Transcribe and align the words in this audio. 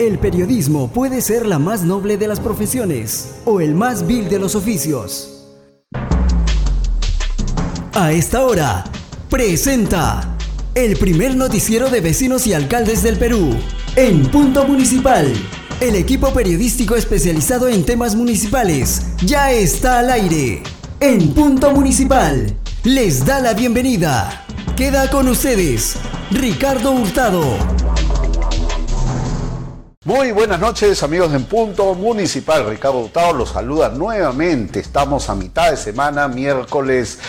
El 0.00 0.18
periodismo 0.18 0.90
puede 0.90 1.20
ser 1.20 1.44
la 1.44 1.58
más 1.58 1.82
noble 1.82 2.16
de 2.16 2.26
las 2.26 2.40
profesiones 2.40 3.34
o 3.44 3.60
el 3.60 3.74
más 3.74 4.06
vil 4.06 4.30
de 4.30 4.38
los 4.38 4.54
oficios. 4.54 5.44
A 7.92 8.10
esta 8.10 8.46
hora, 8.46 8.82
presenta 9.28 10.38
el 10.74 10.96
primer 10.96 11.36
noticiero 11.36 11.90
de 11.90 12.00
vecinos 12.00 12.46
y 12.46 12.54
alcaldes 12.54 13.02
del 13.02 13.18
Perú, 13.18 13.54
en 13.94 14.22
Punto 14.30 14.66
Municipal. 14.66 15.30
El 15.80 15.94
equipo 15.96 16.32
periodístico 16.32 16.96
especializado 16.96 17.68
en 17.68 17.84
temas 17.84 18.16
municipales 18.16 19.02
ya 19.22 19.52
está 19.52 19.98
al 19.98 20.10
aire. 20.12 20.62
En 21.00 21.34
Punto 21.34 21.72
Municipal, 21.72 22.56
les 22.84 23.26
da 23.26 23.38
la 23.40 23.52
bienvenida. 23.52 24.46
Queda 24.78 25.10
con 25.10 25.28
ustedes, 25.28 25.96
Ricardo 26.30 26.92
Hurtado. 26.92 27.79
Muy 30.10 30.32
buenas 30.32 30.58
noches 30.58 31.04
amigos 31.04 31.32
en 31.34 31.44
Punto 31.44 31.94
Municipal. 31.94 32.68
Ricardo 32.68 32.98
Hurtado 32.98 33.32
los 33.32 33.50
saluda 33.50 33.90
nuevamente. 33.90 34.80
Estamos 34.80 35.30
a 35.30 35.36
mitad 35.36 35.70
de 35.70 35.76
semana, 35.76 36.26
miércoles 36.26 37.20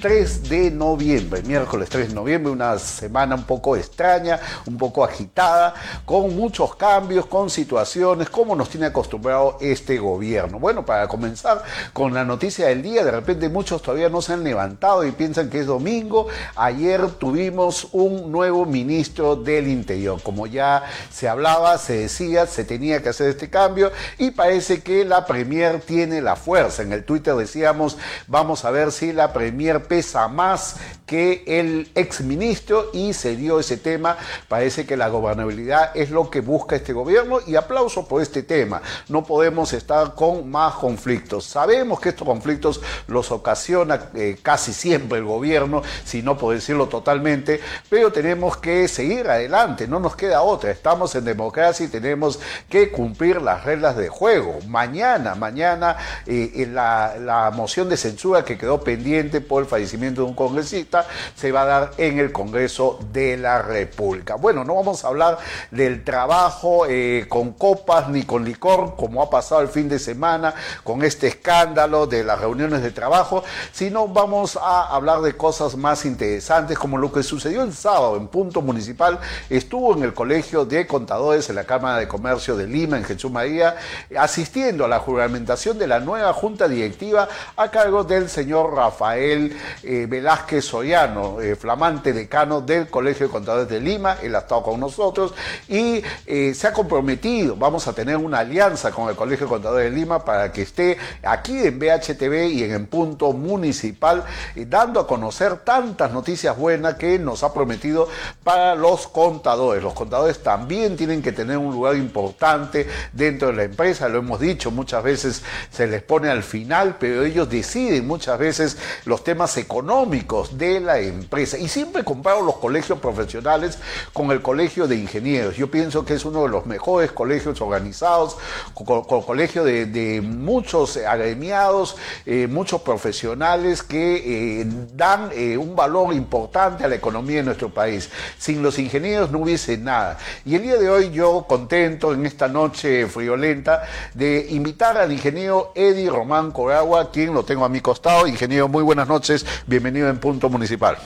3 0.00 0.48
de 0.48 0.70
noviembre, 0.70 1.42
miércoles 1.42 1.88
3 1.90 2.08
de 2.08 2.14
noviembre, 2.14 2.50
una 2.50 2.78
semana 2.78 3.34
un 3.34 3.44
poco 3.44 3.76
extraña, 3.76 4.40
un 4.66 4.78
poco 4.78 5.04
agitada, 5.04 5.74
con 6.06 6.34
muchos 6.34 6.74
cambios, 6.76 7.26
con 7.26 7.50
situaciones, 7.50 8.30
como 8.30 8.56
nos 8.56 8.70
tiene 8.70 8.86
acostumbrado 8.86 9.58
este 9.60 9.98
gobierno. 9.98 10.58
Bueno, 10.58 10.86
para 10.86 11.06
comenzar 11.06 11.62
con 11.92 12.14
la 12.14 12.24
noticia 12.24 12.68
del 12.68 12.82
día, 12.82 13.04
de 13.04 13.10
repente 13.10 13.48
muchos 13.50 13.82
todavía 13.82 14.08
no 14.08 14.22
se 14.22 14.32
han 14.32 14.42
levantado 14.42 15.04
y 15.04 15.12
piensan 15.12 15.50
que 15.50 15.60
es 15.60 15.66
domingo. 15.66 16.28
Ayer 16.56 17.06
tuvimos 17.12 17.88
un 17.92 18.32
nuevo 18.32 18.64
ministro 18.64 19.36
del 19.36 19.68
Interior. 19.68 20.22
Como 20.22 20.46
ya 20.46 20.82
se 21.12 21.28
hablaba, 21.28 21.76
se 21.76 21.98
decía, 21.98 22.46
se 22.46 22.64
tenía 22.64 23.02
que 23.02 23.10
hacer 23.10 23.28
este 23.28 23.50
cambio 23.50 23.92
y 24.16 24.30
parece 24.30 24.82
que 24.82 25.04
la 25.04 25.26
Premier 25.26 25.80
tiene 25.80 26.22
la 26.22 26.36
fuerza. 26.36 26.82
En 26.82 26.92
el 26.92 27.04
Twitter 27.04 27.34
decíamos, 27.34 27.98
vamos 28.26 28.64
a 28.64 28.70
ver 28.70 28.92
si 28.92 29.12
la 29.12 29.34
Premier 29.34 29.89
pesa 29.90 30.28
más 30.28 30.76
que 31.04 31.42
el 31.44 31.90
exministro 31.96 32.90
y 32.92 33.12
se 33.12 33.34
dio 33.34 33.58
ese 33.58 33.76
tema. 33.76 34.16
Parece 34.46 34.86
que 34.86 34.96
la 34.96 35.08
gobernabilidad 35.08 35.90
es 35.96 36.10
lo 36.12 36.30
que 36.30 36.40
busca 36.40 36.76
este 36.76 36.92
gobierno 36.92 37.40
y 37.44 37.56
aplauso 37.56 38.06
por 38.06 38.22
este 38.22 38.44
tema. 38.44 38.80
No 39.08 39.24
podemos 39.24 39.72
estar 39.72 40.14
con 40.14 40.48
más 40.48 40.74
conflictos. 40.74 41.44
Sabemos 41.46 41.98
que 41.98 42.10
estos 42.10 42.24
conflictos 42.24 42.80
los 43.08 43.32
ocasiona 43.32 44.10
eh, 44.14 44.38
casi 44.40 44.72
siempre 44.72 45.18
el 45.18 45.24
gobierno, 45.24 45.82
si 46.04 46.22
no 46.22 46.38
por 46.38 46.54
decirlo 46.54 46.86
totalmente, 46.86 47.60
pero 47.88 48.12
tenemos 48.12 48.58
que 48.58 48.86
seguir 48.86 49.28
adelante, 49.28 49.88
no 49.88 49.98
nos 49.98 50.14
queda 50.14 50.42
otra. 50.42 50.70
Estamos 50.70 51.12
en 51.16 51.24
democracia 51.24 51.84
y 51.84 51.88
tenemos 51.88 52.38
que 52.68 52.92
cumplir 52.92 53.42
las 53.42 53.64
reglas 53.64 53.96
de 53.96 54.08
juego. 54.08 54.60
Mañana, 54.68 55.34
mañana, 55.34 55.96
eh, 56.26 56.68
la, 56.70 57.16
la 57.18 57.50
moción 57.50 57.88
de 57.88 57.96
censura 57.96 58.44
que 58.44 58.56
quedó 58.56 58.80
pendiente 58.80 59.40
por 59.40 59.64
el 59.64 59.68
fallecimiento 59.68 59.79
de 59.80 60.22
un 60.22 60.34
congresista 60.34 61.06
se 61.34 61.52
va 61.52 61.62
a 61.62 61.66
dar 61.66 61.90
en 61.96 62.18
el 62.18 62.32
Congreso 62.32 62.98
de 63.12 63.36
la 63.36 63.62
República. 63.62 64.34
Bueno, 64.34 64.64
no 64.64 64.74
vamos 64.74 65.04
a 65.04 65.08
hablar 65.08 65.38
del 65.70 66.04
trabajo 66.04 66.86
eh, 66.86 67.26
con 67.28 67.52
copas 67.52 68.08
ni 68.08 68.24
con 68.24 68.44
licor, 68.44 68.94
como 68.96 69.22
ha 69.22 69.30
pasado 69.30 69.62
el 69.62 69.68
fin 69.68 69.88
de 69.88 69.98
semana 69.98 70.54
con 70.84 71.02
este 71.02 71.28
escándalo 71.28 72.06
de 72.06 72.24
las 72.24 72.40
reuniones 72.40 72.82
de 72.82 72.90
trabajo, 72.90 73.42
sino 73.72 74.06
vamos 74.08 74.58
a 74.60 74.94
hablar 74.94 75.22
de 75.22 75.36
cosas 75.36 75.76
más 75.76 76.04
interesantes, 76.04 76.78
como 76.78 76.98
lo 76.98 77.10
que 77.10 77.22
sucedió 77.22 77.62
el 77.62 77.72
sábado 77.72 78.16
en 78.16 78.28
Punto 78.28 78.60
Municipal. 78.60 79.18
Estuvo 79.48 79.94
en 79.94 80.02
el 80.02 80.14
Colegio 80.14 80.64
de 80.64 80.86
Contadores 80.86 81.48
en 81.48 81.56
la 81.56 81.64
Cámara 81.64 81.98
de 81.98 82.08
Comercio 82.08 82.56
de 82.56 82.66
Lima, 82.66 82.98
en 82.98 83.04
Jesús 83.04 83.30
María, 83.30 83.76
asistiendo 84.18 84.84
a 84.84 84.88
la 84.88 84.98
juramentación 84.98 85.78
de 85.78 85.86
la 85.86 86.00
nueva 86.00 86.32
Junta 86.32 86.68
Directiva 86.68 87.28
a 87.56 87.70
cargo 87.70 88.04
del 88.04 88.28
señor 88.28 88.74
Rafael 88.74 89.56
eh, 89.82 90.06
Velázquez 90.08 90.64
Soriano, 90.64 91.40
eh, 91.40 91.56
flamante 91.56 92.12
decano 92.12 92.60
del 92.60 92.88
Colegio 92.88 93.26
de 93.26 93.32
Contadores 93.32 93.68
de 93.68 93.80
Lima, 93.80 94.16
él 94.22 94.34
ha 94.34 94.40
estado 94.40 94.62
con 94.62 94.80
nosotros 94.80 95.34
y 95.68 96.02
eh, 96.26 96.54
se 96.54 96.66
ha 96.66 96.72
comprometido, 96.72 97.56
vamos 97.56 97.86
a 97.88 97.92
tener 97.92 98.16
una 98.16 98.40
alianza 98.40 98.90
con 98.90 99.08
el 99.08 99.16
Colegio 99.16 99.46
de 99.46 99.50
Contadores 99.50 99.90
de 99.90 99.96
Lima 99.96 100.24
para 100.24 100.52
que 100.52 100.62
esté 100.62 100.98
aquí 101.22 101.58
en 101.58 101.78
BHTV 101.78 102.48
y 102.50 102.64
en 102.64 102.72
el 102.72 102.86
punto 102.86 103.32
municipal, 103.32 104.24
dando 104.54 105.00
a 105.00 105.06
conocer 105.06 105.58
tantas 105.58 106.12
noticias 106.12 106.56
buenas 106.56 106.94
que 106.94 107.18
nos 107.18 107.42
ha 107.42 107.52
prometido 107.52 108.08
para 108.44 108.74
los 108.74 109.08
contadores. 109.08 109.82
Los 109.82 109.94
contadores 109.94 110.42
también 110.42 110.96
tienen 110.96 111.22
que 111.22 111.32
tener 111.32 111.58
un 111.58 111.72
lugar 111.72 111.96
importante 111.96 112.86
dentro 113.12 113.48
de 113.48 113.54
la 113.54 113.64
empresa, 113.64 114.08
lo 114.08 114.18
hemos 114.18 114.40
dicho, 114.40 114.70
muchas 114.70 115.02
veces 115.02 115.42
se 115.70 115.86
les 115.86 116.02
pone 116.02 116.28
al 116.28 116.42
final, 116.42 116.96
pero 116.98 117.24
ellos 117.24 117.48
deciden 117.48 118.06
muchas 118.06 118.38
veces 118.38 118.78
los 119.04 119.24
temas 119.24 119.50
económicos 119.60 120.58
de 120.58 120.80
la 120.80 120.98
empresa. 120.98 121.58
Y 121.58 121.68
siempre 121.68 122.04
comparo 122.04 122.42
los 122.42 122.56
colegios 122.56 122.98
profesionales 122.98 123.78
con 124.12 124.30
el 124.30 124.42
colegio 124.42 124.88
de 124.88 124.96
ingenieros. 124.96 125.56
Yo 125.56 125.70
pienso 125.70 126.04
que 126.04 126.14
es 126.14 126.24
uno 126.24 126.42
de 126.42 126.48
los 126.48 126.66
mejores 126.66 127.12
colegios 127.12 127.60
organizados, 127.60 128.36
con, 128.74 129.02
colegio 129.22 129.64
de, 129.64 130.20
muchos 130.22 130.96
agremiados, 130.96 131.96
eh, 132.26 132.46
muchos 132.46 132.82
profesionales 132.82 133.82
que 133.82 134.60
eh, 134.60 134.66
dan 134.94 135.30
eh, 135.32 135.56
un 135.56 135.76
valor 135.76 136.12
importante 136.14 136.84
a 136.84 136.88
la 136.88 136.94
economía 136.94 137.36
de 137.36 137.42
nuestro 137.44 137.72
país. 137.72 138.10
Sin 138.38 138.62
los 138.62 138.78
ingenieros 138.78 139.30
no 139.30 139.38
hubiese 139.40 139.76
nada. 139.76 140.18
Y 140.44 140.54
el 140.54 140.62
día 140.62 140.76
de 140.76 140.88
hoy 140.88 141.10
yo 141.10 141.46
contento 141.48 142.12
en 142.12 142.26
esta 142.26 142.48
noche 142.48 143.06
friolenta 143.06 143.82
de 144.14 144.46
invitar 144.50 144.96
al 144.96 145.12
ingeniero 145.12 145.72
Eddie 145.74 146.10
Román 146.10 146.50
Coragua, 146.52 147.10
quien 147.10 147.34
lo 147.34 147.44
tengo 147.44 147.64
a 147.64 147.68
mi 147.68 147.80
costado. 147.80 148.26
Ingeniero, 148.26 148.68
muy 148.68 148.82
buenas 148.82 149.08
noches, 149.08 149.44
bienvenido 149.66 150.08
en 150.08 150.18
Punto 150.18 150.48
Municipal. 150.48 150.98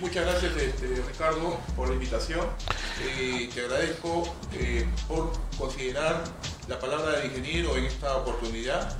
Muchas 0.00 0.24
gracias 0.24 0.56
este, 0.56 1.02
Ricardo 1.08 1.58
por 1.74 1.88
la 1.88 1.94
invitación. 1.94 2.46
Eh, 3.04 3.50
te 3.52 3.60
agradezco 3.62 4.32
eh, 4.54 4.86
por 5.08 5.32
considerar 5.58 6.22
la 6.68 6.78
palabra 6.78 7.12
del 7.12 7.26
ingeniero 7.26 7.76
en 7.76 7.84
esta 7.84 8.16
oportunidad 8.16 8.96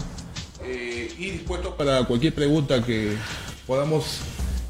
eh, 0.65 1.12
y 1.16 1.31
dispuesto 1.31 1.76
para 1.76 2.04
cualquier 2.04 2.34
pregunta 2.34 2.84
que 2.84 3.16
podamos 3.66 4.21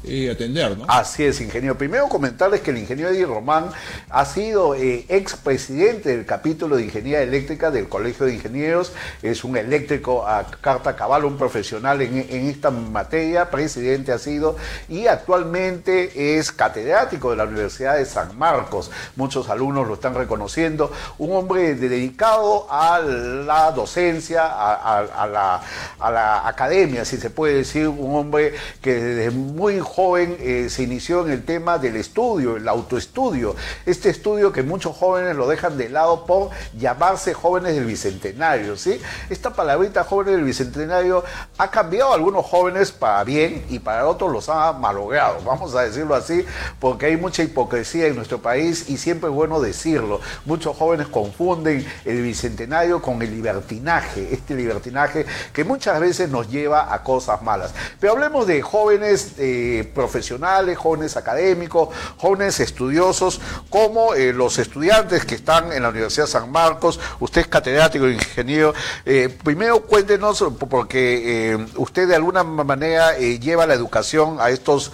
eh, 0.03 0.31
atender, 0.31 0.77
¿no? 0.77 0.85
Así 0.87 1.25
es, 1.25 1.41
ingeniero. 1.41 1.77
Primero 1.77 2.07
comentarles 2.07 2.61
que 2.61 2.71
el 2.71 2.77
ingeniero 2.77 3.11
Eddie 3.11 3.25
Román 3.25 3.69
ha 4.09 4.25
sido 4.25 4.73
eh, 4.73 5.05
expresidente 5.09 6.15
del 6.15 6.25
capítulo 6.25 6.77
de 6.77 6.83
Ingeniería 6.83 7.21
Eléctrica 7.21 7.69
del 7.69 7.89
Colegio 7.89 8.25
de 8.25 8.35
Ingenieros, 8.35 8.93
es 9.21 9.43
un 9.43 9.57
eléctrico 9.57 10.25
a 10.25 10.45
carta 10.61 10.95
cabal, 10.95 11.25
un 11.25 11.37
profesional 11.37 12.01
en, 12.01 12.17
esta 12.17 12.71
materia, 12.71 13.49
presidente 13.49 14.13
ha 14.13 14.19
sido 14.19 14.55
y 14.87 15.07
actualmente 15.07 16.37
es 16.37 16.51
catedrático 16.53 17.31
de 17.31 17.37
la 17.37 17.43
Universidad 17.43 17.97
de 17.97 18.05
San 18.05 18.37
Marcos. 18.37 18.91
Muchos 19.17 19.49
alumnos 19.49 19.85
lo 19.85 19.95
están 19.95 20.15
reconociendo, 20.15 20.91
un 21.17 21.35
hombre 21.35 21.75
dedicado 21.75 22.67
a 22.71 22.99
la 22.99 23.71
docencia, 23.71 24.45
a, 24.45 25.27
la, 25.27 25.61
a 25.99 26.11
la 26.11 26.47
academia, 26.47 27.03
si 27.03 27.17
se 27.17 27.29
puede 27.29 27.55
decir, 27.55 27.87
un 27.89 28.15
hombre 28.15 28.53
que 28.81 28.95
desde 28.95 29.31
muy 29.31 29.79
joven 29.89 30.37
eh, 30.39 30.67
se 30.69 30.83
inició 30.83 31.25
en 31.25 31.31
el 31.31 31.43
tema 31.43 31.77
del 31.77 31.95
estudio, 31.95 32.55
el 32.55 32.67
autoestudio. 32.67 33.55
Este 33.85 34.09
estudio 34.09 34.51
que 34.51 34.63
muchos 34.63 34.95
jóvenes 34.95 35.35
lo 35.35 35.47
dejan 35.47 35.77
de 35.77 35.89
lado 35.89 36.25
por 36.25 36.51
llamarse 36.77 37.33
jóvenes 37.33 37.75
del 37.75 37.85
bicentenario, 37.85 38.77
¿sí? 38.77 39.01
Esta 39.29 39.51
palabrita 39.51 40.03
jóvenes 40.03 40.35
del 40.35 40.45
bicentenario 40.45 41.23
ha 41.57 41.69
cambiado 41.69 42.11
a 42.11 42.15
algunos 42.15 42.45
jóvenes 42.45 42.91
para 42.91 43.23
bien 43.23 43.65
y 43.69 43.79
para 43.79 44.07
otros 44.07 44.31
los 44.31 44.49
ha 44.49 44.71
malogrado, 44.73 45.41
vamos 45.43 45.75
a 45.75 45.81
decirlo 45.81 46.15
así, 46.15 46.45
porque 46.79 47.07
hay 47.07 47.17
mucha 47.17 47.43
hipocresía 47.43 48.07
en 48.07 48.15
nuestro 48.15 48.39
país 48.39 48.89
y 48.89 48.97
siempre 48.97 49.29
es 49.29 49.35
bueno 49.35 49.59
decirlo. 49.59 50.21
Muchos 50.45 50.77
jóvenes 50.77 51.07
confunden 51.07 51.85
el 52.05 52.21
bicentenario 52.21 53.01
con 53.01 53.21
el 53.21 53.31
libertinaje, 53.31 54.33
este 54.33 54.55
libertinaje 54.55 55.25
que 55.53 55.63
muchas 55.63 55.99
veces 55.99 56.29
nos 56.29 56.49
lleva 56.49 56.93
a 56.93 57.03
cosas 57.03 57.41
malas. 57.41 57.73
Pero 57.99 58.13
hablemos 58.13 58.47
de 58.47 58.61
jóvenes 58.61 59.33
eh, 59.37 59.78
profesionales, 59.83 60.77
jóvenes 60.77 61.17
académicos, 61.17 61.89
jóvenes 62.17 62.59
estudiosos, 62.59 63.39
como 63.69 64.13
eh, 64.13 64.33
los 64.33 64.57
estudiantes 64.57 65.25
que 65.25 65.35
están 65.35 65.71
en 65.71 65.83
la 65.83 65.89
Universidad 65.89 66.25
de 66.25 66.31
San 66.31 66.51
Marcos. 66.51 66.99
Usted 67.19 67.41
es 67.41 67.47
catedrático 67.47 68.07
ingeniero. 68.07 68.73
Eh, 69.05 69.29
primero 69.43 69.81
cuéntenos, 69.81 70.43
porque 70.69 71.53
eh, 71.53 71.57
usted 71.75 72.07
de 72.07 72.15
alguna 72.15 72.43
manera 72.43 73.17
lleva 73.17 73.65
la 73.65 73.73
educación 73.73 74.37
a 74.39 74.49
estos 74.49 74.91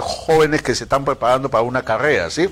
jóvenes 0.00 0.62
que 0.62 0.74
se 0.74 0.84
están 0.84 1.04
preparando 1.04 1.48
para 1.48 1.62
una 1.62 1.82
carrera, 1.82 2.30
¿sí? 2.30 2.48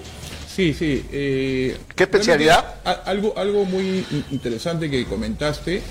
Sí, 0.55 0.73
sí. 0.73 1.05
¿Qué 1.11 1.79
especialidad? 1.99 2.77
Algo, 3.05 3.35
algo 3.37 3.65
muy 3.65 4.07
interesante 4.31 4.91
que 4.91 5.05
comentaste. 5.05 5.83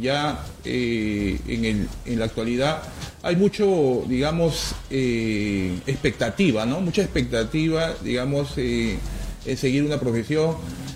ya 0.00 0.44
en, 0.64 1.64
el, 1.64 1.88
en 2.06 2.18
la 2.18 2.24
actualidad 2.24 2.82
hay 3.26 3.34
mucho, 3.34 4.04
digamos, 4.06 4.76
eh, 4.88 5.80
expectativa, 5.84 6.64
¿no? 6.64 6.80
Mucha 6.80 7.02
expectativa, 7.02 7.92
digamos, 8.00 8.52
eh, 8.56 8.98
en 9.44 9.56
seguir 9.56 9.82
una 9.82 9.98
profesión. 9.98 10.54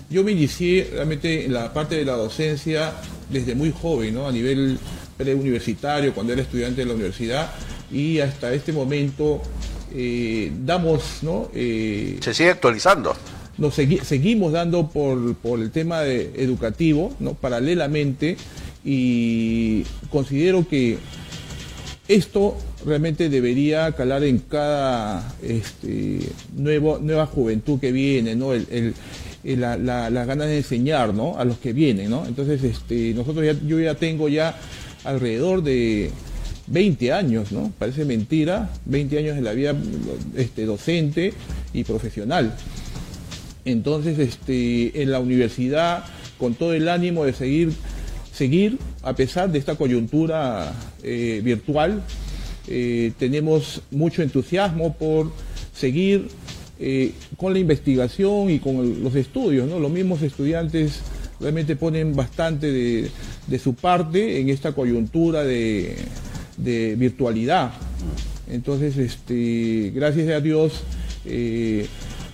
yo 0.09 0.23
me 0.23 0.31
inicié 0.31 0.89
realmente 0.93 1.45
en 1.45 1.53
la 1.53 1.73
parte 1.73 1.95
de 1.95 2.05
la 2.05 2.13
docencia 2.13 2.93
desde 3.29 3.53
muy 3.53 3.71
joven, 3.71 4.13
¿no? 4.13 4.27
A 4.27 4.31
nivel 4.31 4.77
preuniversitario, 5.17 6.13
cuando 6.13 6.31
era 6.31 6.41
estudiante 6.41 6.81
de 6.81 6.87
la 6.87 6.93
universidad, 6.93 7.51
y 7.91 8.19
hasta 8.19 8.53
este 8.53 8.71
momento 8.71 9.41
eh, 9.93 10.51
damos, 10.65 11.19
¿no? 11.23 11.49
Se 11.53 12.33
sigue 12.33 12.51
actualizando. 12.51 13.13
Nos 13.57 13.75
seguimos 13.75 14.53
dando 14.53 14.87
por, 14.89 15.35
por 15.35 15.59
el 15.59 15.71
tema 15.71 15.99
de 15.99 16.31
educativo, 16.37 17.13
¿no? 17.19 17.33
Paralelamente, 17.33 18.37
y 18.85 19.83
considero 20.09 20.65
que 20.67 20.97
esto 22.15 22.57
realmente 22.85 23.29
debería 23.29 23.91
calar 23.93 24.23
en 24.23 24.39
cada 24.39 25.33
este, 25.41 26.19
nuevo, 26.55 26.99
nueva 26.99 27.25
juventud 27.25 27.79
que 27.79 27.91
viene, 27.91 28.35
¿no? 28.35 28.53
El, 28.53 28.93
la, 29.43 29.77
las 29.77 30.27
ganas 30.27 30.47
de 30.47 30.57
enseñar, 30.57 31.13
¿no? 31.13 31.37
A 31.37 31.45
los 31.45 31.57
que 31.57 31.73
vienen, 31.73 32.09
¿no? 32.09 32.25
Entonces, 32.25 32.63
este, 32.63 33.13
nosotros 33.13 33.45
yo 33.65 33.79
ya 33.79 33.95
tengo 33.95 34.27
ya 34.27 34.55
alrededor 35.05 35.63
de 35.63 36.11
20 36.67 37.13
años, 37.13 37.51
¿no? 37.51 37.71
Parece 37.79 38.03
mentira, 38.03 38.69
20 38.85 39.17
años 39.17 39.35
de 39.37 39.41
la 39.41 39.53
vida 39.53 39.73
este, 40.35 40.65
docente 40.65 41.33
y 41.73 41.83
profesional. 41.85 42.53
Entonces, 43.63 44.19
este, 44.19 45.01
en 45.01 45.11
la 45.11 45.19
universidad, 45.19 46.03
con 46.37 46.55
todo 46.55 46.73
el 46.73 46.89
ánimo 46.89 47.23
de 47.23 47.33
seguir, 47.33 47.71
seguir 48.33 48.79
a 49.03 49.13
pesar 49.13 49.51
de 49.51 49.59
esta 49.59 49.75
coyuntura 49.75 50.73
eh, 51.03 51.41
virtual, 51.43 52.03
eh, 52.67 53.11
tenemos 53.17 53.81
mucho 53.89 54.21
entusiasmo 54.21 54.95
por 54.95 55.31
seguir 55.73 56.27
eh, 56.79 57.13
con 57.37 57.53
la 57.53 57.59
investigación 57.59 58.51
y 58.51 58.59
con 58.59 59.03
los 59.03 59.15
estudios, 59.15 59.67
¿no? 59.67 59.79
Los 59.79 59.91
mismos 59.91 60.21
estudiantes 60.21 60.99
realmente 61.39 61.75
ponen 61.75 62.15
bastante 62.15 62.71
de, 62.71 63.59
su 63.59 63.73
parte 63.73 64.39
en 64.39 64.49
esta 64.49 64.73
coyuntura 64.73 65.43
de, 65.43 65.95
virtualidad. 66.57 67.71
Entonces, 68.47 68.95
este, 68.97 69.91
gracias 69.95 70.29
a 70.29 70.39
Dios, 70.39 70.83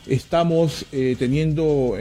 estamos 0.07 0.85
teniendo, 1.17 1.95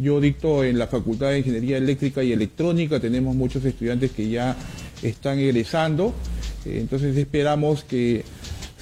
yo 0.00 0.20
dicto 0.20 0.62
en 0.62 0.78
la 0.78 0.86
Facultad 0.86 1.30
de 1.30 1.38
Ingeniería 1.38 1.78
Eléctrica 1.78 2.22
y 2.22 2.30
Electrónica, 2.30 3.00
tenemos 3.00 3.34
muchos 3.34 3.64
estudiantes 3.64 4.12
que 4.12 4.28
ya 4.28 4.56
están 5.02 5.38
egresando, 5.38 6.14
entonces 6.64 7.16
esperamos 7.16 7.84
que 7.84 8.24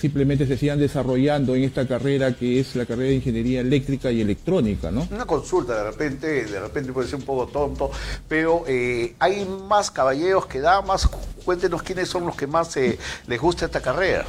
simplemente 0.03 0.49
se 0.49 0.57
sigan 0.57 0.81
desarrollando 0.81 1.55
en 1.55 1.63
esta 1.63 1.87
carrera 1.87 2.35
que 2.35 2.59
es 2.59 2.75
la 2.75 2.87
carrera 2.87 3.11
de 3.11 3.15
ingeniería 3.15 3.61
eléctrica 3.61 4.11
y 4.11 4.21
electrónica, 4.21 4.91
¿no? 4.91 5.07
Una 5.13 5.27
consulta, 5.27 5.77
de 5.77 5.91
repente, 5.91 6.45
de 6.45 6.59
repente 6.59 6.93
puede 6.93 7.07
ser 7.07 7.21
un 7.21 7.25
poco 7.25 7.47
tonto, 7.47 7.89
pero 8.29 8.65
eh, 8.67 9.15
hay 9.21 9.45
más 9.69 9.93
caballeros 9.93 10.47
que 10.47 10.59
damas. 10.59 11.09
Cuéntenos 11.45 11.85
quiénes 11.85 12.09
son 12.09 12.27
los 12.27 12.35
que 12.35 12.49
más 12.49 12.77
eh, 12.77 12.99
les 13.29 13.41
gusta 13.41 13.67
esta 13.67 13.81
carrera. 13.81 14.25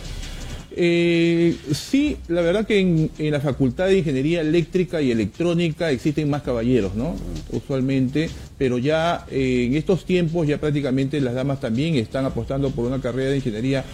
Eh, 0.76 1.56
sí, 1.72 2.18
la 2.28 2.42
verdad 2.42 2.66
que 2.66 2.80
en, 2.80 3.32
la 3.32 3.40
Facultad 3.40 3.88
de 3.88 4.00
Ingeniería 4.00 4.42
Eléctrica 4.42 5.02
y 5.02 5.12
Electrónica 5.12 5.92
existen 5.92 6.30
más 6.30 6.42
caballeros, 6.42 6.96
¿no? 6.96 7.16
Usualmente, 7.52 8.30
pero 8.58 8.78
ya 8.80 9.26
en 9.30 9.76
estos 9.76 10.06
tiempos 10.06 10.48
ya 10.48 10.58
prácticamente 10.60 11.22
las 11.22 11.36
damas 11.36 11.60
también 11.60 11.96
están 11.96 12.26
apostando 12.26 12.72
por 12.72 12.86
una 12.86 13.00
carrera 13.00 13.30
de 13.30 13.36
ingeniería 13.38 13.86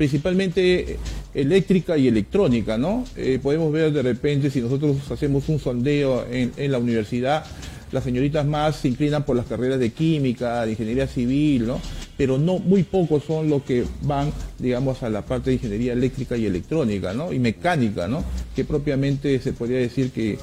principalmente 0.00 0.98
eléctrica 1.34 1.98
y 1.98 2.08
electrónica, 2.08 2.78
¿no? 2.78 3.04
Eh, 3.16 3.38
podemos 3.42 3.70
ver 3.70 3.92
de 3.92 4.00
repente, 4.00 4.50
si 4.50 4.62
nosotros 4.62 4.96
hacemos 5.10 5.46
un 5.50 5.58
sondeo 5.58 6.26
en, 6.30 6.72
la 6.72 6.78
universidad, 6.78 7.44
las 7.92 8.04
señoritas 8.04 8.46
más 8.46 8.76
se 8.76 8.88
inclinan 8.88 9.24
por 9.24 9.36
las 9.36 9.44
carreras 9.44 9.78
de 9.78 9.90
química, 9.90 10.64
de 10.64 10.70
ingeniería 10.70 11.06
civil, 11.06 11.66
¿no? 11.66 11.82
Pero 12.20 12.36
no, 12.36 12.58
muy 12.58 12.82
pocos 12.82 13.24
son 13.24 13.48
los 13.48 13.62
que 13.62 13.82
van, 14.02 14.30
digamos, 14.58 15.02
a 15.02 15.08
la 15.08 15.22
parte 15.22 15.48
de 15.48 15.54
ingeniería 15.54 15.94
eléctrica 15.94 16.36
y 16.36 16.44
electrónica, 16.44 17.14
¿no? 17.14 17.32
Y 17.32 17.38
mecánica, 17.38 18.08
¿no? 18.08 18.22
Que 18.54 18.62
propiamente 18.62 19.40
se 19.40 19.54
podría 19.54 19.78
decir 19.78 20.10
que 20.10 20.36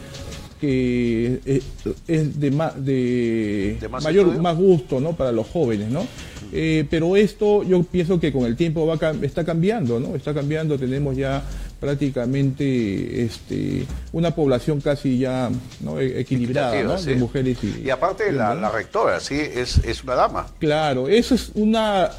que 0.60 1.40
es 2.08 2.40
de, 2.40 2.50
de, 3.80 3.90
mayor 4.02 4.42
más 4.42 4.58
gusto 4.58 5.00
¿no? 5.00 5.16
para 5.16 5.32
los 5.32 5.46
jóvenes, 5.46 5.92
¿no? 5.92 6.08
Eh, 6.52 6.84
pero 6.90 7.16
esto 7.16 7.62
yo 7.62 7.84
pienso 7.84 8.20
que 8.20 8.34
con 8.34 8.46
el 8.46 8.56
tiempo 8.56 8.88
va 8.88 8.98
está 9.22 9.46
cambiando, 9.46 10.00
¿no? 10.00 10.16
Está 10.16 10.34
cambiando, 10.34 10.80
tenemos 10.80 11.16
ya 11.16 11.44
prácticamente 11.80 13.24
este, 13.24 13.86
una 14.12 14.32
población 14.32 14.82
casi 14.82 15.20
ya 15.20 15.50
¿no? 15.82 16.00
E-, 16.00 16.20
equilibrada 16.20 16.82
¿no? 16.84 17.02
de 17.02 17.16
mujeres 17.16 17.58
y... 17.64 17.84
Y 17.86 17.90
aparte 17.90 18.32
la, 18.32 18.70
rectora, 18.70 19.20
sí, 19.20 19.36
es, 19.36 19.78
es 19.80 20.04
una 20.04 20.16
dama. 20.16 20.48
Claro, 20.60 21.08
eso 21.08 21.36
es 21.36 21.52
una 21.56 22.12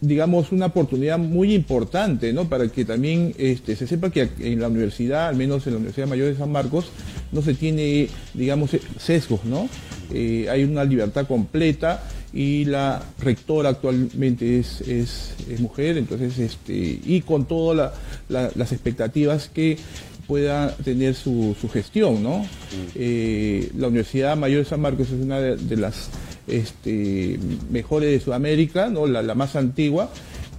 digamos, 0.00 0.52
una 0.52 0.66
oportunidad 0.66 1.18
muy 1.18 1.54
importante, 1.54 2.32
¿no? 2.32 2.48
Para 2.48 2.68
que 2.68 2.84
también 2.84 3.34
este, 3.38 3.74
se 3.74 3.86
sepa 3.86 4.10
que 4.10 4.28
en 4.40 4.60
la 4.60 4.68
universidad, 4.68 5.28
al 5.28 5.36
menos 5.36 5.66
en 5.66 5.72
la 5.72 5.76
Universidad 5.78 6.06
Mayor 6.06 6.28
de 6.28 6.36
San 6.36 6.52
Marcos, 6.52 6.90
no 7.32 7.42
se 7.42 7.54
tiene, 7.54 8.08
digamos, 8.34 8.70
sesgos, 8.98 9.44
¿no? 9.44 9.68
Eh, 10.12 10.46
hay 10.50 10.62
una 10.64 10.84
libertad 10.84 11.26
completa 11.26 12.02
y 12.36 12.66
la 12.66 13.02
rectora 13.18 13.70
actualmente 13.70 14.58
es, 14.58 14.82
es, 14.82 15.34
mujer, 15.58 15.96
entonces, 15.96 16.38
este, 16.38 17.00
y 17.02 17.22
con 17.22 17.46
todas 17.46 17.92
las 18.28 18.72
expectativas 18.72 19.48
que 19.48 19.78
pueda 20.26 20.76
tener 20.76 21.14
su, 21.14 21.56
gestión, 21.72 22.22
¿no? 22.22 22.40
Mm. 22.40 22.46
Eh, 22.94 23.70
la 23.78 23.88
Universidad 23.88 24.36
Mayor 24.36 24.64
de 24.64 24.68
San 24.68 24.82
Marcos 24.82 25.06
es 25.06 25.14
una 25.14 25.40
de, 25.40 25.76
las 25.78 26.10
este, 26.46 27.40
mejores 27.70 28.10
de 28.10 28.20
Sudamérica, 28.20 28.90
¿no? 28.90 29.06
la, 29.06 29.34
más 29.34 29.56
antigua, 29.56 30.10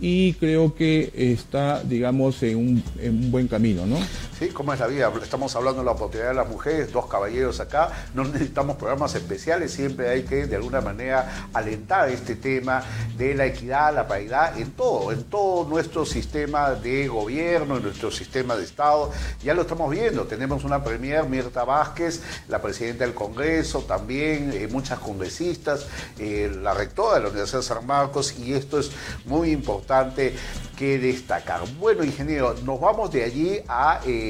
y 0.02 0.34
creo 0.34 0.74
que 0.74 1.12
está, 1.14 1.84
digamos, 1.84 2.42
en 2.42 2.58
un, 2.58 2.84
en 3.00 3.24
un 3.24 3.32
buen 3.32 3.48
camino, 3.48 3.86
¿no? 3.86 3.98
¿Sí? 4.38 4.50
¿Cómo 4.50 4.74
es 4.74 4.80
la 4.80 4.88
vida? 4.88 5.12
Estamos 5.22 5.56
hablando 5.56 5.80
de 5.80 5.86
la 5.86 5.92
oportunidad 5.92 6.30
de 6.30 6.36
las 6.36 6.48
mujeres, 6.48 6.92
dos 6.92 7.08
caballeros 7.08 7.60
acá, 7.60 7.90
no 8.14 8.24
necesitamos 8.24 8.76
programas 8.76 9.16
especiales, 9.16 9.72
siempre 9.72 10.10
hay 10.10 10.24
que 10.24 10.46
de 10.46 10.56
alguna 10.56 10.82
manera 10.82 11.48
alentar 11.54 12.10
este 12.10 12.36
tema 12.36 12.84
de 13.18 13.34
la 13.34 13.46
equidad, 13.46 13.94
la 13.94 14.08
paridad 14.08 14.58
en 14.60 14.72
todo, 14.72 15.12
en 15.12 15.24
todo 15.24 15.68
nuestro 15.68 16.06
sistema 16.06 16.72
de 16.72 17.08
gobierno, 17.08 17.78
en 17.78 17.84
nuestro 17.84 18.12
sistema 18.12 18.56
de 18.56 18.64
Estado. 18.64 19.12
Ya 19.44 19.54
lo 19.54 19.64
estamos 19.64 19.90
viendo, 19.90 20.26
tenemos 20.26 20.64
una 20.64 20.84
premier, 20.84 21.28
Mirta 21.28 21.64
Vázquez, 21.64 22.22
la 22.48 22.62
presidenta 22.62 23.06
del 23.06 23.14
Congreso, 23.14 23.82
también 23.82 24.52
eh, 24.54 24.68
muchas 24.68 25.00
congresistas, 25.00 25.88
eh, 26.20 26.52
la 26.62 26.74
rectora 26.74 27.16
de 27.16 27.22
la 27.22 27.30
Universidad 27.30 27.60
de 27.60 27.66
San 27.66 27.86
Marcos, 27.86 28.38
y 28.38 28.54
esto 28.54 28.80
es 28.80 28.92
muy 29.26 29.52
importante 29.52 30.36
que 30.78 31.00
destacar. 31.00 31.62
Bueno, 31.80 32.04
ingeniero, 32.04 32.56
nos 32.64 32.80
vamos 32.80 33.12
de 33.12 33.24
allí 33.24 33.60
a... 33.68 34.02
Eh, 34.06 34.27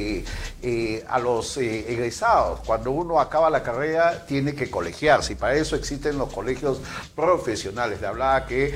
eh, 0.62 1.04
a 1.08 1.20
los 1.20 1.58
eh, 1.58 1.86
egresados. 1.92 2.62
Cuando 2.66 2.92
uno 2.92 3.20
acaba 3.20 3.50
la 3.50 3.64
carrera 3.64 4.26
tiene 4.26 4.56
que 4.56 4.70
colegiarse 4.70 5.34
y 5.34 5.36
para 5.36 5.56
eso 5.56 5.76
existen 5.76 6.18
los 6.18 6.34
colegios 6.34 6.80
profesionales. 7.16 8.02
Le 8.02 8.08
hablaba 8.08 8.46
que 8.46 8.74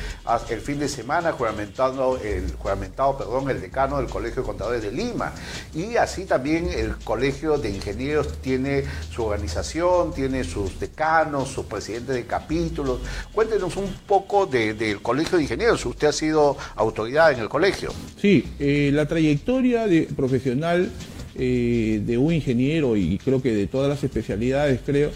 el 0.50 0.62
fin 0.62 0.80
de 0.80 0.88
semana 0.88 1.32
juramentado, 1.32 2.18
el 2.18 2.54
juramentado, 2.54 3.18
perdón, 3.18 3.50
el 3.50 3.62
decano 3.62 3.98
del 3.98 4.08
Colegio 4.08 4.42
de 4.42 4.48
Contadores 4.48 4.84
de 4.84 4.92
Lima 4.92 5.34
y 5.74 5.96
así 5.98 6.26
también 6.26 6.70
el 6.70 6.98
Colegio 6.98 7.58
de 7.58 7.70
Ingenieros 7.70 8.42
tiene 8.42 8.84
su 9.14 9.26
organización, 9.26 10.14
tiene 10.14 10.44
sus 10.44 10.80
decanos, 10.80 11.50
sus 11.50 11.66
presidentes 11.66 12.16
de 12.16 12.26
capítulos. 12.26 13.00
Cuéntenos 13.34 13.76
un 13.78 13.92
poco 14.08 14.46
del 14.46 15.02
Colegio 15.02 15.38
de 15.38 15.44
Ingenieros. 15.44 15.86
Usted 15.86 16.08
ha 16.08 16.14
sido 16.14 16.58
autoridad 16.76 17.32
en 17.32 17.40
el 17.40 17.50
colegio. 17.50 17.92
Sí, 18.20 18.54
eh, 18.60 18.92
la 18.94 19.06
trayectoria 19.08 19.88
de 19.88 20.08
profesional 20.16 20.92
eh, 21.36 22.02
de 22.06 22.18
un 22.18 22.34
ingeniero 22.34 22.98
y 22.98 23.18
creo 23.18 23.42
que 23.42 23.54
de 23.54 23.68
todas 23.68 23.90
las 23.90 24.04
especialidades, 24.04 24.82
creo, 24.86 25.12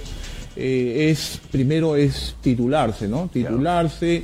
eh, 0.56 1.10
es 1.12 1.42
primero 1.52 1.96
es 1.96 2.36
titularse, 2.42 3.08
¿no? 3.08 3.30
Titularse 3.32 4.24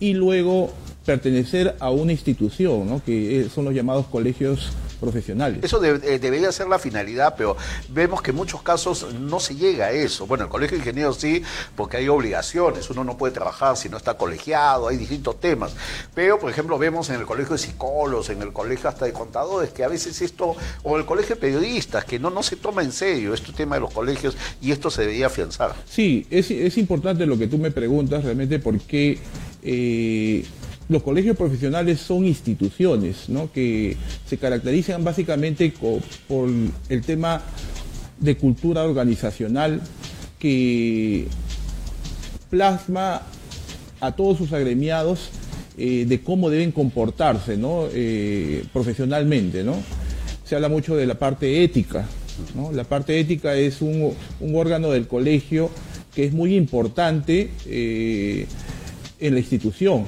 y 0.00 0.14
luego 0.14 0.72
pertenecer 1.04 1.76
a 1.78 1.90
una 1.90 2.12
institución, 2.12 2.88
¿no? 2.88 3.02
Que 3.04 3.46
son 3.52 3.64
los 3.64 3.74
llamados 3.74 4.06
colegios 4.06 4.72
profesionales. 5.00 5.58
Eso 5.62 5.82
eh, 5.84 6.18
debería 6.18 6.52
ser 6.52 6.68
la 6.68 6.78
finalidad, 6.78 7.34
pero 7.36 7.56
vemos 7.88 8.22
que 8.22 8.30
en 8.30 8.36
muchos 8.36 8.62
casos 8.62 9.12
no 9.14 9.40
se 9.40 9.56
llega 9.56 9.86
a 9.86 9.92
eso. 9.92 10.26
Bueno, 10.26 10.44
el 10.44 10.50
colegio 10.50 10.76
de 10.76 10.82
ingenieros 10.82 11.16
sí, 11.16 11.42
porque 11.74 11.96
hay 11.96 12.08
obligaciones, 12.08 12.88
uno 12.90 13.02
no 13.02 13.16
puede 13.16 13.32
trabajar 13.32 13.76
si 13.76 13.88
no 13.88 13.96
está 13.96 14.14
colegiado, 14.14 14.88
hay 14.88 14.96
distintos 14.96 15.40
temas. 15.40 15.72
Pero, 16.14 16.38
por 16.38 16.50
ejemplo, 16.50 16.78
vemos 16.78 17.08
en 17.10 17.16
el 17.16 17.26
colegio 17.26 17.52
de 17.52 17.58
psicólogos, 17.58 18.30
en 18.30 18.42
el 18.42 18.52
colegio 18.52 18.88
hasta 18.88 19.06
de 19.06 19.12
contadores, 19.12 19.70
que 19.70 19.82
a 19.82 19.88
veces 19.88 20.20
esto, 20.22 20.54
o 20.82 20.96
el 20.96 21.04
colegio 21.04 21.34
de 21.34 21.40
periodistas, 21.40 22.04
que 22.04 22.18
no, 22.18 22.30
no 22.30 22.42
se 22.42 22.56
toma 22.56 22.82
en 22.82 22.92
serio 22.92 23.34
este 23.34 23.52
tema 23.52 23.76
de 23.76 23.80
los 23.80 23.92
colegios 23.92 24.36
y 24.60 24.70
esto 24.70 24.90
se 24.90 25.02
debería 25.02 25.26
afianzar. 25.26 25.74
Sí, 25.88 26.26
es, 26.30 26.50
es 26.50 26.76
importante 26.78 27.26
lo 27.26 27.38
que 27.38 27.46
tú 27.46 27.58
me 27.58 27.70
preguntas 27.70 28.24
realmente 28.24 28.58
porque... 28.58 29.18
Eh, 29.62 30.44
los 30.90 31.04
colegios 31.04 31.36
profesionales 31.36 32.00
son 32.00 32.26
instituciones 32.26 33.28
¿no? 33.28 33.50
que 33.52 33.96
se 34.26 34.36
caracterizan 34.38 35.04
básicamente 35.04 35.72
por 36.26 36.48
el 36.88 37.02
tema 37.02 37.42
de 38.18 38.36
cultura 38.36 38.82
organizacional, 38.82 39.80
que 40.40 41.28
plasma 42.50 43.22
a 44.00 44.12
todos 44.12 44.38
sus 44.38 44.52
agremiados 44.52 45.30
eh, 45.78 46.06
de 46.08 46.20
cómo 46.22 46.50
deben 46.50 46.72
comportarse 46.72 47.56
¿no? 47.56 47.84
Eh, 47.92 48.64
profesionalmente. 48.72 49.62
¿no? 49.62 49.76
Se 50.44 50.56
habla 50.56 50.68
mucho 50.68 50.96
de 50.96 51.06
la 51.06 51.14
parte 51.14 51.62
ética. 51.62 52.04
¿no? 52.56 52.72
La 52.72 52.82
parte 52.82 53.20
ética 53.20 53.54
es 53.54 53.80
un, 53.80 54.12
órgano 54.52 54.90
del 54.90 55.06
colegio 55.06 55.70
que 56.12 56.24
es 56.24 56.32
muy 56.32 56.56
importante 56.56 57.50
eh, 57.66 58.46
en 59.20 59.34
la 59.34 59.38
institución. 59.38 60.06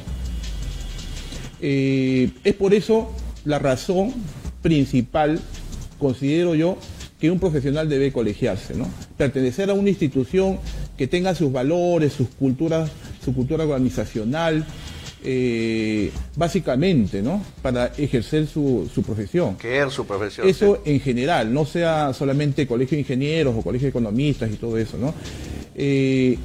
Es 1.63 2.55
por 2.55 2.75
eso 2.75 3.11
la 3.45 3.59
razón 3.59 4.13
principal, 4.63 5.41
considero 5.99 6.55
yo, 6.55 6.77
que 7.21 7.31
un 7.31 7.39
profesional 7.39 7.89
debe 7.89 8.13
colegiarse, 8.13 8.75
¿no? 8.75 8.89
Pertenecer 9.17 9.71
a 9.71 9.75
una 9.75 9.91
institución 9.91 10.59
que 10.97 11.07
tenga 11.07 11.37
sus 11.37 11.53
valores, 11.53 12.13
sus 12.13 12.27
culturas, 12.29 12.91
su 13.25 13.33
cultura 13.33 13.63
organizacional, 13.63 14.67
eh, 15.25 16.11
básicamente, 16.35 17.23
¿no? 17.23 17.41
Para 17.63 17.93
ejercer 17.97 18.49
su, 18.49 18.91
profesión. 19.07 19.57
¿Qué 19.57 19.81
es 19.81 19.93
su 19.93 20.05
profesión? 20.05 20.49
Eso 20.49 20.83
en 20.85 20.99
general, 20.99 21.55
no 21.55 21.65
sea 21.65 22.13
solamente 22.13 22.67
colegio 22.67 22.97
de 22.97 23.03
ingenieros 23.03 23.55
o 23.57 23.63
colegio 23.63 23.87
de 23.87 23.91
economistas 23.91 24.51
y 24.51 24.57
todo 24.57 24.77
eso, 24.77 24.99
¿no? 24.99 25.15
Eh, 25.77 26.37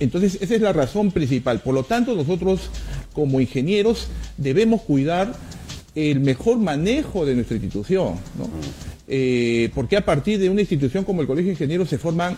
entonces, 0.00 0.38
esa 0.40 0.54
es 0.54 0.62
la 0.62 0.72
razón 0.72 1.10
principal. 1.10 1.60
Por 1.60 1.74
lo 1.74 1.84
tanto, 1.84 2.14
nosotros 2.14 2.70
como 3.12 3.40
ingenieros 3.40 4.08
debemos 4.36 4.82
cuidar 4.82 5.34
el 5.94 6.20
mejor 6.20 6.58
manejo 6.58 7.26
de 7.26 7.34
nuestra 7.34 7.56
institución, 7.56 8.14
¿no? 8.38 8.48
Eh, 9.08 9.70
porque 9.74 9.96
a 9.96 10.04
partir 10.04 10.38
de 10.38 10.48
una 10.48 10.62
institución 10.62 11.04
como 11.04 11.20
el 11.20 11.26
Colegio 11.26 11.48
de 11.48 11.52
Ingenieros 11.52 11.88
se 11.88 11.98
forman 11.98 12.36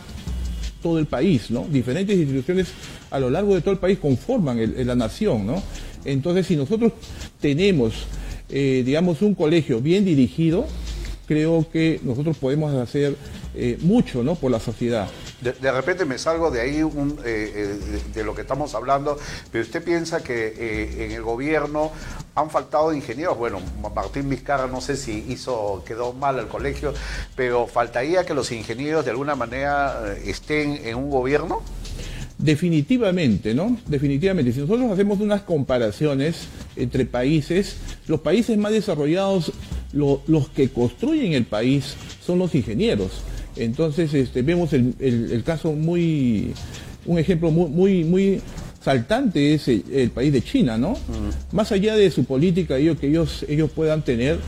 todo 0.82 0.98
el 0.98 1.06
país, 1.06 1.50
¿no? 1.50 1.66
Diferentes 1.70 2.16
instituciones 2.16 2.68
a 3.10 3.20
lo 3.20 3.30
largo 3.30 3.54
de 3.54 3.60
todo 3.60 3.72
el 3.72 3.78
país 3.78 3.98
conforman 3.98 4.74
la 4.84 4.94
nación, 4.94 5.46
¿no? 5.46 5.62
Entonces, 6.04 6.46
si 6.46 6.56
nosotros 6.56 6.92
tenemos, 7.40 7.94
eh, 8.50 8.82
digamos, 8.84 9.22
un 9.22 9.34
colegio 9.34 9.80
bien 9.80 10.04
dirigido, 10.04 10.66
creo 11.26 11.66
que 11.72 12.00
nosotros 12.02 12.36
podemos 12.36 12.74
hacer 12.74 13.16
eh, 13.54 13.78
mucho, 13.80 14.22
¿no? 14.22 14.34
Por 14.34 14.50
la 14.50 14.60
sociedad. 14.60 15.08
De, 15.44 15.72
repente 15.72 16.06
me 16.06 16.16
salgo 16.16 16.50
de 16.50 16.62
ahí 16.62 16.82
eh, 17.24 17.78
de, 18.14 18.24
lo 18.24 18.34
que 18.34 18.40
estamos 18.40 18.74
hablando, 18.74 19.18
pero 19.52 19.62
usted 19.62 19.84
piensa 19.84 20.22
que 20.22 21.04
en 21.04 21.12
el 21.12 21.22
gobierno 21.22 21.92
han 22.34 22.50
faltado 22.50 22.92
ingenieros. 22.92 23.36
Bueno, 23.36 23.60
Martín 23.94 24.28
Vizcarra 24.28 24.66
no 24.66 24.80
sé 24.80 24.96
si 24.96 25.24
hizo, 25.28 25.82
quedó 25.86 26.12
mal 26.12 26.38
el 26.38 26.48
colegio, 26.48 26.94
pero 27.36 27.66
faltaría 27.66 28.24
que 28.24 28.34
los 28.34 28.50
ingenieros 28.52 29.04
de 29.04 29.10
alguna 29.10 29.34
manera 29.34 30.14
eh, 30.16 30.30
estén 30.30 30.80
en 30.84 30.96
un 30.96 31.10
gobierno. 31.10 31.62
Definitivamente, 32.38 33.54
¿no? 33.54 33.76
Definitivamente. 33.86 34.52
Si 34.52 34.60
nosotros 34.60 34.90
hacemos 34.90 35.20
unas 35.20 35.42
comparaciones 35.42 36.48
entre 36.74 37.06
países, 37.06 37.76
los 38.08 38.20
países 38.20 38.58
más 38.58 38.72
desarrollados, 38.72 39.52
los 39.92 40.48
que 40.48 40.70
construyen 40.70 41.34
el 41.34 41.44
país 41.44 41.94
son 42.24 42.40
los 42.40 42.54
ingenieros. 42.54 43.22
Entonces, 43.56 44.12
este, 44.14 44.42
vemos 44.42 44.72
el, 44.72 45.42
caso 45.44 45.72
muy, 45.72 46.52
un 47.06 47.18
ejemplo 47.18 47.50
muy, 47.50 47.70
muy, 47.70 48.04
muy 48.04 48.40
saltante 48.84 49.54
es 49.54 49.68
el, 49.68 50.10
país 50.10 50.32
de 50.32 50.42
China, 50.42 50.76
¿no? 50.76 50.96
Más 51.52 51.72
allá 51.72 51.96
de 51.96 52.10
su 52.10 52.24
política 52.24 52.76
ellos, 52.76 52.98
que 52.98 53.08
ellos, 53.08 53.44
ellos 53.48 53.70
puedan 53.70 54.02
tener, 54.02 54.38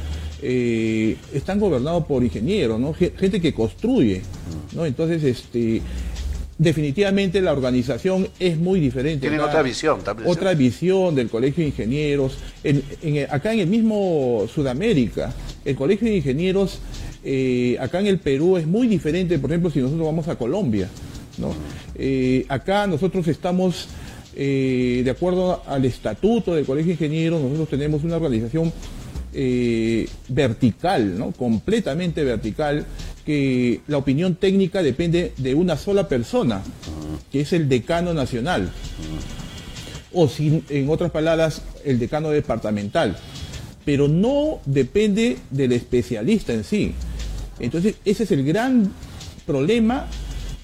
eh, 0.43 1.17
están 1.33 1.59
gobernados 1.59 2.05
por 2.05 2.23
ingenieros, 2.23 2.79
¿no? 2.79 2.93
Gente 2.93 3.41
que 3.41 3.55
construye, 3.55 4.23
¿no? 4.73 4.85
Entonces, 4.85 5.25
este, 5.25 5.81
definitivamente 6.59 7.41
la 7.41 7.53
organización 7.53 8.29
es 8.39 8.59
muy 8.59 8.81
diferente. 8.81 9.21
Tienen 9.21 9.41
otra 9.41 9.63
visión 9.63 10.03
también. 10.03 10.29
Otra 10.29 10.55
visión 10.55 11.15
del 11.15 11.29
Colegio 11.29 11.63
de 11.63 11.69
Ingenieros. 11.69 12.39
acá 13.31 13.53
en 13.53 13.61
el 13.61 13.67
mismo 13.69 14.47
Sudamérica, 14.53 15.33
el 15.65 15.77
Colegio 15.77 16.09
de 16.09 16.17
Ingenieros, 16.17 16.81
eh, 17.29 17.77
acá 17.81 17.99
en 17.99 18.07
el 18.07 18.21
Perú 18.21 18.57
es 18.57 18.69
muy 18.69 18.87
diferente, 18.87 19.37
por 19.41 19.51
ejemplo, 19.51 19.69
si 19.69 19.81
nosotros 19.81 20.07
vamos 20.07 20.29
a 20.29 20.37
Colombia. 20.37 20.89
¿no? 21.39 21.53
Eh, 21.97 22.47
acá 22.49 22.87
nosotros 22.87 23.27
estamos 23.27 23.89
eh, 24.37 25.03
de 25.05 25.11
acuerdo 25.11 25.61
al 25.67 25.85
estatuto 25.85 26.55
del 26.55 26.65
Colegio 26.65 26.91
de 26.91 26.93
Ingenieros, 26.93 27.43
nosotros 27.43 27.69
tenemos 27.69 28.05
una 28.05 28.17
organización 28.17 28.73
vertical, 30.29 31.19
¿no? 31.19 31.33
completamente 31.33 32.25
vertical, 32.25 32.87
que 33.27 33.81
la 33.87 33.99
opinión 33.99 34.37
técnica 34.37 34.83
depende 34.83 35.33
de 35.37 35.55
una 35.55 35.77
sola 35.77 36.09
persona, 36.09 36.63
que 37.31 37.41
es 37.41 37.53
el 37.53 37.69
decano 37.69 38.15
nacional, 38.15 38.71
o 40.15 40.31
en 40.39 40.89
otras 40.89 41.11
palabras, 41.11 41.61
el 41.85 41.99
decano 41.99 42.31
departamental, 42.31 43.19
pero 43.85 44.09
no 44.09 44.61
depende 44.65 45.37
del 45.51 45.73
especialista 45.73 46.55
en 46.55 46.65
sí. 46.65 46.95
Entonces, 47.59 47.97
ese 48.05 48.25
es 48.25 48.31
el 48.33 48.45
gran 48.45 48.93
problema 49.47 50.07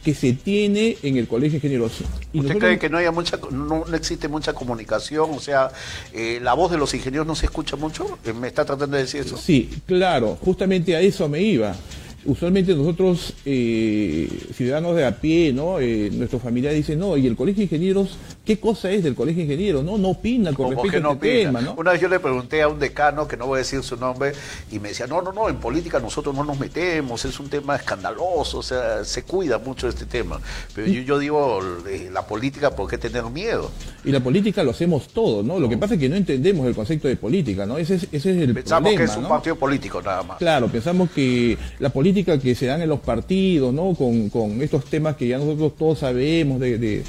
que 0.05 0.15
se 0.15 0.33
tiene 0.33 0.97
en 1.03 1.17
el 1.17 1.29
Colegio 1.29 1.53
de 1.53 1.57
Ingenieros. 1.59 1.93
¿Usted 2.35 2.59
cree 2.59 2.79
que 2.79 2.91
no, 2.91 2.99
haya 2.99 3.13
mucha, 3.13 3.39
no, 3.51 3.85
existe 3.95 4.27
mucha 4.29 4.53
comunicación? 4.53 5.31
O 5.31 5.41
sea, 5.41 5.71
eh, 6.13 6.41
¿la 6.43 6.55
voz 6.55 6.73
de 6.73 6.79
los 6.79 6.93
ingenieros 6.93 7.27
no 7.27 7.37
se 7.37 7.47
escucha 7.47 7.77
mucho? 7.77 8.19
Eh, 8.25 8.33
¿Me 8.33 8.49
está 8.49 8.65
tratando 8.65 8.97
de 8.97 9.05
decir 9.05 9.21
eso? 9.21 9.37
Sí, 9.37 9.71
claro, 9.87 10.37
justamente 10.41 10.97
a 10.97 11.01
eso 11.01 11.29
me 11.29 11.41
iba 11.41 11.75
usualmente 12.25 12.75
nosotros, 12.75 13.35
eh, 13.45 14.29
ciudadanos 14.55 14.97
de 14.97 15.05
a 15.05 15.21
pie, 15.21 15.53
¿no? 15.53 15.81
Eh, 15.81 16.11
nuestros 16.13 16.43
familiares 16.43 16.79
dicen, 16.79 16.99
no, 16.99 17.17
y 17.17 17.27
el 17.27 17.37
colegio 17.37 17.59
de 17.59 17.65
ingenieros, 17.65 18.17
¿qué 18.45 18.59
cosa 18.59 18.91
es 18.91 19.03
del 19.03 19.15
colegio 19.15 19.39
de 19.39 19.53
ingenieros? 19.53 19.85
No, 19.85 19.99
no 19.99 20.11
opina 20.11 20.53
con 20.53 20.71
respecto 20.71 21.09
a 21.09 21.13
este 21.13 21.45
tema, 21.45 21.61
¿no? 21.61 21.75
Una 21.75 21.93
vez 21.93 22.01
yo 22.01 22.09
le 22.09 22.21
pregunté 22.21 22.63
a 22.63 22.69
un 22.69 22.79
decano, 22.79 23.27
que 23.27 23.37
no 23.37 23.47
voy 23.47 23.57
a 23.57 23.59
decir 23.59 23.83
su 23.83 23.97
nombre, 23.97 24.33
y 24.71 24.79
me 24.79 24.89
decía, 24.89 25.07
no, 25.07 25.23
no, 25.23 25.33
no, 25.33 25.49
en 25.49 25.57
política 25.57 25.99
nosotros 25.99 26.35
no 26.35 26.45
nos 26.45 26.59
metemos, 26.59 27.25
es 27.25 27.41
un 27.41 27.49
tema 27.49 27.77
escandaloso, 27.77 28.59
o 28.59 28.63
sea, 28.63 29.05
se 29.05 29.23
cuida 29.25 29.59
mucho 29.59 29.89
este 29.89 30.07
tema. 30.07 30.41
Pero 30.75 30.87
yo, 30.87 31.03
yo 31.03 31.19
digo, 31.19 31.61
eh, 31.89 32.11
la 32.13 32.27
política, 32.27 32.71
¿por 32.75 32.89
qué 32.89 32.99
tener 32.99 33.25
miedo? 33.25 33.71
Y 34.05 34.11
la 34.11 34.21
política 34.21 34.63
lo 34.63 34.71
hacemos 34.71 35.09
todo, 35.09 35.43
¿no? 35.43 35.59
Lo 35.59 35.69
que 35.69 35.77
pasa 35.77 35.95
es 35.95 36.01
que 36.01 36.09
no 36.09 36.17
entendemos 36.17 36.67
el 36.67 36.75
concepto 36.75 37.09
de 37.09 37.17
política, 37.17 37.67
¿no? 37.67 37.79
Ese 37.79 37.97
es, 37.97 38.03
ese 38.13 38.31
es 38.31 38.43
el 38.43 38.55
Pensamos 38.55 38.95
que 38.95 39.05
es 39.05 39.17
un 39.17 39.29
partido 39.29 39.57
político 39.57 40.01
nada 40.03 40.23
más. 40.23 40.39
Claro, 40.39 40.69
pensamos 40.69 41.11
que 41.11 41.57
la 41.79 41.91
política 41.91 42.12
que 42.15 42.55
se 42.55 42.67
dan 42.67 42.83
en 42.83 42.89
los 42.89 43.01
partidos, 43.01 43.73
¿no? 43.73 43.95
Con, 43.95 44.63
estos 44.63 44.85
temas 44.85 45.17
que 45.17 45.29
ya 45.29 45.39
nosotros 45.39 45.75
todos 45.77 46.01
sabemos 46.01 46.61
de, 46.61 47.05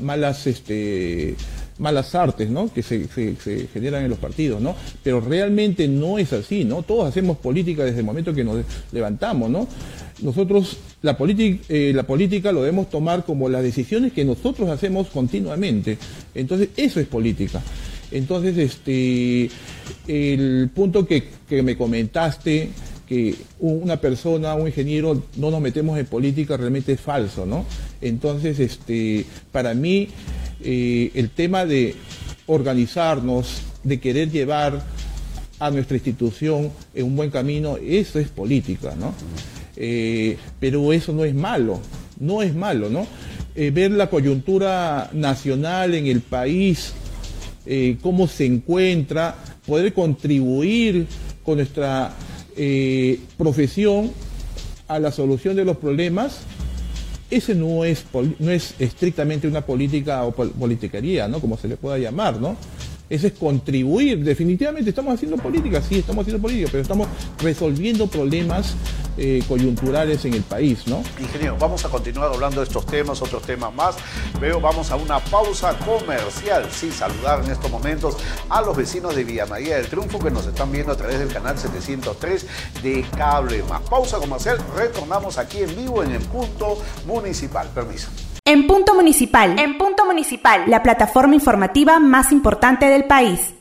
malas, 0.00 0.46
este, 0.46 1.34
malas 1.78 2.14
artes, 2.14 2.50
¿no? 2.50 2.72
Que 2.72 2.82
se, 2.82 3.08
generan 3.72 4.04
en 4.04 4.10
los 4.10 4.18
partidos, 4.18 4.60
¿no? 4.60 4.74
Pero 5.02 5.20
realmente 5.20 5.88
no 5.88 6.18
es 6.18 6.32
así, 6.32 6.64
¿no? 6.64 6.82
Todos 6.82 7.08
hacemos 7.08 7.38
política 7.38 7.84
desde 7.84 8.00
el 8.00 8.04
momento 8.04 8.34
que 8.34 8.44
nos 8.44 8.64
levantamos, 8.92 9.50
¿no? 9.50 9.68
Nosotros 10.22 10.78
la, 11.02 11.16
eh, 11.20 11.92
la 11.94 12.02
política 12.04 12.52
lo 12.52 12.62
debemos 12.62 12.90
tomar 12.90 13.24
como 13.24 13.48
las 13.48 13.62
decisiones 13.62 14.12
que 14.12 14.24
nosotros 14.24 14.68
hacemos 14.70 15.08
continuamente. 15.08 15.98
Entonces, 16.34 16.70
eso 16.76 17.00
es 17.00 17.06
política. 17.06 17.62
Entonces, 18.10 18.56
este, 18.56 19.50
el 20.06 20.70
punto 20.74 21.06
que, 21.06 21.24
que 21.48 21.62
me 21.62 21.76
comentaste, 21.76 22.70
que 23.06 23.36
una 23.60 23.98
persona, 23.98 24.54
un 24.54 24.66
ingeniero, 24.66 25.22
no 25.36 25.50
nos 25.50 25.60
metemos 25.60 25.98
en 25.98 26.06
política 26.06 26.56
realmente 26.56 26.92
es 26.92 27.00
falso, 27.00 27.46
¿no? 27.46 27.64
Entonces, 28.00 28.58
este, 28.58 29.24
para 29.52 29.74
mí, 29.74 30.08
eh, 30.62 31.12
el 31.14 31.30
tema 31.30 31.64
de 31.64 31.94
organizarnos, 32.46 33.62
de 33.84 34.00
querer 34.00 34.30
llevar 34.30 34.82
a 35.58 35.70
nuestra 35.70 35.96
institución 35.96 36.70
en 36.94 37.06
un 37.06 37.16
buen 37.16 37.30
camino, 37.30 37.76
eso 37.76 38.18
es 38.18 38.28
política, 38.28 38.94
¿no? 38.98 39.14
Eh, 39.76 40.36
pero 40.58 40.92
eso 40.92 41.12
no 41.12 41.24
es 41.24 41.34
malo, 41.34 41.80
no 42.18 42.42
es 42.42 42.54
malo, 42.54 42.90
¿no? 42.90 43.06
Eh, 43.54 43.70
ver 43.70 43.92
la 43.92 44.10
coyuntura 44.10 45.10
nacional 45.12 45.94
en 45.94 46.06
el 46.08 46.20
país, 46.20 46.92
cómo 48.00 48.28
se 48.28 48.46
encuentra, 48.46 49.34
poder 49.66 49.92
contribuir 49.92 51.08
con 51.42 51.56
nuestra 51.56 52.14
eh, 52.56 53.20
profesión 53.36 54.10
a 54.88 54.98
la 54.98 55.12
solución 55.12 55.56
de 55.56 55.64
los 55.64 55.76
problemas, 55.76 56.40
ese 57.30 57.54
no 57.54 57.84
es, 57.84 58.04
no 58.38 58.50
es 58.50 58.74
estrictamente 58.78 59.48
una 59.48 59.62
política 59.62 60.24
o 60.24 60.32
politiquería, 60.32 61.26
¿no? 61.26 61.40
Como 61.40 61.56
se 61.56 61.68
le 61.68 61.76
pueda 61.76 61.98
llamar, 61.98 62.40
¿no? 62.40 62.56
Ese 63.10 63.28
es 63.28 63.32
contribuir. 63.34 64.22
Definitivamente 64.22 64.90
estamos 64.90 65.14
haciendo 65.14 65.36
política, 65.36 65.82
sí, 65.82 65.96
estamos 65.96 66.22
haciendo 66.22 66.42
política, 66.42 66.68
pero 66.70 66.82
estamos 66.82 67.08
resolviendo 67.40 68.06
problemas 68.06 68.74
eh, 69.16 69.42
coyunturales 69.48 70.24
en 70.24 70.34
el 70.34 70.42
país, 70.42 70.86
¿no? 70.86 71.02
Ingeniero, 71.18 71.56
vamos 71.58 71.84
a 71.84 71.88
continuar 71.88 72.32
hablando 72.32 72.60
de 72.60 72.66
estos 72.66 72.86
temas, 72.86 73.20
otros 73.22 73.42
temas 73.42 73.74
más, 73.74 73.96
pero 74.40 74.60
vamos 74.60 74.90
a 74.90 74.96
una 74.96 75.20
pausa 75.20 75.76
comercial. 75.78 76.68
Sí, 76.70 76.90
saludar 76.90 77.44
en 77.44 77.50
estos 77.50 77.70
momentos 77.70 78.16
a 78.48 78.62
los 78.62 78.76
vecinos 78.76 79.14
de 79.14 79.24
Villa 79.24 79.46
María 79.46 79.76
del 79.76 79.88
Triunfo 79.88 80.18
que 80.18 80.30
nos 80.30 80.46
están 80.46 80.70
viendo 80.70 80.92
a 80.92 80.96
través 80.96 81.18
del 81.18 81.32
canal 81.32 81.58
703 81.58 82.46
de 82.82 83.04
Cable 83.16 83.62
Más. 83.64 83.82
Pausa 83.82 84.18
comercial, 84.18 84.58
retornamos 84.76 85.38
aquí 85.38 85.58
en 85.58 85.74
vivo 85.76 86.02
en 86.02 86.12
el 86.12 86.22
punto 86.22 86.78
municipal. 87.06 87.68
Permiso. 87.74 88.08
En 88.44 88.68
Punto 88.68 88.94
Municipal. 88.94 89.58
En 89.58 89.76
Punto 89.76 90.04
Municipal. 90.04 90.64
La 90.68 90.80
plataforma 90.80 91.34
informativa 91.34 91.98
más 91.98 92.30
importante 92.30 92.86
del 92.86 93.04
país. 93.04 93.55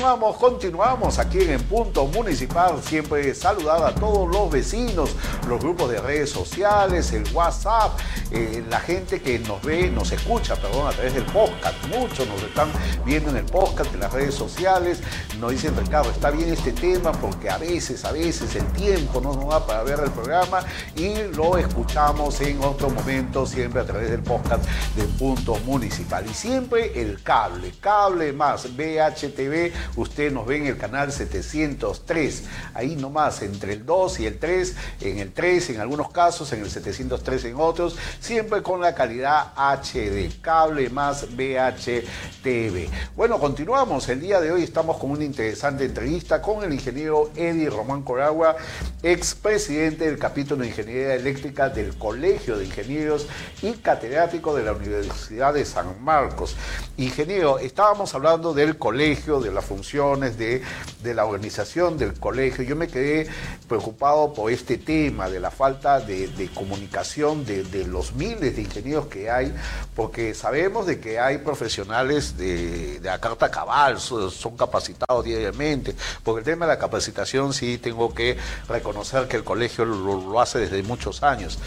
Continuamos, 0.00 0.36
continuamos 0.38 1.18
aquí 1.18 1.40
en 1.40 1.62
Punto 1.64 2.06
Municipal. 2.06 2.82
Siempre 2.82 3.34
saludar 3.34 3.84
a 3.84 3.94
todos 3.94 4.30
los 4.30 4.50
vecinos, 4.50 5.10
los 5.46 5.60
grupos 5.60 5.90
de 5.90 6.00
redes 6.00 6.30
sociales, 6.30 7.12
el 7.12 7.30
WhatsApp, 7.34 8.00
eh, 8.30 8.64
la 8.70 8.80
gente 8.80 9.20
que 9.20 9.38
nos 9.40 9.60
ve, 9.60 9.90
nos 9.90 10.10
escucha, 10.10 10.56
perdón, 10.56 10.88
a 10.88 10.92
través 10.92 11.12
del 11.12 11.26
podcast. 11.26 11.74
Muchos 11.88 12.26
nos 12.28 12.42
están 12.42 12.70
viendo 13.04 13.28
en 13.28 13.36
el 13.36 13.44
podcast, 13.44 13.92
en 13.92 14.00
las 14.00 14.10
redes 14.10 14.34
sociales. 14.34 15.02
Nos 15.38 15.50
dicen, 15.50 15.76
Ricardo, 15.76 16.10
está 16.10 16.30
bien 16.30 16.50
este 16.50 16.72
tema 16.72 17.12
porque 17.12 17.50
a 17.50 17.58
veces, 17.58 18.02
a 18.06 18.12
veces 18.12 18.56
el 18.56 18.64
tiempo 18.68 19.20
no 19.20 19.34
nos 19.34 19.50
da 19.50 19.66
para 19.66 19.82
ver 19.82 20.00
el 20.02 20.10
programa 20.12 20.60
y 20.96 21.24
lo 21.34 21.58
escuchamos 21.58 22.40
en 22.40 22.64
otro 22.64 22.88
momento, 22.88 23.44
siempre 23.44 23.82
a 23.82 23.84
través 23.84 24.08
del 24.08 24.22
podcast 24.22 24.64
del 24.96 25.08
Punto 25.08 25.56
Municipal. 25.66 26.24
Y 26.26 26.32
siempre 26.32 27.02
el 27.02 27.22
cable, 27.22 27.74
cable 27.82 28.32
más 28.32 28.74
BHTV 28.74 29.89
usted 29.96 30.32
nos 30.32 30.46
ve 30.46 30.56
en 30.56 30.66
el 30.66 30.76
canal 30.76 31.12
703, 31.12 32.44
ahí 32.74 32.96
nomás, 32.96 33.42
entre 33.42 33.74
el 33.74 33.86
2 33.86 34.20
y 34.20 34.26
el 34.26 34.38
3, 34.38 34.76
en 35.00 35.18
el 35.18 35.32
3 35.32 35.70
en 35.70 35.80
algunos 35.80 36.10
casos, 36.10 36.52
en 36.52 36.62
el 36.62 36.70
703 36.70 37.44
en 37.46 37.56
otros, 37.56 37.96
siempre 38.20 38.62
con 38.62 38.80
la 38.80 38.94
calidad 38.94 39.52
HD, 39.56 40.40
cable 40.40 40.90
más 40.90 41.26
BHTV. 41.36 42.88
Bueno, 43.16 43.38
continuamos, 43.38 44.08
el 44.08 44.20
día 44.20 44.40
de 44.40 44.52
hoy 44.52 44.62
estamos 44.62 44.96
con 44.98 45.10
una 45.10 45.24
interesante 45.24 45.84
entrevista 45.84 46.40
con 46.40 46.64
el 46.64 46.72
ingeniero 46.72 47.30
Eddie 47.36 47.70
Román 47.70 48.02
Coragua, 48.02 48.56
expresidente 49.02 50.06
del 50.06 50.18
capítulo 50.18 50.62
de 50.62 50.68
Ingeniería 50.68 51.14
Eléctrica 51.14 51.68
del 51.68 51.96
Colegio 51.96 52.58
de 52.58 52.64
Ingenieros 52.64 53.26
y 53.62 53.72
catedrático 53.72 54.54
de 54.54 54.64
la 54.64 54.72
Universidad 54.72 55.54
de 55.54 55.64
San 55.64 56.02
Marcos. 56.02 56.56
Ingeniero, 56.96 57.58
estábamos 57.58 58.14
hablando 58.14 58.54
del 58.54 58.78
colegio, 58.78 59.40
de 59.40 59.50
la 59.50 59.62
funciones 59.80 60.36
de, 60.36 60.62
de, 61.02 61.14
la 61.14 61.24
organización 61.24 61.96
del 61.96 62.12
colegio. 62.12 62.62
Yo 62.62 62.76
me 62.76 62.86
quedé 62.86 63.26
preocupado 63.66 64.34
por 64.34 64.52
este 64.52 64.76
tema 64.76 65.30
de 65.30 65.40
la 65.40 65.50
falta 65.50 66.00
de, 66.00 66.50
comunicación 66.54 67.46
de, 67.46 67.86
los 67.86 68.12
miles 68.12 68.56
de 68.56 68.62
ingenieros 68.62 69.06
que 69.06 69.30
hay, 69.30 69.54
porque 69.96 70.34
sabemos 70.34 70.84
de 70.86 71.00
que 71.00 71.18
hay 71.18 71.38
profesionales 71.38 72.36
de, 72.36 73.00
la 73.02 73.18
carta 73.18 73.50
cabal, 73.50 73.98
son 73.98 74.54
capacitados 74.56 75.24
diariamente, 75.24 75.94
porque 76.22 76.40
el 76.40 76.44
tema 76.44 76.66
de 76.66 76.72
la 76.72 76.78
capacitación 76.78 77.54
sí 77.54 77.78
tengo 77.78 78.12
que 78.12 78.36
reconocer 78.68 79.28
que 79.28 79.38
el 79.38 79.44
colegio 79.44 79.86
lo, 79.86 80.20
lo 80.20 80.40
hace 80.40 80.58
desde 80.58 80.82
muchos 80.82 81.22
años, 81.22 81.58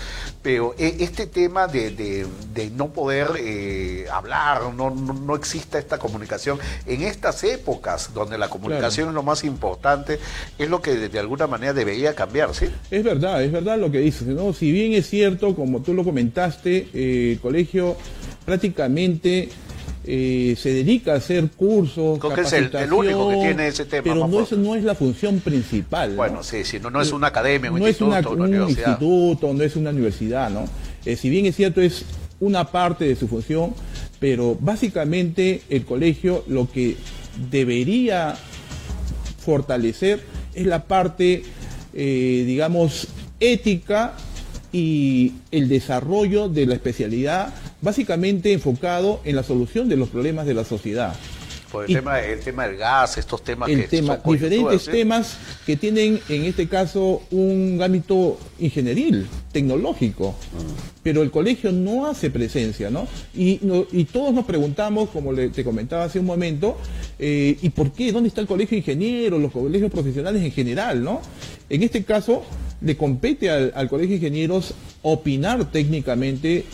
pero 0.44 0.76
eh, 0.78 0.98
este 1.00 1.26
tema 1.26 1.68
de, 1.68 2.28
no 2.76 2.90
poder 2.90 3.32
eh, 3.40 4.06
hablar, 4.12 4.72
no, 4.74 4.92
no, 4.92 5.14
no 5.14 5.36
exista 5.36 5.80
esta 5.80 5.98
comunicación 5.98 6.60
en 6.86 7.02
estas 7.02 7.44
épocas, 7.44 7.93
donde 8.14 8.38
la 8.38 8.50
comunicación 8.50 9.06
claro. 9.06 9.10
es 9.10 9.16
lo 9.16 9.24
más 9.24 9.44
importante, 9.44 10.20
es 10.58 10.70
lo 10.70 10.82
que 10.82 10.96
de, 10.96 11.20
alguna 11.20 11.48
manera 11.48 11.74
debería 11.74 12.14
cambiar, 12.16 12.54
¿sí? 12.54 12.68
Es 12.92 13.04
verdad, 13.04 13.44
es 13.44 13.52
verdad 13.52 13.78
lo 13.78 13.92
que 13.92 14.00
dices, 14.00 14.28
¿no? 14.28 14.54
Si 14.54 14.72
bien 14.72 14.94
es 14.94 15.10
cierto, 15.10 15.56
como 15.56 15.82
tú 15.82 15.94
lo 15.94 16.04
comentaste, 16.04 16.88
eh, 16.94 17.32
el 17.34 17.40
colegio 17.40 17.96
prácticamente 18.46 19.50
eh, 20.06 20.56
se 20.58 20.74
dedica 20.74 21.14
a 21.14 21.18
hacer 21.18 21.50
cursos. 21.52 22.20
Creo 22.20 22.34
que 22.34 22.42
es 22.42 22.54
el, 22.54 22.76
el, 22.76 22.92
único 22.92 23.30
que 23.30 23.36
tiene 23.38 23.68
ese 23.68 23.86
tema. 23.86 24.04
Pero 24.04 24.28
no 24.28 24.42
es, 24.42 24.52
no 24.52 24.76
es, 24.76 24.84
la 24.84 24.96
función 24.96 25.40
principal. 25.40 26.16
Bueno, 26.16 26.38
¿no? 26.38 26.44
sí, 26.44 26.66
sí, 26.66 26.80
no, 26.80 26.90
no 26.90 27.02
es 27.02 27.12
una 27.14 27.28
academia, 27.28 27.72
un 27.72 27.80
no 27.80 27.88
instituto, 27.88 28.18
es 28.18 28.26
una, 28.26 28.46
una 28.46 28.64
un 28.64 28.70
instituto, 28.70 29.54
no 29.54 29.64
es 29.64 29.76
una 29.76 29.92
universidad, 29.92 30.50
¿no? 30.50 30.66
Eh, 31.06 31.16
si 31.16 31.30
bien 31.30 31.46
es 31.46 31.56
cierto, 31.56 31.82
es 31.82 32.06
una 32.42 32.66
parte 32.66 33.06
de 33.06 33.16
su 33.16 33.30
función, 33.30 33.74
pero 34.20 34.58
básicamente 34.60 35.62
el 35.70 35.86
colegio 35.86 36.44
lo 36.48 36.70
que 36.70 36.98
debería 37.50 38.36
fortalecer 39.44 40.24
es 40.54 40.66
la 40.66 40.86
parte, 40.86 41.44
eh, 41.94 42.44
digamos, 42.46 43.08
ética 43.40 44.14
y 44.72 45.34
el 45.52 45.70
desarrollo 45.70 46.50
de 46.50 46.66
la 46.66 46.76
especialidad, 46.76 47.54
básicamente 47.82 48.54
enfocado 48.54 49.22
en 49.24 49.36
la 49.36 49.44
solución 49.44 49.90
de 49.90 49.98
los 49.98 50.10
problemas 50.10 50.46
de 50.46 50.54
la 50.54 50.64
sociedad. 50.64 51.16
Por 51.74 51.86
el, 51.86 51.92
y, 51.92 51.96
tema, 51.96 52.22
el 52.22 52.40
tema 52.40 52.68
del 52.68 52.78
gas, 52.78 53.18
estos 53.18 53.44
temas 53.44 53.68
el 53.68 53.82
que 53.82 53.88
tema, 53.88 54.22
son 54.24 54.32
diferentes 54.32 54.86
temas 54.86 55.38
que 55.66 55.76
tienen 55.76 56.20
en 56.30 56.46
este 56.46 56.68
caso 56.68 57.24
un 57.32 57.80
ámbito 57.82 58.38
ingenieril, 58.60 59.26
tecnológico, 59.52 60.36
mm. 60.54 61.02
pero 61.02 61.24
el 61.24 61.32
colegio 61.32 61.72
no 61.72 62.06
hace 62.06 62.30
presencia, 62.30 62.92
¿no? 62.92 63.08
Y, 63.34 63.58
no, 63.64 63.88
y 63.92 64.06
todos 64.06 64.36
nos 64.36 64.46
preguntamos, 64.46 65.10
como 65.10 65.34
le, 65.34 65.50
te 65.50 65.64
comentaba 65.64 66.04
hace 66.04 66.20
un 66.20 66.28
momento, 66.28 66.78
eh, 67.18 67.58
¿y 67.60 67.70
por 67.72 67.92
qué? 67.92 68.12
¿Dónde 68.12 68.30
está 68.30 68.42
el 68.42 68.48
colegio 68.48 68.78
ingeniero, 68.78 69.40
los 69.40 69.52
colegios 69.52 69.92
profesionales 69.92 70.44
en 70.44 70.52
general, 70.52 71.04
¿no? 71.04 71.22
En 71.72 71.82
este 71.82 72.04
caso, 72.04 72.44
le 72.82 72.96
compete 72.96 73.50
al, 73.50 73.74
al 73.76 73.90
colegio 73.90 74.12
de 74.12 74.28
ingenieros 74.28 74.76
opinar 75.02 75.72
técnicamente 75.72 76.66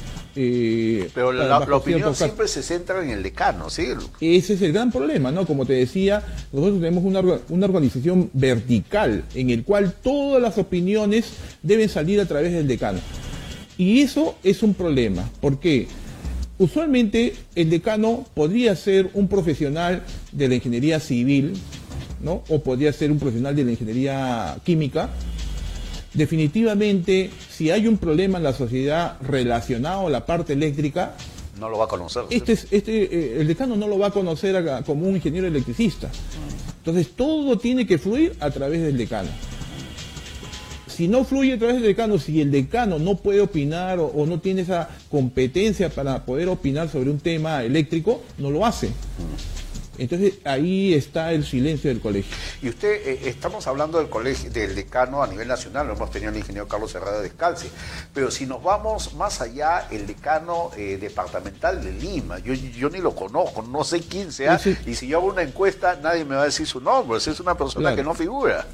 eh, 0.42 1.10
Pero 1.14 1.34
la, 1.34 1.60
la 1.60 1.76
opinión 1.76 2.16
siempre 2.16 2.48
se 2.48 2.64
centra 2.64 3.04
en 3.04 3.10
el 3.10 3.22
decano, 3.22 3.70
¿sí? 3.70 3.88
Ese 4.22 4.54
es 4.54 4.62
el 4.62 4.72
gran 4.72 4.90
problema, 4.90 5.34
¿no? 5.34 5.46
Como 5.46 5.66
te 5.66 5.74
decía, 5.74 6.24
nosotros 6.54 6.80
tenemos 6.80 7.04
una, 7.04 7.20
una 7.50 7.66
organización 7.66 8.30
vertical 8.32 9.26
en 9.36 9.50
el 9.50 9.66
cual 9.66 9.94
todas 10.02 10.42
las 10.42 10.58
opiniones 10.58 11.26
deben 11.62 11.90
salir 11.90 12.22
a 12.22 12.26
través 12.26 12.54
del 12.54 12.68
decano. 12.68 13.00
Y 13.78 14.00
eso 14.00 14.36
es 14.42 14.64
un 14.64 14.76
problema. 14.76 15.30
¿Por 15.42 15.60
qué? 15.60 15.88
Usualmente 16.58 17.34
el 17.56 17.70
decano 17.70 18.26
podría 18.34 18.78
ser 18.78 19.10
un 19.16 19.28
profesional 19.28 20.04
de 20.32 20.48
la 20.48 20.56
ingeniería 20.56 21.02
civil, 21.02 21.54
¿no? 22.22 22.44
O 22.48 22.62
podría 22.64 22.94
ser 22.94 23.12
un 23.12 23.20
profesional 23.20 23.58
de 23.58 23.66
la 23.66 23.72
ingeniería 23.72 24.58
química, 24.64 25.10
definitivamente, 26.14 27.30
si 27.50 27.72
hay 27.72 27.88
un 27.88 27.98
problema 27.98 28.38
en 28.38 28.44
la 28.44 28.54
sociedad 28.54 29.18
relacionado 29.22 30.08
a 30.08 30.10
la 30.10 30.26
parte 30.26 30.54
eléctrica, 30.54 31.16
no 31.60 31.70
lo 31.70 31.78
va 31.78 31.86
a 31.86 31.88
conocer. 31.88 32.24
Este, 32.30 32.54
es, 32.54 32.68
este 32.72 33.04
eh, 33.04 33.42
el 33.42 33.48
decano 33.48 33.76
no 33.76 33.88
lo 33.88 34.00
va 34.00 34.08
a 34.08 34.12
conocer 34.12 34.56
a, 34.56 34.82
como 34.84 35.08
un 35.08 35.16
ingeniero 35.16 35.48
electricista. 35.48 36.10
Entonces, 36.78 37.10
todo 37.16 37.58
tiene 37.58 37.86
que 37.86 37.98
fluir 37.98 38.36
a 38.40 38.50
través 38.50 38.82
del 38.82 38.98
decano. 38.98 39.30
Si 40.88 41.08
no 41.08 41.24
fluye 41.24 41.54
a 41.54 41.58
través 41.58 41.76
del 41.76 41.86
decano, 41.86 42.18
si 42.18 42.42
el 42.42 42.52
decano 42.52 43.00
no 43.00 43.18
puede 43.18 43.42
opinar 43.42 44.00
o, 44.00 44.08
o 44.08 44.26
no 44.26 44.40
tiene 44.40 44.62
esa 44.62 44.90
competencia 45.10 45.90
para 45.90 46.26
poder 46.26 46.50
opinar 46.50 46.90
sobre 46.90 47.10
un 47.10 47.20
tema 47.20 47.64
eléctrico, 47.64 48.22
no 48.38 48.52
lo 48.52 48.66
hace. 48.66 48.90
Entonces 50.00 50.36
ahí 50.46 50.94
está 50.94 51.34
el 51.34 51.46
silencio 51.46 51.90
del 51.90 52.00
colegio. 52.00 52.36
Y 52.62 52.70
usted, 52.70 52.90
eh, 53.06 53.20
estamos 53.26 53.68
hablando 53.68 53.98
del 53.98 54.10
colegio, 54.10 54.50
del 54.50 54.76
decano 54.76 55.22
a 55.22 55.28
nivel 55.28 55.48
nacional, 55.48 55.88
lo 55.88 55.94
hemos 55.94 56.12
tenido 56.12 56.32
el 56.32 56.38
ingeniero 56.38 56.68
Carlos 56.68 56.94
Herrera 56.96 57.20
Descalce, 57.20 57.70
pero 58.14 58.32
si 58.32 58.46
nos 58.46 58.64
vamos 58.64 59.14
más 59.16 59.42
allá, 59.42 59.88
el 59.92 60.08
decano 60.08 60.72
eh, 60.78 60.98
departamental 61.00 61.84
de 61.84 61.92
Lima, 61.92 62.40
yo, 62.40 62.54
yo, 62.54 62.90
ni 62.90 63.00
lo 63.00 63.16
conozco, 63.16 63.62
no 63.62 63.84
sé 63.84 64.02
quién 64.02 64.32
sea, 64.32 64.60
y 64.86 64.96
si 64.96 65.08
yo 65.08 65.18
hago 65.18 65.28
una 65.28 65.42
encuesta, 65.42 66.00
nadie 66.02 66.26
me 66.26 66.36
va 66.36 66.44
a 66.44 66.46
decir 66.46 66.66
su 66.66 66.80
nombre, 66.82 67.18
es 67.18 67.40
una 67.40 67.56
persona 67.56 67.90
claro. 67.90 67.96
que 67.96 68.04
no 68.04 68.14
figura. 68.14 68.66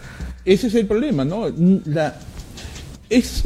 Ese 0.43 0.67
es 0.67 0.75
el 0.75 0.85
problema, 0.85 1.25
¿no? 1.25 1.51
La, 1.85 2.15
es 3.09 3.43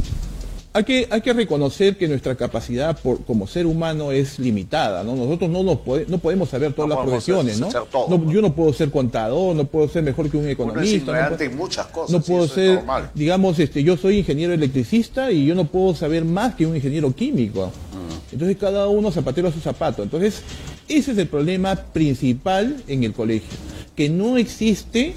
hay 0.72 0.84
que, 0.84 1.08
hay 1.10 1.20
que 1.20 1.32
reconocer 1.32 1.96
que 1.96 2.06
nuestra 2.06 2.36
capacidad 2.36 2.96
por, 2.96 3.24
como 3.24 3.48
ser 3.48 3.66
humano 3.66 4.12
es 4.12 4.38
limitada, 4.38 5.02
¿no? 5.02 5.16
Nosotros 5.16 5.50
no, 5.50 5.64
nos 5.64 5.78
pode, 5.78 6.06
no 6.06 6.18
podemos 6.18 6.48
saber 6.48 6.72
todas 6.72 6.88
no 6.88 6.94
las 6.94 7.04
profesiones, 7.04 7.56
ser, 7.56 7.66
¿no? 7.66 7.70
Ser 7.72 7.82
todo, 7.90 8.08
no, 8.08 8.32
Yo 8.32 8.40
no 8.40 8.54
puedo 8.54 8.72
ser 8.72 8.90
contador, 8.90 9.56
no 9.56 9.64
puedo 9.64 9.88
ser 9.88 10.04
mejor 10.04 10.30
que 10.30 10.36
un 10.36 10.48
economista. 10.48 11.10
Uno 11.10 11.20
es 11.20 11.30
no 11.30 11.36
puedo, 11.36 11.50
muchas 11.56 11.86
cosas, 11.88 12.10
no 12.10 12.20
puedo 12.20 12.46
ser, 12.46 12.82
digamos, 13.14 13.58
este, 13.58 13.82
yo 13.82 13.96
soy 13.96 14.18
ingeniero 14.18 14.52
electricista 14.52 15.32
y 15.32 15.44
yo 15.44 15.56
no 15.56 15.64
puedo 15.64 15.94
saber 15.94 16.24
más 16.24 16.54
que 16.54 16.66
un 16.66 16.76
ingeniero 16.76 17.12
químico. 17.12 17.66
Mm. 17.66 18.32
Entonces 18.34 18.56
cada 18.56 18.86
uno 18.86 19.10
zapatero 19.10 19.48
a 19.48 19.52
su 19.52 19.60
zapato. 19.60 20.04
Entonces, 20.04 20.42
ese 20.86 21.12
es 21.12 21.18
el 21.18 21.26
problema 21.26 21.74
principal 21.74 22.80
en 22.86 23.02
el 23.02 23.12
colegio, 23.12 23.50
que 23.96 24.08
no 24.08 24.36
existe 24.36 25.14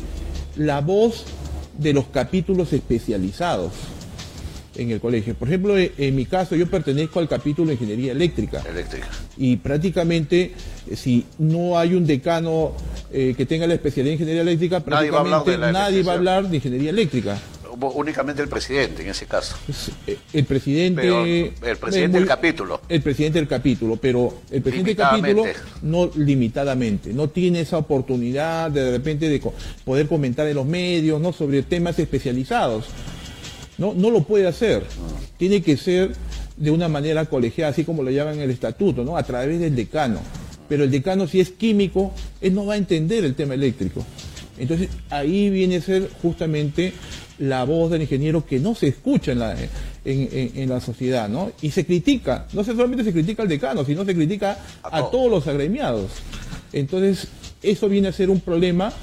la 0.56 0.82
voz 0.82 1.26
de 1.78 1.94
los 1.94 2.06
capítulos 2.06 2.74
especializados 2.74 3.72
en 4.76 4.92
el 4.92 5.00
colegio. 5.00 5.36
Por 5.36 5.48
ejemplo, 5.48 5.76
en 5.78 6.16
mi 6.16 6.26
caso, 6.26 6.56
yo 6.56 6.68
pertenezco 6.68 7.20
al 7.20 7.28
capítulo 7.28 7.68
de 7.68 7.74
Ingeniería 7.74 8.12
Eléctrica. 8.12 8.62
Eléctrica. 8.68 9.08
Y 9.38 9.58
prácticamente, 9.58 10.54
si 10.96 11.26
no 11.38 11.78
hay 11.78 11.94
un 11.94 12.06
decano 12.06 12.74
eh, 13.12 13.34
que 13.36 13.46
tenga 13.46 13.68
la 13.68 13.76
especialidad 13.76 14.12
de 14.12 14.14
Ingeniería 14.14 14.42
Eléctrica, 14.42 14.80
prácticamente 14.80 15.58
nadie 15.58 15.58
va 15.58 15.58
a 15.58 15.60
hablar 15.60 15.74
de, 15.74 15.74
nadie 15.74 16.04
va 16.04 16.12
a 16.12 16.16
hablar 16.16 16.50
de 16.50 16.56
Ingeniería 16.58 16.90
Eléctrica. 16.90 17.38
únicamente 17.96 18.42
el 18.42 18.48
presidente 18.48 19.04
en 19.04 19.10
ese 19.10 19.26
caso. 19.26 19.56
Eh, 20.08 20.18
el 20.34 20.46
presidente. 20.46 21.54
el 21.62 21.78
presidente 21.78 22.18
del 22.18 22.28
capítulo. 22.28 22.82
El 22.90 23.02
presidente 23.02 23.40
del 23.40 23.48
capítulo, 23.48 23.98
pero 23.98 24.42
el 24.52 24.62
presidente 24.62 24.96
del 24.96 24.98
capítulo 24.98 25.44
no 25.82 26.12
limitadamente, 26.16 27.14
no 27.14 27.30
tiene 27.30 27.62
esa 27.62 27.78
oportunidad 27.78 28.72
de, 28.72 28.84
de 28.84 28.92
repente 28.92 29.30
de 29.30 29.42
poder 29.84 30.08
comentar 30.08 30.48
en 30.48 30.56
los 30.56 30.66
medios, 30.66 31.20
¿no? 31.22 31.34
Sobre 31.34 31.64
temas 31.64 31.98
especializados. 32.00 32.86
No, 33.78 33.94
no 33.94 34.10
lo 34.10 34.24
puede 34.24 34.48
hacer. 34.48 34.84
Tiene 35.38 35.62
que 35.62 35.78
ser 35.78 36.16
de 36.58 36.72
una 36.72 36.88
manera 36.88 37.26
colegiada, 37.26 37.72
así 37.72 37.84
como 37.84 38.04
lo 38.04 38.12
llaman 38.12 38.36
en 38.36 38.42
el 38.42 38.52
estatuto, 38.52 39.04
¿no? 39.04 39.18
A 39.18 39.24
través 39.24 39.60
del 39.60 39.76
decano. 39.76 40.20
Pero 40.70 40.84
el 40.84 40.92
decano, 40.92 41.28
si 41.28 41.40
es 41.40 41.52
químico, 41.52 42.12
él 42.42 42.54
no 42.54 42.66
va 42.66 42.76
a 42.76 42.78
entender 42.78 43.24
el 43.26 43.36
tema 43.36 43.54
eléctrico. 43.54 44.06
Entonces, 44.58 44.90
ahí 45.10 45.50
viene 45.50 45.78
a 45.78 45.82
ser 45.82 46.10
justamente 46.22 46.94
la 47.40 47.64
voz 47.64 47.92
del 47.92 48.04
ingeniero 48.04 48.46
que 48.46 48.60
no 48.60 48.76
se 48.76 48.88
escucha 48.88 49.32
en 49.32 49.40
la, 49.40 49.56
en, 50.06 50.70
la 50.70 50.80
sociedad, 50.80 51.28
¿no? 51.28 51.52
Y 51.62 51.72
se 51.72 51.86
critica, 51.86 52.48
no 52.54 52.64
solamente 52.64 53.04
se 53.04 53.12
critica 53.12 53.44
al 53.44 53.50
decano, 53.50 53.84
sino 53.84 54.06
se 54.06 54.14
critica 54.14 54.58
a 54.84 55.10
todos 55.10 55.30
los 55.30 55.48
agremiados. 55.48 56.12
Entonces, 56.72 57.28
eso 57.62 57.90
viene 57.90 58.10
a 58.10 58.12
ser 58.12 58.30
un 58.30 58.40
problema 58.40 58.94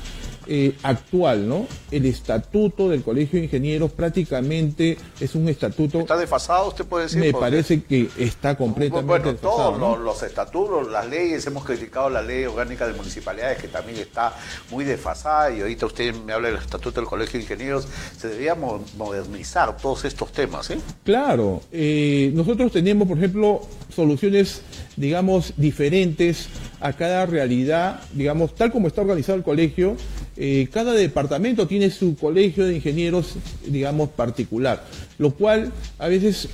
eh, 0.53 0.75
actual, 0.83 1.49
¿no? 1.49 1.69
El 1.93 2.07
estatuto 2.07 2.89
del 2.89 3.05
Colegio 3.05 3.39
de 3.39 3.45
Ingenieros 3.45 3.93
prácticamente 3.93 4.99
es 5.21 5.37
un 5.37 5.49
estatuto... 5.49 6.01
¿Está 6.01 6.17
desfasado, 6.17 6.67
usted 6.67 6.85
puede 6.87 7.05
decir? 7.05 7.21
Me 7.21 7.33
parece 7.33 7.85
que 7.85 8.09
está 8.19 8.57
completamente 8.57 9.35
desfasado. 9.35 9.75
Todos 9.75 10.01
los, 10.01 10.21
estatutos, 10.25 10.91
las 10.91 11.09
leyes, 11.09 11.47
hemos 11.47 11.65
criticado 11.65 12.11
la 12.11 12.21
ley 12.21 12.47
orgánica 12.47 12.85
de 12.89 12.95
municipalidades 12.95 13.59
que 13.59 13.69
también 13.69 13.99
está 13.99 14.35
muy 14.73 14.85
desfasada 14.85 15.53
y 15.53 15.61
ahorita 15.61 15.87
usted 15.87 16.13
me 16.17 16.33
habla 16.33 16.49
del 16.49 16.59
estatuto 16.59 17.01
del 17.01 17.09
Colegio 17.09 17.39
de 17.39 17.45
Ingenieros, 17.45 17.87
se 18.19 18.27
debería 18.27 18.57
modernizar 18.57 19.77
todos 19.77 20.05
estos 20.05 20.33
temas, 20.33 20.69
¿eh? 20.71 20.79
Claro, 21.05 21.63
eh, 21.71 22.33
nosotros 22.35 22.73
tenemos, 22.73 23.07
por 23.07 23.19
ejemplo, 23.19 23.61
soluciones, 23.95 24.63
digamos, 24.97 25.55
diferentes 25.57 26.49
a 26.81 26.93
cada 26.93 27.25
realidad, 27.27 28.01
digamos, 28.15 28.57
tal 28.57 28.73
como 28.73 28.89
está 28.89 29.03
organizado 29.03 29.39
el 29.39 29.45
colegio, 29.45 29.97
eh, 30.43 30.69
cada 30.73 30.95
departamento 30.95 31.67
tiene 31.67 31.91
su 31.91 32.17
colegio 32.17 32.65
de 32.65 32.77
ingenieros, 32.77 33.35
digamos, 33.67 34.09
particular, 34.09 34.83
lo 35.19 35.33
cual 35.33 35.71
a 35.99 36.09
veces 36.09 36.49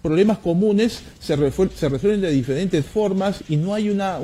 problemas 0.00 0.38
comunes 0.38 1.00
se, 1.18 1.34
resuelven 1.34 2.20
de 2.20 2.30
diferentes 2.30 2.86
formas 2.86 3.42
y 3.48 3.56
no 3.56 3.74
hay 3.74 3.90
una, 3.90 4.20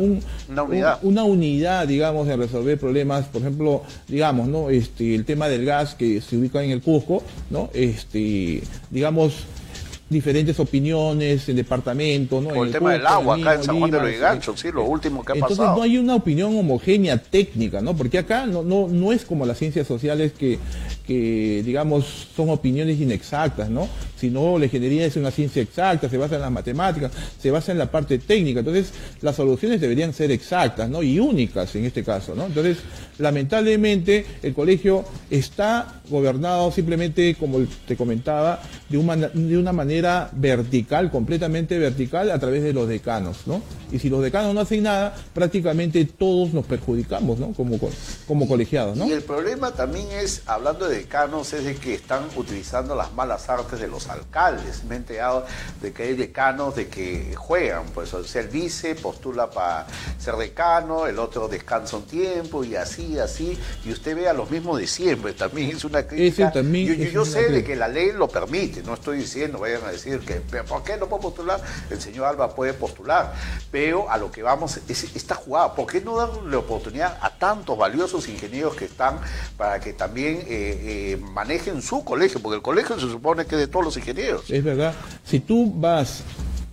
una, 1.03 1.25
unidad. 1.25 1.89
digamos, 1.89 2.29
de 2.29 2.37
resolver 2.37 2.79
problemas, 2.79 3.27
por 3.27 3.41
ejemplo, 3.41 3.83
digamos, 4.07 4.47
¿no? 4.47 4.71
Este, 4.71 5.13
el 5.17 5.25
tema 5.25 5.49
del 5.49 5.65
gas 5.65 5.97
que 5.97 6.21
se 6.21 6.37
ubica 6.37 6.63
en 6.63 6.71
el 6.71 6.81
Cusco, 6.81 7.25
¿no? 7.51 7.69
Este, 7.75 8.63
digamos, 8.91 9.45
diferentes 10.11 10.59
opiniones 10.59 11.49
en 11.49 11.55
departamento, 11.55 12.41
¿no? 12.41 12.49
Por 12.51 12.67
el, 12.67 12.73
tema 12.73 12.93
del 12.93 13.07
agua 13.07 13.37
acá 13.37 13.55
en 13.55 13.63
San 13.63 13.79
Juan 13.79 13.91
de 13.93 14.01
los 14.01 14.21
Ganchos, 14.21 14.59
sí, 14.61 14.73
lo 14.73 14.83
último 14.83 15.25
que 15.25 15.33
ha 15.33 15.35
Entonces, 15.37 15.59
pasado. 15.59 15.77
no 15.77 15.83
hay 15.83 15.99
una 15.99 16.17
opinión 16.17 16.59
homogénea 16.59 17.17
técnica, 17.17 17.81
¿no? 17.81 17.97
Porque 17.97 18.19
acá 18.19 18.45
no, 18.45 18.65
no, 18.65 18.89
no 18.89 19.13
es 19.13 19.25
como 19.25 19.47
las 19.47 19.57
ciencias 19.59 19.87
sociales 19.87 20.33
que, 20.33 20.59
que, 21.11 21.65
digamos, 21.65 22.29
son 22.37 22.51
opiniones 22.51 23.01
inexactas, 23.01 23.69
¿no? 23.69 23.89
Sino 24.17 24.57
la 24.61 24.67
ingeniería 24.67 25.07
es 25.07 25.17
una 25.17 25.33
ciencia 25.33 25.61
exacta, 25.61 26.09
se 26.09 26.17
basa 26.17 26.37
en 26.37 26.43
las 26.43 26.53
matemáticas, 26.53 27.11
se 27.37 27.51
basa 27.51 27.73
en 27.73 27.79
la 27.79 27.91
parte 27.91 28.19
técnica. 28.19 28.61
Entonces, 28.61 28.93
las 29.21 29.35
soluciones 29.35 29.81
deberían 29.81 30.13
ser 30.13 30.31
exactas, 30.31 30.89
¿no? 30.89 31.03
Y 31.03 31.19
únicas 31.19 31.75
en 31.75 31.85
este 31.85 32.05
caso, 32.05 32.37
¿no? 32.37 32.47
Entonces, 32.47 32.79
lamentablemente, 33.19 34.25
el 34.41 34.55
colegio 34.55 35.05
está 35.29 36.01
gobernado 36.09 36.71
simplemente, 36.71 37.35
como 37.35 37.59
te 37.89 37.97
comentaba, 37.97 38.63
de 38.89 38.97
una, 38.97 39.17
de 39.17 39.59
una 39.59 39.73
manera 39.73 40.31
vertical, 40.33 41.11
completamente 41.11 41.77
vertical, 41.77 42.31
a 42.31 42.39
través 42.39 42.63
de 42.63 42.73
los 42.73 42.89
decanos, 42.89 43.39
¿no? 43.47 43.61
Y 43.91 43.99
si 43.99 44.09
los 44.09 44.23
decanos 44.23 44.55
no 44.55 44.61
hacen 44.61 44.85
nada, 44.85 45.17
prácticamente 45.35 46.05
todos 46.05 46.53
nos 46.55 46.67
perjudicamos, 46.67 47.41
¿no? 47.41 47.53
Como, 47.53 47.81
como 48.29 48.47
colegiados, 48.47 48.97
¿no? 48.97 49.09
Y 49.09 49.13
el 49.13 49.23
problema 49.23 49.73
también 49.73 50.07
es, 50.13 50.43
hablando 50.47 50.89
de 50.89 51.00
decanos, 51.01 51.53
es 51.53 51.65
de 51.65 51.77
que 51.77 51.95
están 51.95 52.29
utilizando 52.37 52.95
las 52.95 53.13
malas 53.13 53.49
artes 53.49 53.81
de 53.81 53.89
los 53.89 54.09
alcaldes. 54.09 54.85
Me 54.85 54.95
he 54.95 54.99
enterado 54.99 55.47
de 55.81 55.93
que 55.93 56.05
hay 56.05 56.15
decanos 56.15 56.77
de 56.77 56.89
que 56.89 57.35
juegan, 57.37 57.87
pues, 57.95 58.13
o 58.15 58.23
sea, 58.25 58.43
el 58.43 58.49
vice 58.49 58.95
postula 58.95 59.51
para 59.51 59.87
ser 60.19 60.37
decano, 60.37 61.07
el 61.07 61.19
otro 61.19 61.49
descansa 61.49 61.97
un 61.97 62.07
tiempo 62.07 62.65
y 62.65 62.77
así, 62.77 63.19
así, 63.19 63.59
y 63.85 63.93
usted 63.93 64.15
ve 64.15 64.29
a 64.29 64.33
los 64.33 64.51
mismos 64.51 64.79
de 64.79 64.87
siempre, 64.87 65.33
también 65.33 65.71
es 65.71 65.85
una 65.85 66.03
crítica. 66.07 66.53
Yo, 67.11 67.25
sé 67.25 67.49
de 67.49 67.65
que 67.65 67.77
la 67.77 67.89
ley 67.89 68.13
lo 68.13 68.29
permite, 68.29 68.83
no 68.83 68.95
estoy 68.95 69.19
diciendo, 69.19 69.59
vayan 69.59 69.85
a 69.85 69.93
decir 69.93 70.21
que, 70.21 70.35
¿por 70.63 70.83
qué 70.83 70.97
no 70.97 71.09
puedo 71.09 71.23
postular? 71.23 71.61
El 71.91 72.01
señor 72.01 72.27
Alba 72.27 72.55
puede 72.55 72.75
postular, 72.75 73.33
pero 73.71 74.11
a 74.11 74.19
lo 74.19 74.31
que 74.31 74.43
vamos 74.43 74.81
es 74.89 75.05
esta 75.17 75.35
jugada. 75.35 75.75
¿Por 75.75 75.87
qué 75.87 76.01
no 76.01 76.17
darle 76.17 76.57
oportunidad 76.57 77.19
a 77.21 77.31
tantos 77.39 77.77
valiosos 77.77 78.29
ingenieros 78.29 78.75
que 78.75 78.85
están 78.85 79.21
para 79.57 79.81
que 79.81 79.93
también 79.93 80.45
eh, 80.47 80.80
eh, 80.83 81.19
manejen 81.33 81.83
su 81.83 82.05
colegio? 82.05 82.41
Porque 82.41 82.57
el 82.57 82.63
colegio 82.63 82.99
se 82.99 83.09
supone 83.09 83.47
que 83.47 83.57
es 83.57 83.61
de 83.61 83.67
todos 83.69 83.85
los 83.85 83.97
ingenieros. 83.97 84.51
Es 84.51 84.65
verdad. 84.65 84.95
Si 85.25 85.41
tú 85.41 85.73
vas 85.75 86.23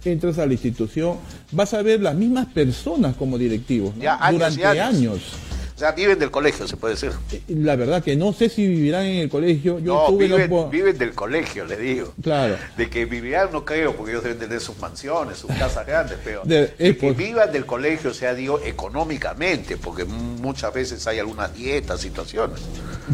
entras 0.05 0.39
a 0.39 0.45
la 0.45 0.53
institución, 0.53 1.17
vas 1.51 1.73
a 1.73 1.81
ver 1.81 2.01
las 2.01 2.15
mismas 2.15 2.47
personas 2.47 3.15
como 3.15 3.37
directivos 3.37 3.93
durante 3.95 4.65
años. 4.65 5.33
Sea, 5.79 5.91
viven 5.91 6.17
del 6.17 6.31
colegio, 6.31 6.67
se 6.67 6.75
puede 6.75 6.95
decir. 6.95 7.11
La 7.47 7.75
verdad 7.75 8.03
que 8.03 8.15
no 8.15 8.33
sé 8.33 8.49
si 8.49 8.65
vivirán 8.67 9.05
en 9.05 9.17
el 9.17 9.29
colegio. 9.29 9.79
Yo 9.79 10.09
no, 10.09 10.17
viven, 10.17 10.49
viven, 10.71 10.97
del 10.97 11.13
colegio, 11.13 11.65
le 11.65 11.77
digo. 11.77 12.13
Claro. 12.21 12.57
De 12.75 12.89
que 12.89 13.05
vivirán, 13.05 13.49
no 13.51 13.63
creo, 13.63 13.95
porque 13.95 14.13
ellos 14.13 14.23
deben 14.23 14.39
tener 14.39 14.59
sus 14.59 14.77
mansiones, 14.79 15.37
sus 15.37 15.51
casas 15.51 15.85
grandes, 15.85 16.17
pero 16.23 16.41
de, 16.43 16.73
que 16.77 17.11
vivan 17.11 17.51
del 17.51 17.65
colegio, 17.65 18.09
o 18.09 18.13
sea, 18.13 18.33
digo, 18.33 18.59
económicamente, 18.65 19.77
porque 19.77 20.05
muchas 20.05 20.73
veces 20.73 21.05
hay 21.05 21.19
algunas 21.19 21.53
dietas, 21.53 22.01
situaciones. 22.01 22.59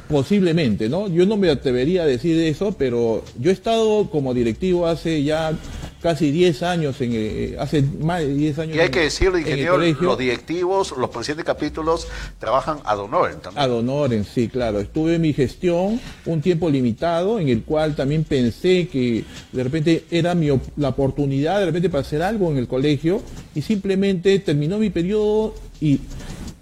Posiblemente, 0.08 0.88
¿no? 0.88 1.08
Yo 1.08 1.26
no 1.26 1.38
me 1.38 1.50
atrevería 1.50 2.04
a 2.04 2.06
decir 2.06 2.40
eso, 2.44 2.76
pero 2.78 3.24
yo 3.38 3.50
he 3.50 3.54
estado 3.54 4.10
como 4.10 4.34
directivo 4.34 4.88
hace 4.88 5.24
ya 5.24 5.54
casi 6.04 6.32
10 6.32 6.64
años, 6.64 7.00
en, 7.00 7.12
eh, 7.14 7.56
hace 7.58 7.82
más 7.82 8.20
de 8.20 8.34
10 8.34 8.60
años. 8.60 8.76
Y 8.76 8.80
hay 8.82 8.90
que 8.90 9.00
decirlo, 9.00 9.40
ingeniero, 9.40 9.78
los 9.78 10.18
directivos, 10.18 10.94
los 10.98 11.10
presidentes 11.10 11.38
de 11.38 11.44
capítulos 11.46 12.10
trabajan 12.40 12.80
ad 12.84 13.00
honorem 13.00 13.40
también. 13.40 13.64
Ad 13.64 13.72
honorem, 13.72 14.26
sí, 14.26 14.50
claro. 14.50 14.82
Estuve 14.82 15.16
en 15.16 15.22
mi 15.22 15.32
gestión 15.32 16.02
un 16.26 16.42
tiempo 16.42 16.70
limitado, 16.70 17.40
en 17.40 17.48
el 17.48 17.64
cual 17.64 17.96
también 17.96 18.26
pensé 18.26 18.90
que 18.90 19.24
de 19.54 19.64
repente 19.64 20.04
era 20.12 20.36
mi, 20.36 20.50
la 20.76 20.90
oportunidad 20.90 21.60
de 21.62 21.68
repente 21.68 21.90
para 21.90 22.02
hacer 22.02 22.22
algo 22.22 22.52
en 22.52 22.58
el 22.58 22.68
colegio, 22.68 23.22
y 23.56 23.62
simplemente 23.62 24.38
terminó 24.40 24.80
mi 24.80 24.90
periodo 24.90 25.56
y, 25.80 26.02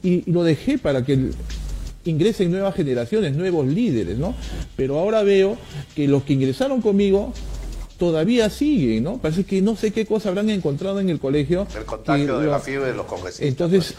y, 0.04 0.32
lo 0.32 0.43
dejé 0.43 0.77
para 0.77 1.04
que 1.04 1.32
ingresen 2.06 2.51
nuevas 2.51 2.75
generaciones, 2.75 3.36
nuevos 3.36 3.65
líderes, 3.65 4.19
¿no? 4.19 4.36
Pero 4.75 4.99
ahora 4.99 5.23
veo 5.23 5.58
que 5.95 6.08
los 6.08 6.21
que 6.21 6.34
ingresaron 6.34 6.80
conmigo 6.80 7.34
todavía 8.02 8.50
sigue, 8.50 9.00
¿no? 9.00 9.20
Parece 9.20 9.44
que 9.44 9.62
no 9.62 9.76
sé 9.76 9.92
qué 9.92 10.08
cosa 10.08 10.30
habrán 10.30 10.50
encontrado 10.50 11.00
en 11.00 11.12
el 11.12 11.20
colegio. 11.20 11.68
El 11.78 11.86
contagio 11.86 12.40
de 12.40 12.48
la 12.48 12.60
fiebre 12.60 12.88
de 12.88 12.96
los 12.96 13.06
congresistas. 13.06 13.48
Entonces, 13.48 13.94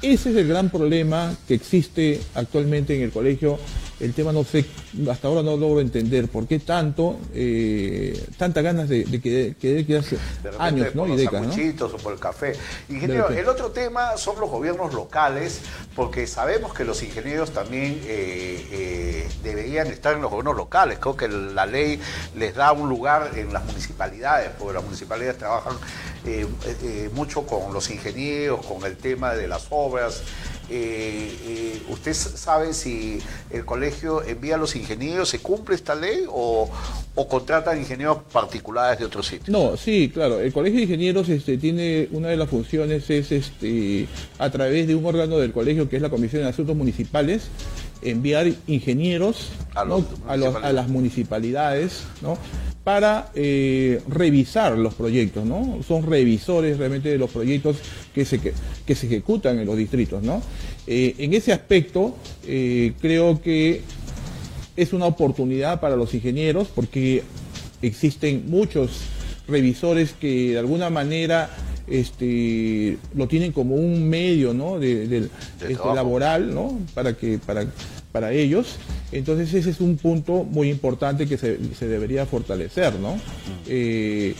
pues. 0.00 0.12
ese 0.12 0.30
es 0.30 0.36
el 0.36 0.46
gran 0.46 0.70
problema 0.70 1.34
que 1.48 1.54
existe 1.54 2.20
actualmente 2.36 2.94
en 2.94 3.02
el 3.02 3.10
colegio 3.10 3.58
el 4.00 4.14
tema 4.14 4.32
no 4.32 4.44
sé, 4.44 4.64
hasta 5.10 5.28
ahora 5.28 5.42
no 5.42 5.56
logro 5.56 5.80
entender 5.80 6.28
por 6.28 6.46
qué 6.46 6.60
tanto, 6.60 7.18
eh, 7.34 8.26
tantas 8.36 8.62
ganas 8.62 8.88
de, 8.88 9.04
que, 9.20 9.56
que, 9.58 9.96
hace 9.96 10.18
años, 10.58 10.94
¿no? 10.94 11.06
y 11.08 11.16
décadas, 11.16 11.56
¿no? 11.56 11.86
o 11.86 11.96
por 11.98 12.12
el 12.12 12.20
café. 12.20 12.52
Ingeniero, 12.88 13.30
el 13.30 13.48
otro 13.48 13.70
tema 13.70 14.16
son 14.16 14.38
los 14.40 14.50
gobiernos 14.50 14.94
locales, 14.94 15.60
porque 15.96 16.26
sabemos 16.26 16.72
que 16.74 16.84
los 16.84 17.02
ingenieros 17.02 17.50
también 17.50 18.00
eh, 18.04 18.66
eh, 18.70 19.28
deberían 19.42 19.88
estar 19.88 20.14
en 20.14 20.22
los 20.22 20.30
gobiernos 20.30 20.56
locales. 20.56 20.98
Creo 20.98 21.16
que 21.16 21.28
la 21.28 21.66
ley 21.66 22.00
les 22.36 22.54
da 22.54 22.72
un 22.72 22.88
lugar 22.88 23.32
en 23.34 23.52
las 23.52 23.64
municipalidades, 23.64 24.50
porque 24.58 24.74
las 24.74 24.84
municipalidades 24.84 25.38
trabajan 25.38 25.76
mucho 27.14 27.46
con 27.46 27.72
los 27.72 27.90
ingenieros, 27.90 28.64
con 28.64 28.84
el 28.84 28.96
tema 28.96 29.34
de 29.34 29.48
las 29.48 29.66
obras. 29.70 30.22
Eh, 30.70 31.32
eh, 31.46 31.82
¿Usted 31.88 32.12
sabe 32.12 32.74
si 32.74 33.18
el 33.50 33.64
colegio 33.64 34.22
envía 34.22 34.56
a 34.56 34.58
los 34.58 34.76
ingenieros, 34.76 35.28
se 35.30 35.38
cumple 35.38 35.74
esta 35.74 35.94
ley 35.94 36.24
o, 36.28 36.68
o 37.14 37.28
contratan 37.28 37.78
ingenieros 37.78 38.18
particulares 38.32 38.98
de 38.98 39.06
otros 39.06 39.26
sitios? 39.26 39.48
No, 39.48 39.76
sí, 39.76 40.10
claro. 40.12 40.40
El 40.40 40.52
colegio 40.52 40.78
de 40.78 40.84
ingenieros 40.84 41.28
este, 41.28 41.56
tiene 41.56 42.08
una 42.12 42.28
de 42.28 42.36
las 42.36 42.50
funciones 42.50 43.08
es 43.08 43.32
este, 43.32 44.06
a 44.38 44.50
través 44.50 44.86
de 44.86 44.94
un 44.94 45.06
órgano 45.06 45.38
del 45.38 45.52
colegio 45.52 45.88
que 45.88 45.96
es 45.96 46.02
la 46.02 46.10
Comisión 46.10 46.42
de 46.42 46.48
Asuntos 46.48 46.76
Municipales 46.76 47.48
enviar 48.02 48.46
ingenieros 48.66 49.50
a, 49.74 49.84
a, 50.28 50.72
las 50.72 50.88
municipalidades 50.88 52.04
¿no? 52.22 52.38
Para 52.88 53.28
eh, 53.34 54.00
revisar 54.08 54.78
los 54.78 54.94
proyectos, 54.94 55.44
¿no? 55.44 55.80
Son 55.86 56.04
revisores 56.04 56.78
realmente 56.78 57.10
de 57.10 57.18
los 57.18 57.28
proyectos 57.28 57.76
que 58.14 58.24
se, 58.24 58.40
que, 58.40 58.94
se 58.94 59.06
ejecutan 59.06 59.58
en 59.58 59.66
los 59.66 59.76
distritos, 59.76 60.22
¿no? 60.22 60.40
Eh, 60.86 61.14
en 61.18 61.34
ese 61.34 61.52
aspecto, 61.52 62.16
eh, 62.46 62.94
creo 62.98 63.42
que 63.42 63.82
es 64.74 64.94
una 64.94 65.04
oportunidad 65.04 65.82
para 65.82 65.96
los 65.96 66.14
ingenieros 66.14 66.68
porque 66.74 67.24
existen 67.82 68.44
muchos 68.48 69.02
revisores 69.46 70.14
que 70.14 70.52
de 70.52 70.58
alguna 70.58 70.88
manera 70.88 71.50
este, 71.88 72.96
lo 73.14 73.28
tienen 73.28 73.52
como 73.52 73.74
un 73.74 74.08
medio 74.08 74.54
¿no? 74.54 74.78
de, 74.78 75.28
este, 75.60 75.74
laboral 75.94 76.54
¿no? 76.54 76.78
para, 76.94 77.14
que, 77.14 77.38
para, 77.38 77.66
para 78.18 78.32
ellos. 78.32 78.78
Entonces 79.12 79.54
ese 79.54 79.70
es 79.70 79.80
un 79.80 79.96
punto 79.96 80.42
muy 80.42 80.68
importante 80.70 81.28
que 81.28 81.38
se, 81.38 81.86
debería 81.86 82.26
fortalecer. 82.26 82.98
¿no? 82.98 83.14
Mm. 83.14 83.20
Eh, 83.68 84.34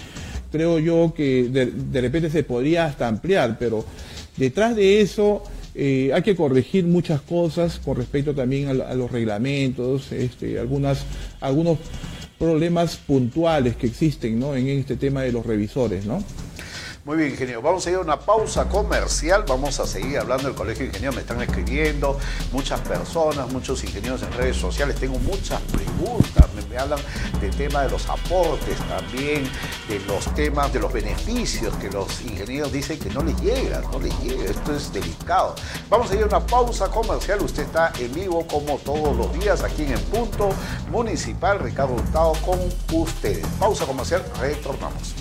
creo 0.51 0.81
yo 0.81 1.15
que 1.17 1.45
de, 1.45 2.01
repente 2.01 2.29
se 2.29 2.43
podría 2.43 2.87
hasta 2.87 3.07
ampliar, 3.07 3.57
pero 3.57 3.85
detrás 4.37 4.75
de 4.75 5.01
eso 5.01 5.45
eh, 5.77 6.11
hay 6.13 6.23
que 6.23 6.35
corregir 6.35 6.87
muchas 6.87 7.21
cosas 7.21 7.79
con 7.79 7.97
respecto 7.97 8.35
también 8.35 8.67
a, 8.69 8.95
los 8.95 9.13
reglamentos, 9.13 10.11
este, 10.11 10.59
algunas, 10.59 11.05
algunos 11.41 11.79
problemas 12.37 12.97
puntuales 12.97 13.77
que 13.77 13.87
existen 13.87 14.41
¿no? 14.41 14.57
en 14.57 14.67
este 14.67 14.97
tema 14.97 15.23
de 15.23 15.31
los 15.31 15.47
revisores. 15.47 16.05
¿no? 16.05 16.25
Muy 17.05 17.17
bien, 17.17 17.31
ingeniero. 17.31 17.63
Vamos 17.63 17.87
a 17.87 17.91
ir 17.91 17.97
a 17.97 18.01
una 18.01 18.19
pausa 18.19 18.69
comercial. 18.69 19.45
Vamos 19.49 19.81
a 19.81 19.87
seguir 19.87 20.19
hablando 20.19 20.49
del 20.49 20.55
Colegio 20.55 20.83
de 20.83 20.89
Ingenieros. 20.89 21.15
Me 21.15 21.23
están 21.23 21.41
escribiendo 21.41 22.19
muchas 22.53 22.81
personas, 22.81 23.51
muchos 23.51 23.83
ingenieros 23.85 24.23
en 24.23 24.33
redes 24.33 24.57
sociales. 24.57 24.97
Tengo 24.97 25.19
muchas 25.21 25.61
preguntas. 25.63 26.47
Me, 26.69 26.77
hablan 26.77 26.99
del 27.41 27.55
tema 27.57 27.83
de 27.83 27.91
los 27.91 28.09
aportes 28.09 28.77
también, 28.89 29.51
de 29.89 30.01
los 30.01 30.33
temas, 30.35 30.73
de 30.73 30.81
los 30.81 30.93
beneficios 30.93 31.75
que 31.77 31.91
los 31.91 32.21
ingenieros 32.21 32.71
dicen 32.73 32.99
que 32.99 33.09
no 33.11 33.23
les 33.23 33.41
llega, 33.41 33.81
no 33.91 33.99
les 34.01 34.17
llega. 34.21 34.45
Esto 34.45 34.77
es 34.77 34.93
delicado. 34.93 35.55
Vamos 35.89 36.11
a 36.11 36.15
ir 36.15 36.23
a 36.23 36.27
una 36.27 36.47
pausa 36.47 36.89
comercial. 36.89 37.41
Usted 37.41 37.63
está 37.63 37.93
en 37.99 38.13
vivo 38.13 38.47
como 38.47 38.77
todos 38.79 39.17
los 39.17 39.33
días 39.39 39.63
aquí 39.63 39.85
en 39.85 39.93
el 39.93 40.01
punto 40.01 40.51
municipal. 40.91 41.59
Ricardo 41.61 41.95
Hurtado 41.95 42.35
con 42.45 42.59
ustedes. 42.93 43.47
Pausa 43.59 43.87
comercial. 43.87 44.23
Retornamos. 44.41 45.18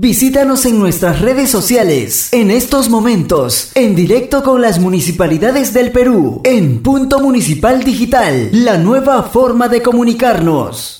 Visítanos 0.00 0.64
en 0.64 0.78
nuestras 0.78 1.20
redes 1.20 1.50
sociales, 1.50 2.32
en 2.32 2.52
estos 2.52 2.88
momentos, 2.88 3.72
en 3.74 3.96
directo 3.96 4.44
con 4.44 4.62
las 4.62 4.78
municipalidades 4.78 5.74
del 5.74 5.90
Perú, 5.90 6.40
en 6.44 6.84
Punto 6.84 7.18
Municipal 7.18 7.82
Digital, 7.82 8.48
la 8.52 8.78
nueva 8.78 9.24
forma 9.24 9.66
de 9.66 9.82
comunicarnos. 9.82 10.97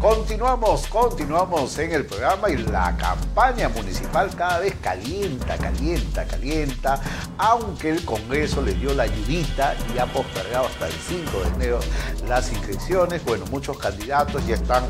Continuamos, 0.00 0.86
continuamos 0.86 1.76
en 1.80 1.90
el 1.90 2.06
programa 2.06 2.48
y 2.48 2.56
la 2.56 2.96
campaña 2.96 3.68
municipal 3.68 4.30
cada 4.36 4.60
vez 4.60 4.76
calienta, 4.80 5.58
calienta, 5.58 6.24
calienta, 6.24 7.00
aunque 7.36 7.90
el 7.90 8.04
Congreso 8.04 8.62
le 8.62 8.74
dio 8.74 8.94
la 8.94 9.02
ayudita 9.02 9.74
y 9.92 9.98
ha 9.98 10.06
postergado 10.06 10.66
hasta 10.66 10.86
el 10.86 10.92
5 10.92 11.40
de 11.40 11.48
enero 11.48 11.80
las 12.28 12.52
inscripciones. 12.52 13.24
Bueno, 13.24 13.44
muchos 13.50 13.76
candidatos 13.76 14.46
ya 14.46 14.54
están 14.54 14.84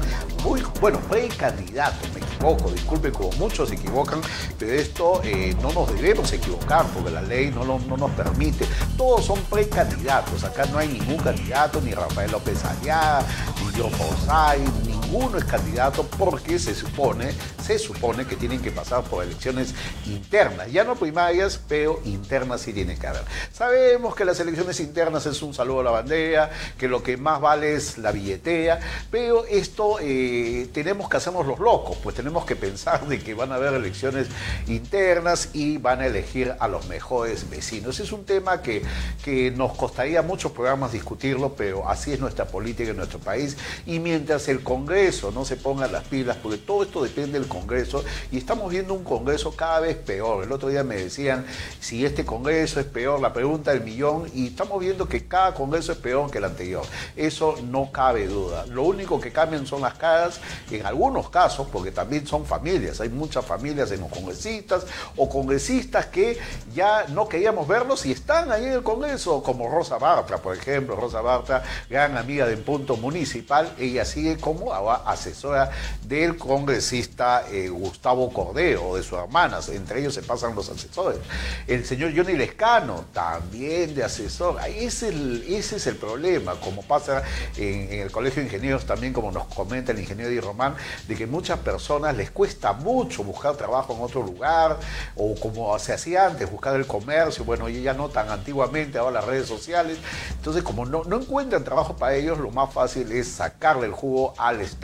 muy, 0.44 0.62
bueno, 0.78 1.00
precandidatos, 1.08 2.06
me 2.12 2.20
equivoco, 2.20 2.70
disculpen 2.70 3.12
como 3.12 3.32
muchos 3.32 3.70
se 3.70 3.76
equivocan, 3.76 4.20
pero 4.58 4.72
esto 4.72 5.22
eh, 5.24 5.56
no 5.62 5.72
nos 5.72 5.90
debemos 5.94 6.30
equivocar 6.34 6.84
porque 6.88 7.10
la 7.10 7.22
ley 7.22 7.50
no, 7.50 7.64
no 7.64 7.96
nos 7.96 8.10
permite. 8.10 8.66
Todos 8.98 9.24
son 9.24 9.40
precandidatos, 9.44 10.44
acá 10.44 10.66
no 10.66 10.76
hay 10.76 10.88
ningún 10.88 11.16
candidato, 11.16 11.80
ni 11.80 11.92
Rafael 11.92 12.30
López 12.30 12.62
Allá, 12.66 13.20
ni 13.58 13.80
John 13.80 13.90
Forsyth, 13.92 14.86
ni 14.86 14.97
ninguno 15.08 15.38
es 15.38 15.44
candidato 15.44 16.04
porque 16.18 16.58
se 16.58 16.74
supone, 16.74 17.30
se 17.64 17.78
supone 17.78 18.26
que 18.26 18.36
tienen 18.36 18.60
que 18.60 18.70
pasar 18.70 19.04
por 19.04 19.24
elecciones 19.24 19.74
internas, 20.06 20.70
ya 20.70 20.84
no 20.84 20.96
primarias, 20.96 21.58
pero 21.66 22.00
internas 22.04 22.60
sí 22.60 22.74
tiene 22.74 22.98
que 22.98 23.06
haber. 23.06 23.22
Sabemos 23.50 24.14
que 24.14 24.26
las 24.26 24.38
elecciones 24.40 24.80
internas 24.80 25.24
es 25.24 25.40
un 25.40 25.54
saludo 25.54 25.80
a 25.80 25.84
la 25.84 25.90
bandera, 25.92 26.50
que 26.76 26.88
lo 26.88 27.02
que 27.02 27.16
más 27.16 27.40
vale 27.40 27.74
es 27.74 27.96
la 27.96 28.12
billetera, 28.12 28.80
pero 29.10 29.46
esto 29.46 29.96
eh, 30.00 30.68
tenemos 30.74 31.08
que 31.08 31.16
hacernos 31.16 31.46
los 31.46 31.58
locos, 31.58 31.96
pues 32.02 32.14
tenemos 32.14 32.44
que 32.44 32.56
pensar 32.56 33.06
de 33.08 33.18
que 33.18 33.32
van 33.32 33.52
a 33.52 33.54
haber 33.54 33.72
elecciones 33.72 34.28
internas 34.66 35.48
y 35.54 35.78
van 35.78 36.00
a 36.02 36.06
elegir 36.06 36.54
a 36.58 36.68
los 36.68 36.86
mejores 36.86 37.48
vecinos. 37.48 37.98
Es 37.98 38.12
un 38.12 38.26
tema 38.26 38.60
que, 38.60 38.82
que 39.24 39.50
nos 39.52 39.74
costaría 39.74 40.20
muchos 40.20 40.52
programas 40.52 40.92
discutirlo, 40.92 41.54
pero 41.54 41.88
así 41.88 42.12
es 42.12 42.20
nuestra 42.20 42.44
política 42.44 42.90
en 42.90 42.98
nuestro 42.98 43.20
país 43.20 43.56
y 43.86 44.00
mientras 44.00 44.48
el 44.48 44.62
Congreso 44.62 44.97
Congreso 44.98 45.30
no 45.30 45.44
se 45.44 45.54
pongan 45.54 45.92
las 45.92 46.02
pilas, 46.02 46.36
porque 46.42 46.58
todo 46.58 46.82
esto 46.82 47.04
depende 47.04 47.38
del 47.38 47.48
Congreso 47.48 48.04
y 48.32 48.38
estamos 48.38 48.68
viendo 48.68 48.94
un 48.94 49.04
Congreso 49.04 49.54
cada 49.54 49.78
vez 49.78 49.96
peor. 49.96 50.42
El 50.42 50.50
otro 50.50 50.70
día 50.70 50.82
me 50.82 50.96
decían 50.96 51.46
si 51.78 52.04
este 52.04 52.24
Congreso 52.24 52.80
es 52.80 52.86
peor, 52.86 53.20
la 53.20 53.32
pregunta 53.32 53.70
del 53.70 53.82
millón, 53.82 54.28
y 54.34 54.48
estamos 54.48 54.80
viendo 54.80 55.08
que 55.08 55.28
cada 55.28 55.54
Congreso 55.54 55.92
es 55.92 55.98
peor 55.98 56.32
que 56.32 56.38
el 56.38 56.44
anterior. 56.44 56.82
Eso 57.14 57.54
no 57.62 57.92
cabe 57.92 58.26
duda. 58.26 58.66
Lo 58.66 58.82
único 58.82 59.20
que 59.20 59.30
cambian 59.30 59.68
son 59.68 59.82
las 59.82 59.94
caras, 59.94 60.40
en 60.68 60.84
algunos 60.84 61.30
casos, 61.30 61.68
porque 61.72 61.92
también 61.92 62.26
son 62.26 62.44
familias, 62.44 63.00
hay 63.00 63.08
muchas 63.08 63.44
familias 63.44 63.92
en 63.92 64.00
los 64.00 64.10
congresistas 64.10 64.84
o 65.16 65.28
congresistas 65.28 66.06
que 66.06 66.38
ya 66.74 67.06
no 67.10 67.28
queríamos 67.28 67.68
verlos 67.68 68.04
y 68.04 68.10
están 68.10 68.50
ahí 68.50 68.64
en 68.64 68.72
el 68.72 68.82
Congreso, 68.82 69.44
como 69.44 69.70
Rosa 69.70 69.96
Bartra, 69.96 70.38
por 70.38 70.56
ejemplo. 70.56 70.96
Rosa 70.96 71.20
Bartra, 71.20 71.62
gran 71.88 72.16
amiga 72.16 72.46
del 72.46 72.58
punto 72.58 72.96
municipal, 72.96 73.72
ella 73.78 74.04
sigue 74.04 74.38
como 74.38 74.74
asesora 74.92 75.70
del 76.04 76.36
congresista 76.36 77.44
eh, 77.50 77.68
Gustavo 77.68 78.32
Cordero, 78.32 78.96
de 78.96 79.02
sus 79.02 79.18
hermanas, 79.18 79.68
entre 79.68 80.00
ellos 80.00 80.14
se 80.14 80.22
pasan 80.22 80.54
los 80.54 80.68
asesores. 80.68 81.18
El 81.66 81.84
señor 81.84 82.12
Johnny 82.16 82.36
Lescano, 82.36 83.04
también 83.12 83.94
de 83.94 84.04
asesor. 84.04 84.58
Ese 84.66 84.86
es 84.86 85.02
el, 85.02 85.44
ese 85.48 85.76
es 85.76 85.86
el 85.86 85.96
problema, 85.96 86.54
como 86.54 86.82
pasa 86.82 87.22
en, 87.56 88.00
el 88.00 88.10
Colegio 88.10 88.42
de 88.42 88.48
Ingenieros 88.48 88.84
también, 88.86 89.12
como 89.12 89.30
nos 89.30 89.46
comenta 89.46 89.92
el 89.92 90.00
ingeniero 90.00 90.30
Di 90.30 90.40
Román, 90.40 90.74
de 91.06 91.14
que 91.14 91.26
muchas 91.26 91.58
personas 91.60 92.16
les 92.16 92.30
cuesta 92.30 92.72
mucho 92.72 93.24
buscar 93.24 93.56
trabajo 93.56 93.94
en 93.94 94.02
otro 94.02 94.22
lugar, 94.22 94.78
o 95.16 95.34
como 95.34 95.78
se 95.78 95.92
hacía 95.92 96.26
antes, 96.26 96.50
buscar 96.50 96.74
el 96.76 96.86
comercio, 96.86 97.44
bueno, 97.44 97.68
ya 97.68 97.94
no 97.94 98.08
tan 98.08 98.30
antiguamente, 98.30 98.98
ahora 98.98 99.20
las 99.20 99.24
redes 99.24 99.48
sociales. 99.48 99.98
Entonces, 100.30 100.62
como 100.62 100.86
no, 100.86 101.04
no 101.04 101.20
encuentran 101.20 101.64
trabajo 101.64 101.96
para 101.96 102.14
ellos, 102.14 102.38
lo 102.38 102.50
más 102.50 102.72
fácil 102.72 103.10
es 103.12 103.28
sacarle 103.28 103.86
el 103.86 103.92
jugo 103.92 104.34
al 104.38 104.60
Estado. 104.60 104.77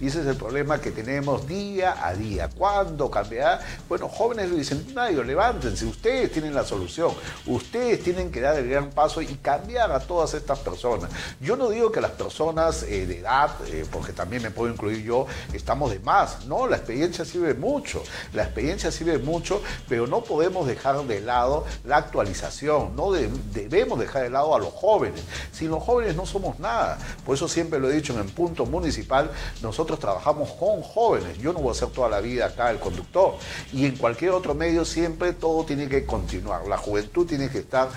Y 0.00 0.08
ese 0.08 0.20
es 0.20 0.26
el 0.26 0.36
problema 0.36 0.80
que 0.80 0.90
tenemos 0.90 1.46
día 1.46 2.04
a 2.04 2.14
día. 2.14 2.48
¿Cuándo 2.48 3.10
cambiará? 3.10 3.60
Bueno, 3.88 4.08
jóvenes 4.08 4.50
nadie, 4.94 5.22
levántense, 5.24 5.86
ustedes 5.86 6.32
tienen 6.32 6.54
la 6.54 6.64
solución, 6.64 7.12
ustedes 7.46 8.02
tienen 8.02 8.30
que 8.30 8.40
dar 8.40 8.58
el 8.58 8.68
gran 8.68 8.90
paso 8.90 9.22
y 9.22 9.26
cambiar 9.36 9.92
a 9.92 10.00
todas 10.00 10.34
estas 10.34 10.58
personas. 10.58 11.10
Yo 11.40 11.56
no 11.56 11.68
digo 11.68 11.92
que 11.92 12.00
las 12.00 12.12
personas 12.12 12.82
eh, 12.82 13.06
de 13.06 13.20
edad, 13.20 13.50
eh, 13.68 13.84
porque 13.90 14.12
también 14.12 14.42
me 14.42 14.50
puedo 14.50 14.72
incluir 14.72 15.02
yo, 15.02 15.26
estamos 15.52 15.90
de 15.90 16.00
más. 16.00 16.46
No, 16.46 16.66
la 16.66 16.76
experiencia 16.76 17.24
sirve 17.24 17.54
mucho, 17.54 18.02
la 18.32 18.42
experiencia 18.44 18.90
sirve 18.90 19.18
mucho, 19.18 19.62
pero 19.88 20.06
no 20.06 20.22
podemos 20.22 20.66
dejar 20.66 20.96
de 21.04 21.20
lado 21.20 21.64
la 21.84 21.96
actualización, 21.96 22.94
no 22.96 23.12
debemos 23.12 23.98
dejar 23.98 24.22
de 24.22 24.30
lado 24.30 24.54
a 24.54 24.58
los 24.58 24.72
jóvenes. 24.72 25.22
Sin 25.52 25.70
los 25.70 25.82
jóvenes 25.82 26.16
no 26.16 26.26
somos 26.26 26.58
nada. 26.58 26.98
Por 27.24 27.34
eso 27.34 27.48
siempre 27.48 27.78
lo 27.78 27.90
he 27.90 27.94
dicho 27.94 28.12
en 28.12 28.20
el 28.20 28.26
punto 28.26 28.66
municipal, 28.66 29.30
nosotros 29.62 29.98
trabajamos 29.98 30.50
con 30.52 30.82
jóvenes. 30.82 31.38
Yo 31.38 31.52
no 31.52 31.60
voy 31.60 31.72
a 31.72 31.74
ser 31.74 31.88
toda 31.88 32.08
la 32.08 32.20
vida 32.20 32.46
acá 32.46 32.70
el 32.70 32.78
conductor. 32.78 33.34
Y 33.72 33.86
en 33.86 33.96
cualquier 33.96 34.32
otro 34.32 34.54
medio 34.54 34.84
siempre 34.84 35.32
todo 35.32 35.64
tiene 35.64 35.88
que 35.88 36.04
continuar. 36.04 36.66
La 36.68 36.78
juventud 36.78 37.26
tiene 37.26 37.48
que 37.48 37.58
estar 37.58 37.88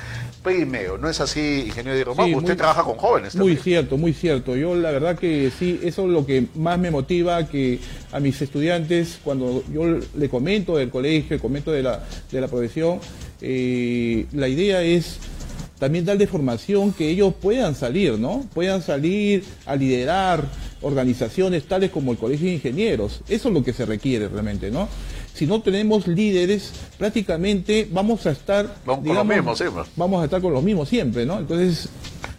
primero. 0.43 0.97
¿No 0.97 1.10
es 1.10 1.19
así, 1.21 1.65
ingeniero 1.67 1.97
de 1.97 2.04
Román? 2.04 2.34
Usted 2.34 2.58
trabaja 2.58 2.84
con 2.84 2.97
jóvenes. 2.97 3.36
Muy 3.36 3.58
cierto, 3.58 3.97
muy 3.97 4.13
cierto. 4.13 4.56
Yo 4.56 4.75
la 4.75 4.91
verdad 4.91 5.17
que 5.17 5.52
sí, 5.58 5.80
eso 5.84 6.04
es 6.04 6.10
lo 6.10 6.25
que 6.25 6.47
más 6.56 6.80
me 6.80 6.91
motiva 6.91 7.47
que 7.47 7.80
a 8.12 8.19
mis 8.19 8.41
estudiantes, 8.41 9.19
cuando 9.23 9.63
yo 9.71 9.99
le 10.15 10.30
comento 10.30 10.78
del 10.78 10.89
colegio, 10.89 11.36
le 11.36 11.41
comento 11.41 11.71
de 11.71 11.84
la, 11.84 12.04
de 12.32 12.41
la 12.41 12.47
profesión, 12.47 12.99
eh, 13.41 14.25
la 14.34 14.47
idea 14.47 14.82
es 14.82 15.19
también 15.80 16.06
darle 16.06 16.28
formación 16.28 16.92
que 16.94 17.10
ellos 17.10 17.34
puedan 17.42 17.74
salir, 17.74 18.20
¿no? 18.20 18.46
Puedan 18.54 18.82
salir 18.82 19.44
a 19.65 19.76
liderar 19.76 20.44
organizaciones 20.82 21.63
tales 21.65 21.89
como 21.89 22.12
el 22.12 22.18
Colegio 22.18 22.48
de 22.48 22.54
Ingenieros. 22.54 23.22
Eso 23.30 23.48
es 23.48 23.54
lo 23.54 23.63
que 23.63 23.74
se 23.74 23.86
requiere 23.86 24.28
realmente, 24.28 24.70
¿no? 24.70 24.88
Si 25.34 25.48
no 25.48 25.62
tenemos 25.62 26.06
líderes, 26.06 26.72
prácticamente 26.98 27.88
vamos 27.89 28.26
a 28.26 28.32
estar... 28.32 28.76
Vamos 28.86 29.06
con 29.06 29.15
los 29.15 29.26
mismos 29.26 29.63
Vamos 29.96 30.22
a 30.22 30.26
estar 30.26 30.42
con 30.42 30.54
los 30.54 30.63
mismos 30.63 30.89
siempre, 30.89 31.26
¿no? 31.26 31.39
Entonces, 31.39 31.88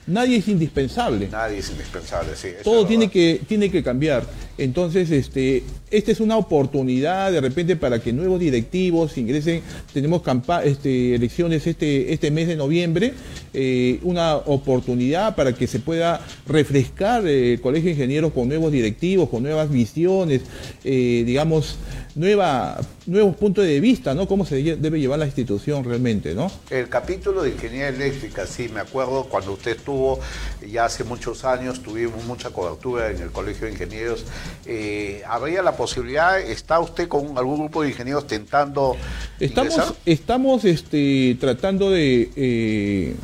nadie 0.07 0.37
es 0.37 0.49
indispensable. 0.49 1.29
Nadie 1.29 1.59
es 1.59 1.71
indispensable, 1.71 2.37
sí. 2.37 2.49
Todo 2.63 2.87
tiene 2.87 3.11
que, 3.11 3.41
tiene 3.49 3.71
que 3.71 3.83
cambiar. 3.83 4.25
Entonces, 4.61 5.11
este, 5.11 5.63
esta 5.91 6.13
es 6.13 6.21
una 6.21 6.37
oportunidad 6.37 7.33
de 7.33 7.41
repente 7.41 7.77
para 7.77 7.99
que 7.99 8.13
nuevos 8.13 8.39
directivos 8.39 9.17
ingresen. 9.17 9.63
Tenemos 9.95 10.21
este, 10.65 11.15
elecciones 11.15 11.67
este, 11.67 12.13
este 12.13 12.31
mes 12.31 12.47
de 12.47 12.57
noviembre, 12.57 13.15
eh, 13.55 14.01
una 14.03 14.37
oportunidad 14.37 15.35
para 15.35 15.55
que 15.55 15.67
se 15.67 15.79
pueda 15.79 16.21
refrescar 16.47 17.27
eh, 17.27 17.55
el 17.55 17.61
Colegio 17.63 17.87
de 17.87 17.93
Ingenieros 17.93 18.33
con 18.35 18.49
nuevos 18.49 18.71
directivos, 18.71 19.31
con 19.31 19.43
nuevas 19.43 19.71
visiones, 19.71 20.43
eh, 20.85 21.23
digamos, 21.25 21.79
nueva, 22.15 22.79
nuevos 23.07 23.37
puntos 23.37 23.65
de 23.65 23.81
vista, 23.81 24.15
¿no? 24.15 24.29
Cómo 24.29 24.45
se 24.45 24.63
debe 24.77 25.01
llevar 25.01 25.19
la 25.19 25.27
institución 25.27 25.85
realmente, 25.85 26.35
¿no? 26.35 26.51
El 26.71 26.89
capítulo 26.89 27.43
de 27.43 27.51
ingeniería 27.51 27.89
eléctrica, 27.89 28.47
sí, 28.47 28.69
me 28.69 28.81
acuerdo 28.81 29.25
cuando 29.25 29.53
usted 29.53 29.77
estuvo, 29.77 30.21
ya 30.69 30.85
hace 30.85 31.05
muchos 31.05 31.45
años, 31.45 31.83
tuvimos 31.83 32.25
mucha 32.25 32.51
cobertura 32.51 33.11
en 33.11 33.21
el 33.21 33.31
Colegio 33.31 33.67
de 33.67 33.73
Ingenieros. 33.73 34.25
Eh, 34.67 35.23
¿Habría 35.27 35.63
la 35.63 35.77
posibilidad, 35.77 36.41
está 36.41 36.81
usted 36.81 37.09
con 37.09 37.37
algún 37.39 37.61
grupo 37.61 37.83
de 37.83 37.91
ingenieros 37.91 38.27
tentando 38.27 38.97
Estamos, 39.39 39.95
estamos 40.05 40.65
este, 40.65 41.37
tratando 41.41 41.91
de... 41.91 42.31
Eh, 42.37 43.17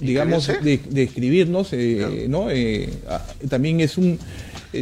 digamos, 0.00 0.48
de, 0.48 1.02
escribirnos, 1.02 1.68
eh, 1.72 2.26
¿no? 2.28 2.48
también 3.48 3.80
es 3.80 3.96
un 3.96 4.18
eh, 4.18 4.18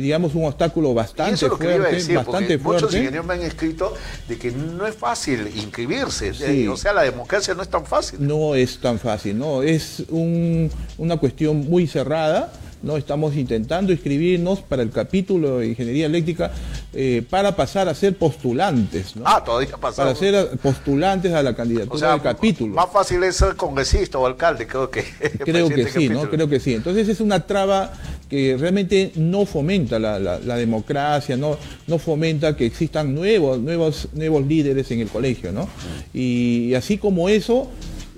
digamos, 0.00 0.34
un 0.34 0.44
obstáculo 0.44 0.94
bastante 0.94 1.48
fuerte, 1.48 2.14
bastante 2.14 2.58
fuerte. 2.58 2.84
Muchos 2.84 2.94
ingenieros 2.94 3.26
me 3.26 3.34
han 3.34 3.42
escrito 3.42 3.94
de 4.28 4.38
que 4.38 4.50
no 4.52 4.86
es 4.86 4.94
fácil 4.94 5.48
inscribirse, 5.54 6.32
eh, 6.40 6.68
o 6.68 6.76
sea, 6.76 6.92
la 6.92 7.02
democracia 7.02 7.54
no 7.54 7.62
es 7.62 7.68
tan 7.68 7.86
fácil. 7.86 8.18
No 8.26 8.54
es 8.54 8.78
tan 8.78 8.98
fácil, 8.98 9.38
no, 9.38 9.62
es 9.62 10.04
una 10.10 11.16
cuestión 11.16 11.68
muy 11.68 11.86
cerrada. 11.86 12.52
¿no? 12.82 12.96
Estamos 12.96 13.36
intentando 13.36 13.92
inscribirnos 13.92 14.60
para 14.60 14.82
el 14.82 14.90
capítulo 14.90 15.58
de 15.58 15.68
Ingeniería 15.68 16.06
Eléctrica 16.06 16.50
eh, 16.92 17.24
para 17.28 17.54
pasar 17.54 17.88
a 17.88 17.94
ser 17.94 18.16
postulantes. 18.16 19.16
¿no? 19.16 19.22
Ah, 19.24 19.42
todavía 19.44 19.76
pasamos. 19.76 19.96
Para 19.96 20.14
ser 20.14 20.58
postulantes 20.58 21.32
a 21.32 21.42
la 21.42 21.54
candidatura 21.54 22.12
del 22.12 22.22
capítulo. 22.22 22.74
Más 22.74 22.90
fácil 22.90 23.22
es 23.22 23.36
ser 23.36 23.56
congresista 23.56 24.18
o 24.18 24.26
alcalde, 24.26 24.66
creo 24.66 24.90
que. 24.90 25.02
Creo 25.42 25.68
que 25.68 25.86
sí, 25.88 26.08
¿no? 26.08 26.28
Creo 26.28 26.48
que 26.48 26.60
sí. 26.60 26.74
Entonces 26.74 27.08
es 27.08 27.20
una 27.20 27.46
traba 27.46 27.92
que 28.32 28.56
realmente 28.56 29.12
no 29.16 29.44
fomenta 29.44 29.98
la, 29.98 30.56
democracia, 30.56 31.36
no, 31.36 31.58
no 31.86 31.98
fomenta 31.98 32.56
que 32.56 32.64
existan 32.64 33.14
nuevos, 33.14 33.60
nuevos, 33.60 34.08
nuevos 34.14 34.46
líderes 34.46 34.90
en 34.90 35.00
el 35.00 35.08
colegio, 35.08 35.52
¿no? 35.52 35.68
Y, 36.14 36.72
así 36.72 36.96
como 36.96 37.28
eso, 37.28 37.68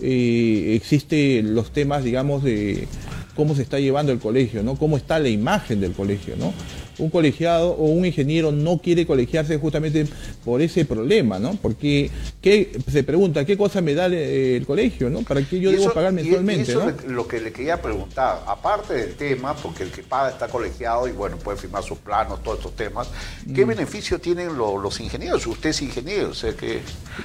eh, 0.00 0.74
existen 0.77 1.57
los 1.57 1.72
temas, 1.72 2.05
digamos, 2.05 2.44
de 2.44 2.87
cómo 3.35 3.57
se 3.57 3.62
está 3.62 3.81
llevando 3.81 4.12
el 4.12 4.20
colegio, 4.20 4.62
¿no? 4.62 4.77
Cómo 4.77 4.96
está 4.96 5.18
la 5.18 5.31
imagen 5.31 5.81
del 5.81 5.94
colegio, 5.94 6.37
¿no? 6.38 6.55
Un 6.98 7.11
colegiado 7.11 7.72
o 7.72 7.87
un 7.87 8.07
ingeniero 8.07 8.52
no 8.52 8.78
quiere 8.78 9.07
colegiarse 9.07 9.59
justamente 9.59 10.07
por 10.44 10.61
ese 10.61 10.85
problema, 10.85 11.38
¿no? 11.38 11.57
Porque 11.61 12.11
se 12.42 13.02
pregunta, 13.02 13.44
¿qué 13.44 13.57
cosa 13.57 13.80
me 13.80 13.94
da 13.94 14.09
eh, 14.09 14.57
el, 14.57 14.66
colegio, 14.66 15.11
¿no? 15.11 15.22
¿Para 15.22 15.42
qué 15.42 15.61
yo 15.61 15.70
debo 15.70 15.92
pagar 15.92 16.12
mensualmente? 16.12 16.72
eso 16.72 16.88
es 16.88 17.04
lo 17.04 17.26
que 17.26 17.40
le 17.40 17.52
quería 17.52 17.80
preguntar, 17.80 18.42
aparte 18.46 18.94
del 18.94 19.14
tema, 19.14 19.54
porque 19.57 19.83
el 19.85 19.90
que 19.90 20.02
paga 20.02 20.30
está 20.30 20.48
colegiado 20.48 21.09
y 21.09 21.12
bueno, 21.12 21.37
puede 21.37 21.59
firmar 21.59 21.83
sus 21.83 21.98
planos, 21.98 22.42
todos 22.42 22.59
estos 22.59 22.76
temas, 22.76 23.09
¿qué 23.54 23.64
mm. 23.64 23.68
beneficio 23.68 24.18
tienen 24.18 24.57
los 24.57 25.00
ingenieros? 25.00 25.46
Usted 25.46 25.70
es 25.70 25.83
ingeniero, 25.83 26.30
o 26.30 26.35
sea 26.35 26.52
que... 26.54 26.80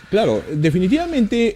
Claro, 0.09 0.41
definitivamente 0.51 1.55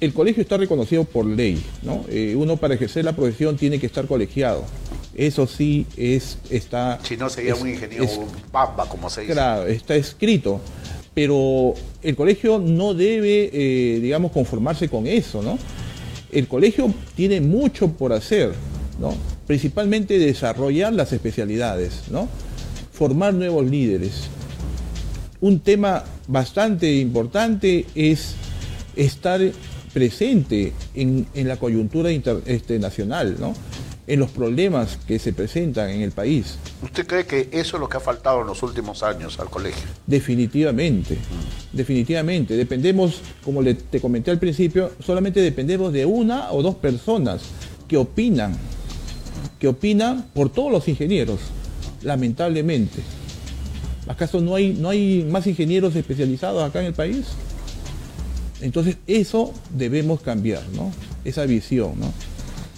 el, 0.00 0.12
colegio 0.12 0.42
está 0.42 0.56
reconocido 0.56 1.04
por 1.04 1.26
ley, 1.26 1.62
¿no? 1.82 2.04
Eh, 2.08 2.34
uno 2.36 2.56
para 2.56 2.74
ejercer 2.74 3.04
la 3.04 3.14
profesión 3.14 3.56
tiene 3.56 3.78
que 3.78 3.86
estar 3.86 4.06
colegiado. 4.06 4.64
Eso 5.14 5.46
sí 5.46 5.86
es, 5.96 6.38
está... 6.50 6.98
Si 7.02 7.16
no 7.16 7.30
sería 7.30 7.54
un 7.54 7.68
ingeniero 7.68 8.06
pamba, 8.50 8.88
como 8.88 9.08
se 9.08 9.22
dice. 9.22 9.32
Claro, 9.32 9.66
está 9.66 9.94
escrito. 9.94 10.60
Pero 11.14 11.74
el 12.02 12.16
colegio 12.16 12.58
no 12.58 12.94
debe, 12.94 13.50
eh, 13.52 14.00
digamos, 14.00 14.32
conformarse 14.32 14.88
con 14.88 15.06
eso, 15.06 15.42
¿no? 15.42 15.58
El 16.32 16.48
colegio 16.48 16.92
tiene 17.14 17.40
mucho 17.40 17.88
por 17.88 18.12
hacer, 18.12 18.52
¿no? 18.98 19.14
Principalmente 19.46 20.18
desarrollar 20.18 20.92
las 20.92 21.12
especialidades, 21.12 22.02
¿no? 22.10 22.28
Formar 22.92 23.32
nuevos 23.34 23.64
líderes. 23.64 24.28
Un 25.40 25.60
tema 25.60 26.02
bastante 26.26 26.92
importante 26.96 27.86
es 27.94 28.34
estar 28.96 29.40
presente 29.92 30.72
en, 30.94 31.26
la 31.34 31.56
coyuntura 31.56 32.10
internacional, 32.10 33.28
este, 33.28 33.40
¿no? 33.40 33.54
En 34.06 34.20
los 34.20 34.30
problemas 34.30 34.98
que 35.06 35.18
se 35.18 35.32
presentan 35.32 35.90
en 35.90 36.02
el 36.02 36.12
país. 36.12 36.58
¿Usted 36.82 37.06
cree 37.06 37.26
que 37.26 37.48
eso 37.52 37.76
es 37.76 37.80
lo 37.80 37.88
que 37.88 37.96
ha 37.96 38.00
faltado 38.00 38.42
en 38.42 38.46
los 38.46 38.62
últimos 38.62 39.02
años 39.02 39.38
al 39.40 39.48
colegio? 39.48 39.82
Definitivamente, 40.06 41.16
definitivamente. 41.72 42.56
Dependemos, 42.56 43.20
como 43.42 43.62
le, 43.62 43.74
te 43.74 44.00
comenté 44.00 44.30
al 44.30 44.38
principio, 44.38 44.90
solamente 45.00 45.40
dependemos 45.40 45.92
de 45.92 46.04
una 46.04 46.52
o 46.52 46.62
dos 46.62 46.74
personas 46.74 47.42
que 47.88 47.96
opinan, 47.96 48.56
que 49.58 49.68
opinan 49.68 50.26
por 50.34 50.50
todos 50.50 50.70
los 50.70 50.86
ingenieros, 50.88 51.40
lamentablemente. 52.02 53.02
¿Acaso 54.06 54.40
no 54.40 54.54
hay, 54.54 54.74
no 54.74 54.90
hay 54.90 55.26
más 55.30 55.46
ingenieros 55.46 55.96
especializados 55.96 56.62
acá 56.62 56.80
en 56.80 56.86
el 56.86 56.94
país? 56.94 57.24
Entonces 58.60 58.96
eso 59.06 59.52
debemos 59.70 60.20
cambiar, 60.20 60.62
¿no? 60.74 60.92
Esa 61.24 61.46
visión, 61.46 61.98
¿no? 61.98 62.12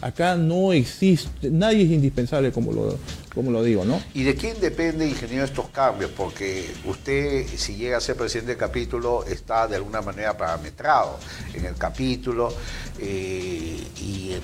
Acá 0.07 0.37
no 0.37 0.73
existe, 0.73 1.51
nadie 1.51 1.83
es 1.83 1.91
indispensable 1.91 2.53
como 2.53 2.71
lo, 2.73 2.97
como 3.35 3.51
lo 3.51 3.65
digo, 3.65 3.85
¿no? 3.85 4.01
¿Y 4.15 4.23
de 4.23 4.37
quién 4.37 4.55
depende, 4.61 5.05
ingeniero, 5.05 5.45
estos 5.45 5.69
cambios? 5.71 6.13
Porque 6.17 6.65
usted, 6.85 7.45
si 7.57 7.75
llega 7.75 7.97
a 7.97 8.01
ser 8.01 8.15
presidente 8.15 8.53
del 8.53 8.57
capítulo, 8.57 9.25
está 9.25 9.67
de 9.67 9.75
alguna 9.75 10.03
manera 10.03 10.37
parametrado 10.37 11.19
en 11.55 11.65
el 11.65 11.75
capítulo. 11.75 12.55
Eh, 13.01 13.79
y 14.01 14.31
el, 14.31 14.43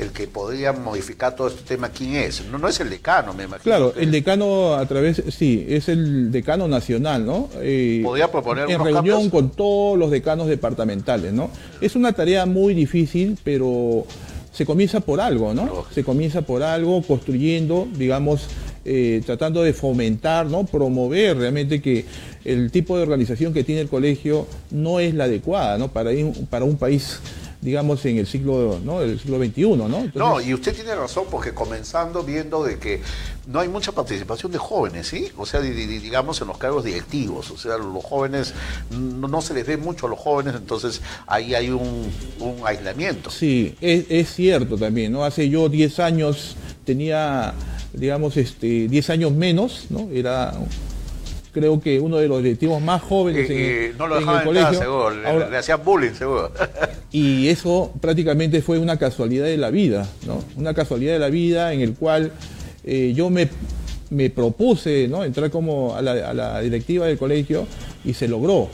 el, 0.00 0.10
que 0.10 0.26
podría 0.26 0.72
modificar 0.72 1.36
todo 1.36 1.46
este 1.46 1.62
tema, 1.62 1.90
¿quién 1.90 2.16
es? 2.16 2.44
No, 2.46 2.58
no 2.58 2.66
es 2.66 2.80
el 2.80 2.90
decano, 2.90 3.34
me 3.34 3.44
imagino. 3.44 3.62
Claro, 3.62 3.94
el 3.96 4.10
decano 4.10 4.74
a 4.74 4.84
través, 4.86 5.22
sí, 5.28 5.64
es 5.68 5.88
el 5.88 6.32
decano 6.32 6.66
nacional, 6.66 7.24
¿no? 7.24 7.50
Eh, 7.60 8.00
Podría 8.02 8.32
proponer 8.32 8.68
En 8.68 8.82
reunión 8.82 9.30
con 9.30 9.50
todos 9.50 9.96
los 9.96 10.10
decanos 10.10 10.48
departamentales, 10.48 11.32
¿no? 11.32 11.50
Es 11.80 11.94
una 11.94 12.12
tarea 12.12 12.46
muy 12.46 12.74
difícil, 12.74 13.38
pero 13.44 14.04
se 14.56 14.64
comienza 14.64 15.00
por 15.00 15.20
algo, 15.20 15.52
¿no? 15.52 15.84
Se 15.90 16.02
comienza 16.02 16.40
por 16.40 16.62
algo, 16.62 17.02
construyendo, 17.02 17.86
digamos, 17.94 18.48
eh, 18.86 19.20
tratando 19.26 19.62
de 19.62 19.74
fomentar, 19.74 20.46
¿no? 20.46 20.64
Promover 20.64 21.36
realmente 21.36 21.82
que 21.82 22.06
el 22.42 22.70
tipo 22.70 22.96
de 22.96 23.02
organización 23.02 23.52
que 23.52 23.64
tiene 23.64 23.82
el 23.82 23.88
colegio 23.88 24.46
no 24.70 24.98
es 24.98 25.12
la 25.12 25.24
adecuada, 25.24 25.76
¿no? 25.76 25.88
Para, 25.88 26.10
para 26.48 26.64
un 26.64 26.78
país 26.78 27.20
digamos, 27.66 28.04
en 28.04 28.18
el 28.18 28.28
siglo, 28.28 28.78
¿no? 28.84 29.02
el 29.02 29.18
siglo 29.18 29.38
XXI, 29.44 29.62
¿no? 29.76 29.88
no, 30.14 30.40
y 30.40 30.54
usted 30.54 30.72
tiene 30.72 30.94
razón 30.94 31.24
porque 31.28 31.52
comenzando 31.52 32.22
viendo 32.22 32.62
de 32.62 32.78
que 32.78 33.02
no 33.48 33.58
hay 33.58 33.68
mucha 33.68 33.90
participación 33.90 34.52
de 34.52 34.58
jóvenes, 34.58 35.08
¿sí? 35.08 35.32
O 35.36 35.44
sea, 35.44 35.60
digamos 35.60 36.40
en 36.40 36.46
los 36.46 36.58
cargos 36.58 36.84
directivos, 36.84 37.50
o 37.50 37.58
sea, 37.58 37.76
los 37.76 38.04
jóvenes, 38.04 38.54
no, 38.92 39.42
se 39.42 39.52
les 39.52 39.66
ve 39.66 39.76
mucho 39.78 40.06
a 40.06 40.10
los 40.10 40.18
jóvenes, 40.20 40.54
entonces 40.54 41.02
ahí 41.26 41.56
hay 41.56 41.70
un, 41.70 42.08
aislamiento. 42.64 43.30
Sí, 43.30 43.74
es, 43.80 44.32
cierto 44.32 44.78
también, 44.78 45.10
¿no? 45.10 45.24
Hace 45.24 45.48
yo 45.48 45.68
10 45.68 45.98
años 45.98 46.54
tenía, 46.84 47.52
digamos, 47.92 48.36
este, 48.36 48.86
10 48.86 49.10
años 49.10 49.32
menos, 49.32 49.86
¿no? 49.90 50.08
Era 50.12 50.54
creo 51.56 51.80
que 51.80 51.98
uno 52.00 52.18
de 52.18 52.28
los 52.28 52.42
directivos 52.42 52.82
más 52.82 53.00
jóvenes 53.00 53.48
en, 53.48 53.96
no 53.96 54.06
lo 54.06 54.18
el 54.18 54.44
colegio. 54.44 55.10
le, 55.10 55.56
hacían 55.56 55.82
bullying, 55.82 56.12
seguro. 56.12 56.52
y 57.12 57.48
eso 57.48 57.94
prácticamente 57.98 58.60
fue 58.60 58.78
una 58.78 58.98
casualidad 58.98 59.46
de 59.46 59.56
la 59.56 59.70
vida, 59.70 60.06
¿no? 60.26 60.44
Una 60.56 60.74
casualidad 60.74 61.14
de 61.14 61.18
la 61.18 61.30
vida 61.30 61.72
en 61.72 61.80
el 61.80 61.94
cual 61.94 62.30
eh, 62.84 63.14
yo 63.16 63.30
me, 63.30 63.48
propuse 64.28 65.08
¿no? 65.08 65.24
entrar 65.24 65.50
como 65.50 65.96
a 65.96 66.02
la, 66.02 66.60
directiva 66.60 67.06
del 67.06 67.16
colegio 67.16 67.66
y 68.04 68.12
se 68.12 68.28
logró. 68.28 68.68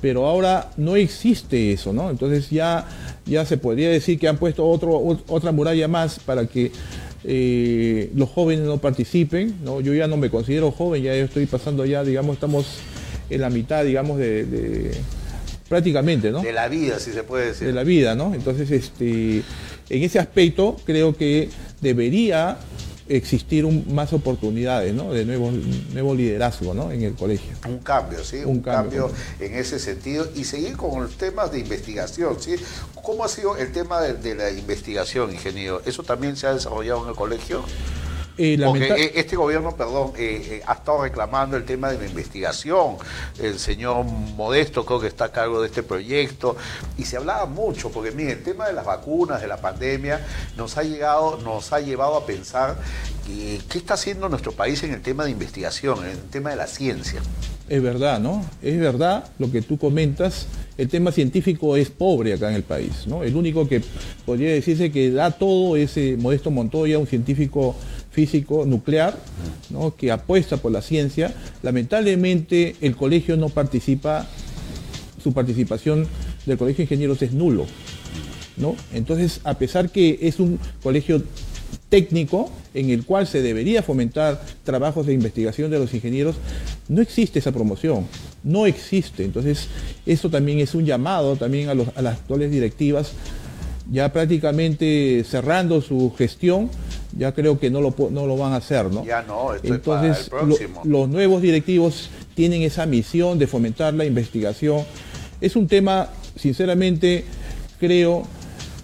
Pero 0.00 0.26
ahora 0.26 0.70
no 0.76 0.96
existe 0.96 1.72
eso, 1.72 1.92
¿no? 1.92 2.10
Entonces 2.10 2.50
ya, 2.50 2.84
ya 3.26 3.46
se 3.46 3.58
podría 3.58 3.90
decir 3.90 4.18
que 4.18 4.26
han 4.26 4.38
puesto 4.38 4.66
otro, 4.66 5.20
otra 5.28 5.52
muralla 5.52 5.86
más 5.86 6.18
para 6.18 6.46
que 6.46 6.72
eh, 7.30 8.10
los 8.14 8.30
jóvenes 8.30 8.64
no 8.64 8.78
participen, 8.78 9.56
¿no? 9.62 9.82
Yo 9.82 9.92
ya 9.92 10.06
no 10.06 10.16
me 10.16 10.30
considero 10.30 10.70
joven, 10.70 11.02
ya 11.02 11.14
estoy 11.14 11.44
pasando 11.44 11.84
ya, 11.84 12.02
digamos, 12.02 12.36
estamos 12.36 12.78
en 13.28 13.42
la 13.42 13.50
mitad, 13.50 13.84
digamos, 13.84 14.18
de, 14.18 14.92
prácticamente, 15.68 16.30
¿no? 16.30 16.40
De 16.40 16.52
la 16.54 16.68
vida, 16.68 16.98
si 16.98 17.12
se 17.12 17.24
puede 17.24 17.48
decir. 17.48 17.66
De 17.66 17.74
la 17.74 17.84
vida, 17.84 18.14
¿no? 18.14 18.32
Entonces, 18.34 18.70
este, 18.70 19.42
en 19.90 20.02
ese 20.02 20.18
aspecto 20.18 20.78
creo 20.86 21.14
que 21.14 21.50
debería 21.82 22.56
existir 23.08 23.66
más 23.66 24.12
oportunidades 24.12 24.94
¿no? 24.94 25.12
de 25.12 25.24
nuevo, 25.24 25.50
nuevo 25.92 26.14
liderazgo 26.14 26.74
¿no? 26.74 26.90
en 26.92 27.02
el 27.02 27.14
colegio. 27.14 27.56
Un 27.66 27.78
cambio, 27.78 28.24
¿sí? 28.24 28.38
Un, 28.44 28.60
cambio, 28.60 29.10
en 29.40 29.54
ese 29.54 29.78
sentido. 29.78 30.28
Y 30.34 30.44
seguir 30.44 30.76
con 30.76 31.02
los 31.02 31.16
temas 31.16 31.50
de 31.52 31.58
investigación, 31.58 32.36
¿sí? 32.40 32.56
¿Cómo 33.02 33.24
ha 33.24 33.28
sido 33.28 33.56
el 33.56 33.72
tema 33.72 34.00
de, 34.00 34.34
la 34.34 34.50
investigación, 34.50 35.32
ingeniero? 35.32 35.82
¿Eso 35.84 36.02
también 36.02 36.36
se 36.36 36.46
ha 36.46 36.54
desarrollado 36.54 37.04
en 37.04 37.10
el 37.10 37.14
colegio? 37.14 37.64
Eh, 38.38 38.56
Porque 38.64 38.86
eh, 38.86 39.12
este 39.16 39.34
gobierno, 39.34 39.74
perdón, 39.74 40.12
eh, 40.16 40.62
ha 40.64 40.74
estado 40.74 41.02
reclamando 41.02 41.56
el 41.56 41.64
tema 41.64 41.90
de 41.90 41.98
la 41.98 42.06
investigación. 42.06 42.94
El 43.40 43.58
señor 43.58 44.04
Modesto 44.04 44.86
creo 44.86 45.00
que 45.00 45.08
está 45.08 45.24
a 45.24 45.32
cargo 45.32 45.60
de 45.60 45.66
este 45.66 45.82
proyecto. 45.82 46.56
Y 46.96 47.04
se 47.04 47.16
hablaba 47.16 47.46
mucho, 47.46 47.90
porque 47.90 48.12
mire, 48.12 48.32
el 48.32 48.42
tema 48.44 48.68
de 48.68 48.74
las 48.74 48.86
vacunas, 48.86 49.40
de 49.40 49.48
la 49.48 49.56
pandemia, 49.56 50.24
nos 50.56 50.78
ha 50.78 50.84
llegado, 50.84 51.38
nos 51.38 51.72
ha 51.72 51.80
llevado 51.80 52.16
a 52.16 52.26
pensar 52.26 52.76
qué 53.26 53.78
está 53.78 53.94
haciendo 53.94 54.28
nuestro 54.28 54.52
país 54.52 54.82
en 54.84 54.92
el 54.92 55.02
tema 55.02 55.24
de 55.24 55.32
investigación, 55.32 55.98
en 56.04 56.12
el 56.12 56.22
tema 56.30 56.50
de 56.50 56.56
la 56.56 56.68
ciencia. 56.68 57.20
Es 57.68 57.82
verdad, 57.82 58.20
¿no? 58.20 58.46
Es 58.62 58.78
verdad 58.78 59.28
lo 59.38 59.50
que 59.50 59.60
tú 59.62 59.76
comentas. 59.78 60.46
El 60.78 60.88
tema 60.88 61.10
científico 61.10 61.76
es 61.76 61.90
pobre 61.90 62.32
acá 62.32 62.48
en 62.48 62.54
el 62.54 62.62
país, 62.62 63.06
¿no? 63.06 63.24
El 63.24 63.34
único 63.34 63.68
que 63.68 63.82
podría 64.24 64.52
decirse 64.52 64.92
que 64.92 65.10
da 65.10 65.32
todo 65.32 65.76
es 65.76 65.98
Modesto 66.18 66.52
Montoya, 66.52 66.98
un 66.98 67.06
científico 67.08 67.74
físico 68.18 68.66
nuclear, 68.66 69.16
¿no? 69.70 69.94
que 69.94 70.10
apuesta 70.10 70.56
por 70.56 70.72
la 70.72 70.82
ciencia. 70.82 71.32
Lamentablemente 71.62 72.74
el 72.80 72.96
colegio 72.96 73.36
no 73.36 73.48
participa, 73.48 74.26
su 75.22 75.32
participación 75.32 76.08
del 76.44 76.58
colegio 76.58 76.78
de 76.78 76.82
ingenieros 76.86 77.22
es 77.22 77.32
nulo. 77.32 77.66
¿no? 78.56 78.74
Entonces, 78.92 79.40
a 79.44 79.54
pesar 79.54 79.90
que 79.90 80.18
es 80.20 80.40
un 80.40 80.58
colegio 80.82 81.22
técnico 81.90 82.50
en 82.74 82.90
el 82.90 83.04
cual 83.04 83.28
se 83.28 83.40
debería 83.40 83.84
fomentar 83.84 84.42
trabajos 84.64 85.06
de 85.06 85.12
investigación 85.14 85.70
de 85.70 85.78
los 85.78 85.94
ingenieros, 85.94 86.34
no 86.88 87.00
existe 87.00 87.38
esa 87.38 87.52
promoción, 87.52 88.04
no 88.42 88.66
existe. 88.66 89.24
Entonces, 89.24 89.68
eso 90.06 90.28
también 90.28 90.58
es 90.58 90.74
un 90.74 90.84
llamado 90.84 91.36
también 91.36 91.68
a, 91.68 91.74
las 91.74 92.14
actuales 92.18 92.50
directivas, 92.50 93.12
ya 93.90 94.12
prácticamente 94.12 95.24
cerrando 95.24 95.80
su 95.80 96.12
gestión, 96.16 96.70
ya 97.16 97.32
creo 97.32 97.58
que 97.58 97.70
no 97.70 97.80
lo, 97.80 97.94
no 98.10 98.26
lo 98.26 98.36
van 98.36 98.52
a 98.52 98.56
hacer, 98.56 98.90
¿no? 98.92 99.04
Ya 99.04 99.22
no, 99.22 99.54
Entonces, 99.62 100.30
los 100.84 101.08
nuevos 101.08 101.42
directivos 101.42 102.10
tienen 102.34 102.62
esa 102.62 102.86
misión 102.86 103.38
de 103.38 103.46
fomentar 103.46 103.94
la 103.94 104.04
investigación. 104.04 104.82
Es 105.40 105.56
un 105.56 105.66
tema, 105.66 106.08
sinceramente, 106.36 107.24
creo 107.80 108.24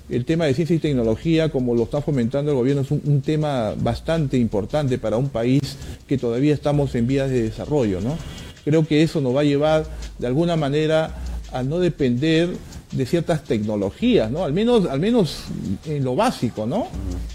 el 0.09 0.25
tema 0.25 0.45
de 0.45 0.55
ciencia 0.55 0.77
y 0.77 0.79
tecnología, 0.79 1.51
como 1.51 1.75
lo 1.75 1.85
está 1.85 2.03
fomentando 2.03 2.51
el 2.51 2.57
gobierno, 2.57 2.83
es 2.83 2.91
un, 2.91 3.23
tema 3.23 3.75
bastante 3.77 4.37
importante 4.37 4.99
para 4.99 5.17
un 5.17 5.31
país 5.31 5.77
que 6.07 6.19
todavía 6.19 6.53
estamos 6.53 6.95
en 6.95 7.07
vías 7.07 7.31
de 7.31 7.43
desarrollo. 7.43 8.01
¿no? 8.01 8.17
Creo 8.65 8.87
que 8.87 9.03
eso 9.03 9.21
nos 9.21 9.35
va 9.35 9.41
a 9.41 9.45
llevar 9.45 9.87
de 10.19 10.27
alguna 10.27 10.57
manera 10.57 11.15
a 11.53 11.63
no 11.63 11.79
depender 11.79 12.51
de 12.95 13.07
ciertas 13.07 13.45
tecnologías, 13.45 14.31
¿no? 14.31 14.45
Al 14.45 14.53
menos, 14.53 14.87
al 14.87 15.01
menos 15.01 15.45
en 15.87 16.05
lo 16.05 16.15
básico, 16.15 16.67
¿no? 16.67 16.89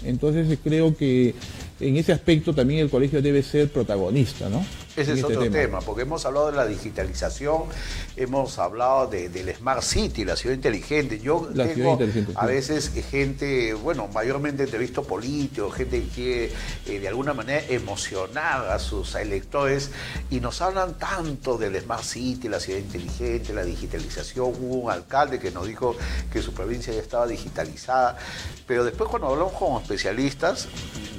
Entonces 0.04 0.58
creo 0.62 0.96
que 0.96 1.34
en 1.80 1.96
ese 1.96 2.12
aspecto 2.12 2.54
también 2.54 2.80
el 2.80 2.90
colegio 2.90 3.22
debe 3.22 3.42
ser 3.42 3.68
protagonista, 3.68 4.48
¿no? 4.48 4.64
Ese 5.00 5.12
es 5.12 5.18
este 5.20 5.36
otro 5.36 5.50
tema. 5.50 5.80
porque 5.80 6.02
hemos 6.02 6.24
hablado 6.26 6.50
de 6.50 6.56
la 6.56 6.66
digitalización, 6.66 7.64
hemos 8.16 8.58
hablado 8.58 9.06
del 9.06 9.54
Smart 9.54 9.82
City, 9.82 10.24
la 10.24 10.36
ciudad 10.36 10.54
inteligente. 10.54 11.18
Yo 11.20 11.48
tengo 11.54 11.98
a 12.34 12.46
veces 12.46 12.90
gente, 13.10 13.74
bueno, 13.74 14.08
mayormente 14.08 14.64
entrevisto 14.64 15.02
políticos, 15.02 15.74
gente 15.74 16.02
que 16.02 16.08
quiere 16.08 16.52
eh, 16.86 16.98
de 17.00 17.08
alguna 17.08 17.34
manera 17.34 17.62
emocionar 17.68 18.70
a 18.70 18.78
sus 18.78 19.14
electores 19.14 19.90
y 20.30 20.40
nos 20.40 20.60
hablan 20.60 20.98
tanto 20.98 21.56
del 21.58 21.80
Smart 21.80 22.04
City, 22.04 22.48
la 22.48 22.60
ciudad 22.60 22.78
inteligente, 22.78 23.52
la 23.52 23.64
digitalización. 23.64 24.46
Hubo 24.46 24.74
un 24.76 24.90
alcalde 24.90 25.38
que 25.38 25.50
nos 25.50 25.66
dijo 25.66 25.96
que 26.32 26.42
su 26.42 26.52
provincia 26.52 26.92
ya 26.92 27.00
estaba 27.00 27.26
digitalizada, 27.26 28.18
pero 28.66 28.84
después 28.84 29.08
cuando 29.08 29.28
hablamos 29.28 29.52
con 29.54 29.80
especialistas 29.80 30.68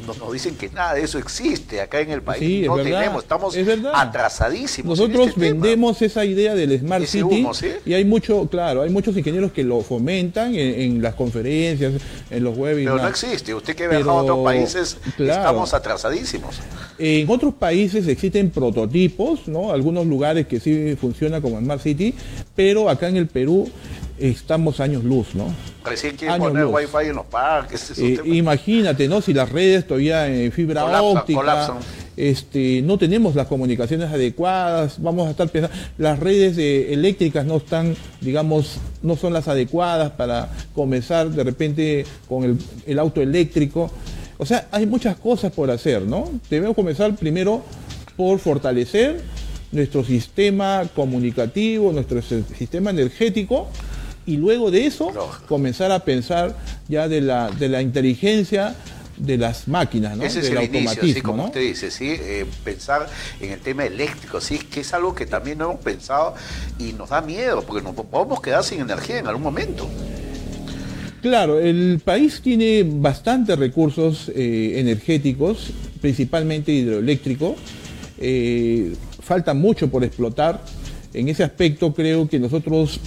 nos, 0.05 0.17
nos 0.17 0.31
dicen 0.31 0.55
que 0.55 0.69
nada 0.69 0.93
de 0.95 1.03
eso 1.03 1.17
existe 1.17 1.81
acá 1.81 1.99
en 1.99 2.11
el 2.11 2.21
país. 2.21 2.67
no 2.67 2.75
tenemos, 2.77 3.23
estamos 3.23 3.55
atrasadísimos. 3.93 4.97
Nosotros 4.97 5.29
este 5.29 5.39
vendemos 5.39 6.01
esa 6.01 6.25
idea 6.25 6.55
del 6.55 6.79
Smart 6.79 7.05
City 7.05 7.45
y 7.85 7.93
hay 7.93 8.05
mucho, 8.05 8.47
claro, 8.47 8.81
hay 8.81 8.89
muchos 8.89 9.15
ingenieros 9.17 9.51
que 9.51 9.63
lo 9.63 9.81
fomentan 9.81 10.55
en, 10.55 11.01
las 11.01 11.15
conferencias, 11.15 11.93
en 12.29 12.43
los 12.43 12.57
webinars. 12.57 12.95
Pero 12.95 13.03
no 13.03 13.09
existe. 13.09 13.53
Usted 13.53 13.75
que 13.75 13.87
viaja 13.87 14.09
a 14.09 14.13
otros 14.13 14.43
países, 14.43 14.97
estamos 15.17 15.73
atrasadísimos. 15.73 16.59
En 16.97 17.29
otros 17.29 17.53
países 17.55 18.07
existen 18.07 18.49
prototipos, 18.51 19.47
¿no? 19.47 19.71
Algunos 19.71 20.05
lugares 20.05 20.47
que 20.47 20.59
sí 20.59 20.95
funciona 20.99 21.41
como 21.41 21.59
Smart 21.59 21.81
City, 21.81 22.13
pero 22.55 22.89
acá 22.89 23.07
en 23.07 23.17
el 23.17 23.27
Perú 23.27 23.69
estamos 24.21 24.79
años 24.79 25.03
luz, 25.03 25.33
¿no? 25.33 25.53
Recién 25.83 26.15
quieren 26.15 26.39
poner 26.39 26.65
wifi 26.65 27.07
en 27.07 27.15
los 27.15 27.25
parques. 27.25 27.97
Eh, 27.97 28.19
imagínate, 28.25 29.07
¿no? 29.07 29.21
Si 29.21 29.33
las 29.33 29.49
redes 29.49 29.87
todavía 29.87 30.27
en 30.27 30.51
fibra 30.51 31.01
óptica, 31.01 31.73
este, 32.15 32.81
no 32.83 32.97
tenemos 32.97 33.35
las 33.35 33.47
comunicaciones 33.47 34.11
adecuadas, 34.11 35.01
vamos 35.01 35.27
a 35.27 35.31
estar 35.31 35.49
pensando, 35.49 35.75
las 35.97 36.19
redes 36.19 36.57
eléctricas 36.57 37.45
no 37.45 37.57
están, 37.57 37.95
digamos, 38.19 38.77
no 39.01 39.15
son 39.15 39.33
las 39.33 39.47
adecuadas 39.47 40.11
para 40.11 40.49
comenzar 40.75 41.29
de 41.31 41.43
repente 41.43 42.05
con 42.29 42.59
el, 42.85 42.99
auto 42.99 43.21
eléctrico. 43.21 43.89
O 44.37 44.45
sea, 44.45 44.67
hay 44.71 44.85
muchas 44.85 45.17
cosas 45.17 45.51
por 45.51 45.71
hacer, 45.71 46.03
¿no? 46.03 46.29
Debemos 46.49 46.75
comenzar 46.75 47.15
primero 47.15 47.63
por 48.15 48.37
fortalecer 48.39 49.21
nuestro 49.71 50.03
sistema 50.03 50.87
comunicativo, 50.95 51.91
nuestro 51.91 52.21
sistema 52.21 52.89
energético, 52.89 53.69
y 54.25 54.37
luego 54.37 54.71
de 54.71 54.85
eso 54.85 55.11
comenzar 55.47 55.91
a 55.91 55.99
pensar 55.99 56.55
ya 56.87 57.07
de 57.07 57.21
la, 57.21 57.49
de 57.51 57.69
la 57.69 57.81
inteligencia 57.81 58.75
de 59.17 59.37
las 59.37 59.67
máquinas, 59.67 60.17
¿no? 60.17 60.23
Ese 60.23 60.39
es 60.39 60.49
el 60.49 60.57
automatismo, 60.57 61.23
como 61.23 61.45
usted 61.45 61.61
dice, 61.61 61.91
sí, 61.91 62.09
eh, 62.09 62.45
pensar 62.63 63.07
en 63.39 63.51
el 63.51 63.59
tema 63.59 63.85
eléctrico, 63.85 64.41
sí, 64.41 64.57
que 64.57 64.81
es 64.81 64.93
algo 64.93 65.13
que 65.13 65.27
también 65.27 65.59
no 65.59 65.65
hemos 65.65 65.81
pensado 65.81 66.33
y 66.79 66.93
nos 66.93 67.09
da 67.09 67.21
miedo, 67.21 67.61
porque 67.61 67.83
nos 67.83 67.93
podemos 67.93 68.41
quedar 68.41 68.63
sin 68.63 68.81
energía 68.81 69.19
en 69.19 69.27
algún 69.27 69.43
momento. 69.43 69.87
Claro, 71.21 71.59
el 71.59 72.01
país 72.03 72.41
tiene 72.41 72.83
bastantes 72.83 73.59
recursos 73.59 74.31
eh, 74.33 74.79
energéticos, 74.79 75.69
principalmente 76.01 76.71
hidroeléctrico. 76.71 77.55
Eh, 78.17 78.95
falta 79.21 79.53
mucho 79.53 79.87
por 79.87 80.03
explotar. 80.03 80.63
En 81.13 81.29
ese 81.29 81.43
aspecto 81.43 81.93
creo 81.93 82.27
que 82.27 82.39
nosotros 82.39 82.99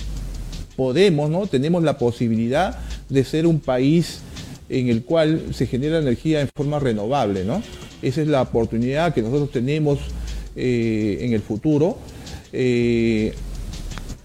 podemos, 0.76 1.30
¿no? 1.30 1.46
Tenemos 1.46 1.82
la 1.82 1.98
posibilidad 1.98 2.78
de 3.08 3.24
ser 3.24 3.46
un 3.46 3.60
país 3.60 4.20
en 4.68 4.88
el 4.88 5.04
cual 5.04 5.54
se 5.54 5.66
genera 5.66 5.98
energía 5.98 6.40
en 6.40 6.48
forma 6.54 6.78
renovable, 6.78 7.44
¿no? 7.44 7.62
Esa 8.02 8.22
es 8.22 8.28
la 8.28 8.42
oportunidad 8.42 9.14
que 9.14 9.22
nosotros 9.22 9.50
tenemos 9.50 9.98
eh, 10.56 11.18
en 11.20 11.32
el 11.32 11.42
futuro. 11.42 11.98
Eh, 12.52 13.34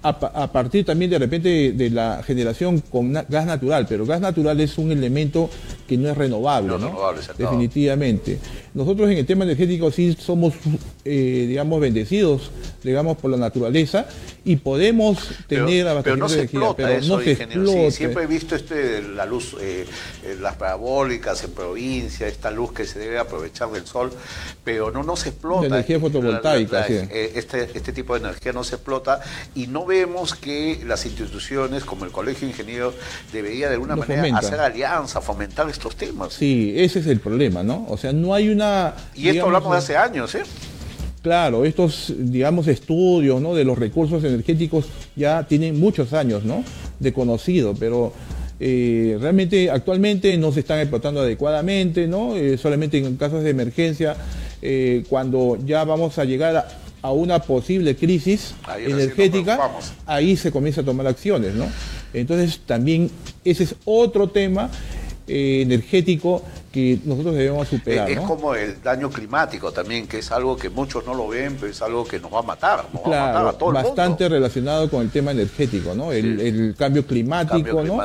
a, 0.01 0.51
partir 0.51 0.85
también 0.85 1.11
de 1.11 1.19
repente 1.19 1.73
de 1.73 1.89
la 1.89 2.23
generación 2.23 2.79
con 2.79 3.11
gas 3.11 3.45
natural, 3.45 3.85
pero 3.87 4.05
gas 4.05 4.21
natural 4.21 4.59
es 4.61 4.77
un 4.77 4.91
elemento 4.91 5.49
que 5.87 5.97
no 5.97 6.09
es 6.09 6.17
renovable, 6.17 6.77
¿no? 6.79 6.97
definitivamente. 7.37 8.39
Nosotros 8.73 9.09
en 9.09 9.17
el 9.17 9.25
tema 9.25 9.45
energético 9.45 9.91
sí 9.91 10.15
somos, 10.19 10.53
eh, 11.05 11.45
digamos, 11.47 11.79
bendecidos, 11.79 12.51
digamos, 12.83 13.17
por 13.17 13.31
la 13.31 13.37
naturaleza 13.37 14.07
y 14.45 14.55
podemos 14.55 15.17
tener 15.47 15.85
pero, 16.03 16.17
no 16.17 16.29
se 16.29 16.43
explota 16.43 16.75
pero 16.87 17.01
no 17.01 17.19
se 17.19 17.31
explota. 17.31 17.91
siempre 17.91 18.23
he 18.23 18.27
visto 18.27 18.55
este, 18.55 19.01
la 19.01 19.25
luz, 19.25 19.55
eh, 19.59 19.85
eh, 20.23 20.37
las 20.39 20.55
parabólicas 20.55 21.43
en 21.43 21.51
provincia, 21.51 22.27
esta 22.27 22.49
luz 22.49 22.71
que 22.71 22.85
se 22.85 22.99
debe 22.99 23.19
aprovechar 23.19 23.69
del 23.71 23.85
sol, 23.85 24.11
pero 24.63 24.91
no, 24.91 25.03
no 25.03 25.15
se 25.15 25.29
explota. 25.29 25.61
La 25.61 25.75
energía 25.77 25.99
fotovoltaica, 25.99 26.85
este, 26.87 27.69
este 27.73 27.91
tipo 27.91 28.13
de 28.13 28.21
energía 28.21 28.53
no 28.53 28.63
se 28.63 28.75
explota 28.75 29.21
y 29.55 29.67
no 29.67 29.85
vemos 29.85 30.35
que 30.35 30.81
las 30.85 31.05
instituciones 31.05 31.83
como 31.83 32.05
el 32.05 32.11
Colegio 32.11 32.47
de 32.47 32.53
Ingenieros 32.53 32.95
debería 33.31 33.67
de 33.67 33.75
alguna 33.75 33.95
manera 33.95 34.37
hacer 34.37 34.59
alianza, 34.59 35.21
fomentar 35.21 35.69
estos 35.69 35.95
temas. 35.95 36.33
Sí, 36.33 36.73
ese 36.75 36.99
es 36.99 37.07
el 37.07 37.19
problema, 37.19 37.63
¿no? 37.63 37.85
O 37.89 37.97
sea, 37.97 38.13
no 38.13 38.33
hay 38.33 38.49
una... 38.49 38.68
Y 39.15 39.29
esto 39.29 39.45
hablamos 39.45 39.71
de 39.71 39.77
hace 39.77 39.97
años, 39.97 40.35
¿eh? 40.35 40.43
Claro, 41.21 41.65
estos, 41.65 42.13
digamos, 42.17 42.67
estudios 42.67 43.41
¿no? 43.41 43.53
de 43.53 43.65
los 43.65 43.77
recursos 43.77 44.23
energéticos 44.23 44.85
ya 45.15 45.43
tienen 45.43 45.77
muchos 45.77 46.13
años 46.13 46.45
¿no? 46.45 46.63
de 46.99 47.11
conocido, 47.11 47.75
pero 47.77 48.13
eh, 48.59 49.17
realmente 49.19 49.69
actualmente 49.69 50.37
no 50.37 50.53
se 50.53 50.61
están 50.61 50.79
explotando 50.79 51.21
adecuadamente, 51.21 52.07
¿no? 52.07 52.35
Eh, 52.35 52.57
solamente 52.57 52.97
en 52.97 53.17
casos 53.17 53.43
de 53.43 53.49
emergencia, 53.49 54.15
eh, 54.61 55.03
cuando 55.09 55.57
ya 55.65 55.83
vamos 55.83 56.17
a 56.19 56.25
llegar 56.25 56.55
a, 56.55 56.67
a 57.01 57.11
una 57.11 57.39
posible 57.39 57.95
crisis 57.95 58.53
energética, 58.77 59.71
ahí 60.05 60.35
se 60.35 60.51
comienza 60.51 60.81
a 60.81 60.85
tomar 60.85 61.07
acciones, 61.07 61.53
¿no? 61.53 61.65
Entonces 62.13 62.59
también 62.65 63.09
ese 63.43 63.63
es 63.63 63.75
otro 63.85 64.29
tema 64.29 64.69
eh, 65.27 65.61
energético 65.61 66.43
que 66.71 66.99
nosotros 67.03 67.35
debemos 67.35 67.67
superar. 67.67 68.09
Es, 68.09 68.19
como 68.19 68.53
el 68.55 68.81
daño 68.81 69.09
climático 69.09 69.71
también, 69.71 70.07
que 70.07 70.19
es 70.19 70.31
algo 70.31 70.55
que 70.55 70.69
muchos 70.69 71.05
no 71.05 71.13
lo 71.13 71.27
ven, 71.27 71.57
pero 71.59 71.71
es 71.71 71.81
algo 71.81 72.05
que 72.05 72.19
nos 72.19 72.33
va 72.33 72.39
a 72.39 72.43
matar, 72.43 72.85
nos 72.93 73.03
va 73.03 73.23
a 73.23 73.27
matar 73.27 73.47
a 73.47 73.53
todo 73.53 73.71
bastante 73.71 74.25
el 74.25 74.29
mundo. 74.29 74.35
relacionado 74.35 74.89
con 74.89 75.01
el 75.01 75.09
tema 75.09 75.31
energético, 75.31 75.95
¿no? 75.95 76.11
El, 76.11 76.75
cambio 76.77 77.05
climático, 77.05 77.83
¿no? 77.83 77.99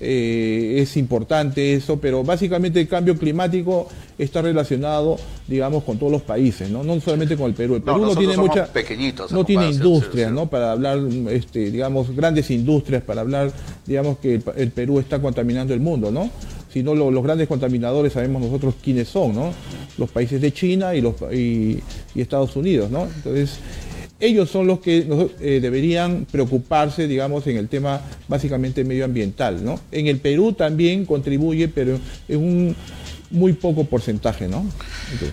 Eh, 0.00 0.78
es 0.78 0.96
importante 0.96 1.74
eso, 1.74 1.98
pero 2.00 2.24
básicamente 2.24 2.80
el 2.80 2.88
cambio 2.88 3.16
climático 3.16 3.88
está 4.18 4.42
relacionado, 4.42 5.16
digamos, 5.46 5.84
con 5.84 5.98
todos 5.98 6.12
los 6.12 6.22
países, 6.22 6.70
¿no? 6.70 6.82
No 6.82 6.98
solamente 7.00 7.36
con 7.36 7.46
el 7.46 7.54
Perú. 7.54 7.76
El 7.76 7.82
Perú 7.82 8.06
no, 8.06 8.16
tiene 8.16 8.36
mucha, 8.36 8.66
pequeñitos 8.66 9.30
no 9.32 9.44
tiene 9.44 9.70
industrias, 9.70 10.32
¿no? 10.32 10.46
Para 10.46 10.72
hablar, 10.72 10.98
este, 11.30 11.70
digamos, 11.70 12.14
grandes 12.14 12.50
industrias 12.50 13.02
para 13.02 13.20
hablar, 13.20 13.52
digamos, 13.84 14.18
que 14.18 14.40
el 14.56 14.70
Perú 14.70 14.98
está 14.98 15.20
contaminando 15.20 15.74
el 15.74 15.80
mundo, 15.80 16.10
¿no? 16.10 16.30
Si 16.72 16.82
no, 16.82 16.94
los 16.94 17.22
grandes 17.22 17.48
contaminadores 17.48 18.12
sabemos 18.12 18.42
nosotros 18.42 18.74
quiénes 18.82 19.08
son, 19.08 19.34
¿no? 19.34 19.52
Los 19.98 20.10
países 20.10 20.40
de 20.40 20.52
China 20.52 20.94
y, 20.94 21.00
los, 21.00 21.14
y, 21.32 21.82
Estados 22.14 22.56
Unidos, 22.56 22.90
¿no? 22.90 23.04
Entonces, 23.04 23.58
ellos 24.18 24.50
son 24.50 24.66
los 24.66 24.80
que 24.80 25.06
eh, 25.40 25.60
deberían 25.60 26.26
preocuparse, 26.30 27.06
digamos, 27.06 27.46
en 27.46 27.58
el 27.58 27.68
tema 27.68 28.00
básicamente 28.28 28.84
medioambiental, 28.84 29.64
¿no? 29.64 29.78
En 29.92 30.06
el 30.06 30.18
Perú 30.18 30.52
también 30.52 31.04
contribuye, 31.04 31.68
pero 31.68 31.98
es 32.28 32.36
un 32.36 32.74
muy 33.30 33.52
poco 33.52 33.84
porcentaje, 33.84 34.48
¿no? 34.48 34.64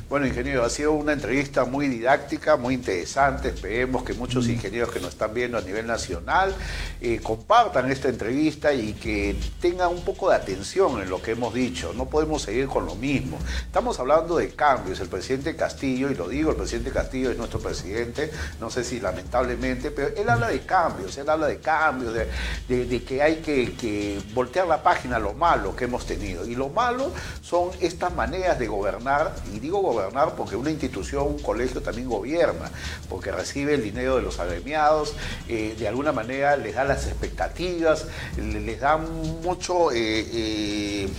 Bueno, 0.09 0.25
ingeniero, 0.25 0.63
ha 0.63 0.69
sido 0.69 0.93
una 0.93 1.13
entrevista 1.13 1.65
muy 1.65 1.87
didáctica, 1.87 2.57
muy 2.57 2.75
interesante. 2.75 3.49
Esperemos 3.49 4.03
que 4.03 4.13
muchos 4.13 4.47
mm. 4.47 4.51
ingenieros 4.51 4.91
que 4.91 4.99
nos 4.99 5.09
están 5.09 5.33
viendo 5.33 5.57
a 5.57 5.61
nivel 5.61 5.85
nacional 5.85 6.55
eh, 7.01 7.19
compartan 7.21 7.91
esta 7.91 8.09
entrevista 8.09 8.73
y 8.73 8.93
que 8.93 9.35
tengan 9.61 9.89
un 9.89 10.01
poco 10.01 10.29
de 10.29 10.35
atención 10.35 11.01
en 11.01 11.09
lo 11.09 11.21
que 11.21 11.31
hemos 11.31 11.53
dicho. 11.53 11.93
No 11.93 12.05
podemos 12.05 12.41
seguir 12.41 12.67
con 12.67 12.85
lo 12.85 12.95
mismo. 12.95 13.37
Estamos 13.65 13.99
hablando 13.99 14.37
de 14.37 14.49
cambios. 14.49 14.99
El 14.99 15.09
presidente 15.09 15.55
Castillo, 15.55 16.09
y 16.09 16.15
lo 16.15 16.27
digo, 16.27 16.51
el 16.51 16.57
presidente 16.57 16.91
Castillo 16.91 17.31
es 17.31 17.37
nuestro 17.37 17.59
presidente, 17.59 18.31
no 18.59 18.69
sé 18.69 18.83
si 18.83 18.99
lamentablemente, 18.99 19.91
pero 19.91 20.15
él 20.15 20.29
habla 20.29 20.47
de 20.47 20.61
cambios, 20.61 21.17
él 21.17 21.29
habla 21.29 21.47
de 21.47 21.59
cambios, 21.59 22.13
de, 22.13 23.03
que 23.03 23.21
hay 23.21 23.37
que, 23.37 23.73
que 23.73 24.21
voltear 24.33 24.67
la 24.67 24.81
página 24.81 25.17
a 25.17 25.19
lo 25.19 25.33
malo 25.33 25.75
que 25.75 25.85
hemos 25.85 26.05
tenido. 26.05 26.45
Y 26.45 26.55
lo 26.55 26.69
malo 26.69 27.11
son 27.41 27.69
estas 27.85 28.13
maneras 28.13 28.59
de 28.59 28.67
gobernar, 28.67 29.33
y 29.53 29.59
digo 29.59 29.79
gobernar 29.79 30.35
porque 30.35 30.55
una 30.55 30.71
institución, 30.71 31.27
un 31.27 31.39
colegio 31.39 31.81
también 31.81 32.09
gobierna, 32.09 32.71
porque 33.09 33.31
recibe 33.31 33.75
el 33.75 33.83
dinero 33.83 34.15
de 34.15 34.21
los 34.21 34.39
agremiados, 34.39 35.13
eh, 35.47 35.75
de 35.77 35.87
alguna 35.87 36.11
manera 36.11 36.55
les 36.57 36.75
da 36.75 36.83
las 36.83 37.07
expectativas, 37.07 38.07
les 38.37 38.79
da 38.79 38.97
mucho... 38.97 39.91
Eh, 39.91 40.27
eh, 40.33 41.09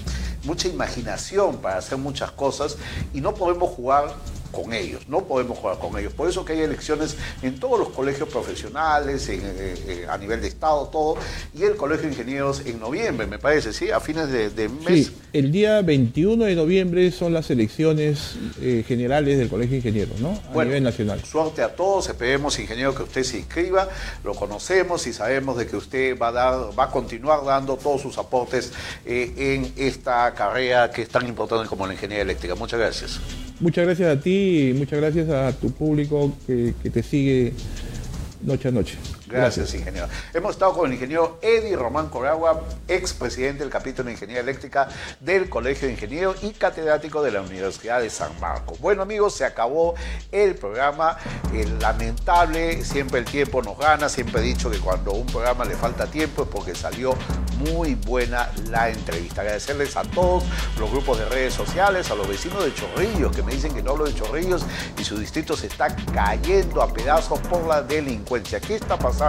mucha 0.45 0.69
imaginación 0.69 1.57
para 1.57 1.79
hacer 1.79 1.97
muchas 1.97 2.31
cosas 2.31 2.77
y 3.15 3.23
no 3.23 3.35
podemos 3.35 3.71
jugar 3.71 4.15
con 4.55 4.73
ellos, 4.73 5.03
no 5.09 5.25
podemos 5.25 5.59
jugar 5.59 5.79
con 5.79 5.99
ellos. 5.99 6.13
Por 6.13 6.29
eso 6.29 6.45
que 6.45 6.55
hay 6.55 6.61
elecciones 6.61 7.17
en 7.43 7.59
todos 7.59 7.79
los 7.79 7.91
colegios 7.91 8.29
profesionales, 8.29 9.29
eh, 9.29 9.41
eh, 9.43 10.07
a 10.09 10.17
nivel 10.17 10.41
de 10.41 10.49
Estado, 10.49 10.89
todo, 10.89 11.17
y 11.55 11.65
el 11.65 11.77
Colegio 11.77 12.05
de 12.05 12.13
Ingenieros 12.13 12.63
en 12.65 12.81
noviembre, 12.81 13.27
me 13.27 13.39
parece, 13.39 13.73
¿sí? 13.73 13.91
A 13.91 14.01
fines 14.01 14.31
de, 14.31 14.69
mes. 14.69 15.07
Sí, 15.07 15.17
el 15.33 15.53
día 15.53 15.83
21 15.83 16.45
de 16.45 16.55
noviembre 16.55 17.11
son 17.11 17.33
las 17.33 17.51
elecciones 17.51 18.37
eh, 18.61 18.85
generales 18.87 19.39
del 19.39 19.49
Colegio 19.49 19.73
de 19.73 19.77
Ingenieros, 19.79 20.21
¿no? 20.21 20.41
A 20.59 20.65
nivel 20.65 20.83
nacional. 20.83 21.23
Suerte 21.25 21.63
a 21.63 21.75
todos, 21.75 22.09
esperemos, 22.09 22.59
ingeniero, 22.59 22.95
que 22.95 23.03
usted 23.03 23.25
se 23.25 23.39
inscriba, 23.39 23.89
lo 24.23 24.35
conocemos 24.35 25.07
y 25.07 25.13
sabemos 25.13 25.57
de 25.57 25.67
que 25.67 25.77
usted 25.77 26.19
va 26.19 26.29
a, 26.29 26.33
dar, 26.33 26.79
va 26.79 26.85
a 26.85 26.91
continuar 26.91 27.45
dando 27.45 27.77
todos 27.77 28.01
sus 28.01 28.17
aportes 28.19 28.73
en 29.05 29.73
esta 29.77 30.33
carrera 30.35 30.91
que 30.91 31.03
es 31.03 31.09
tan 31.09 31.27
importante 31.27 31.69
como 31.69 31.87
la 31.87 31.95
ingeniería 31.95 32.23
eléctrica. 32.23 32.55
Muchas 32.55 32.79
gracias. 32.79 33.21
Muchas 33.61 33.85
gracias 33.85 34.19
a 34.19 34.21
ti 34.21 34.44
y 34.45 34.73
muchas 34.75 35.01
gracias 35.01 35.29
a 35.31 35.53
tu 35.53 35.71
público 35.71 36.33
que, 36.47 36.75
que 36.83 36.91
te 36.91 37.03
sigue 37.03 37.53
noche 38.43 38.69
a 38.69 38.71
noche. 38.71 38.97
Gracias, 39.35 39.75
ingeniero. 39.75 40.07
Hemos 40.33 40.53
estado 40.53 40.75
con 40.75 40.87
el 40.87 40.93
ingeniero 40.93 41.41
Eddie 41.43 41.75
Román 41.75 42.09
Coragua, 42.09 42.63
expresidente 42.87 43.65
del 43.65 43.69
capítulo 43.69 44.07
de 44.07 44.13
Ingeniería 44.13 44.43
Eléctrica 44.43 44.89
del 45.19 45.49
Colegio 45.49 45.89
de 45.89 45.95
Ingenieros 45.95 46.45
y 46.45 46.53
catedrático 46.53 47.21
de 47.21 47.33
la 47.33 47.41
Universidad 47.41 48.01
de 48.01 48.11
San 48.11 48.31
Marcos. 48.39 48.79
Bueno, 48.79 49.03
amigos, 49.03 49.35
se 49.35 49.45
acabó 49.45 49.97
el 50.31 50.55
programa. 50.55 51.19
lamentable, 51.81 52.85
siempre 52.85 53.19
el 53.19 53.25
tiempo 53.25 53.61
nos 53.61 53.77
gana. 53.77 54.09
Siempre 54.09 54.41
he 54.41 54.45
dicho 54.45 54.71
que 54.71 54.79
cuando 54.79 55.11
a 55.11 55.15
un 55.15 55.27
programa 55.27 55.65
le 55.65 55.75
falta 55.75 56.07
tiempo 56.07 56.45
es 56.45 56.49
porque 56.49 56.77
salió 56.77 57.17
muy 57.59 57.97
buena 57.97 58.53
la 58.71 58.89
entrevista. 58.89 59.41
Agradecerles 59.41 59.97
a 59.97 60.05
todos 60.05 60.45
los 60.79 60.89
grupos 60.93 61.19
de 61.19 61.25
redes 61.25 61.55
sociales, 61.55 62.09
a 62.13 62.15
los 62.15 62.29
vecinos 62.29 62.65
de 62.65 62.73
Chorrillos 62.73 63.35
que 63.35 63.43
me 63.43 63.53
dicen 63.53 63.75
que 63.75 63.83
no 63.83 63.93
hablo 63.93 64.05
de 64.05 64.15
Chorrillos 64.15 64.65
y 64.97 65.03
su 65.03 65.19
distrito 65.19 65.57
se 65.57 65.67
está 65.67 65.95
cayendo 66.13 66.83
a 66.83 66.93
pedazos 66.93 67.41
por 67.41 67.67
la 67.67 67.83
delincuencia. 67.83 68.61
¿Qué 68.61 68.77
está 68.77 68.97
pasando? 68.97 69.24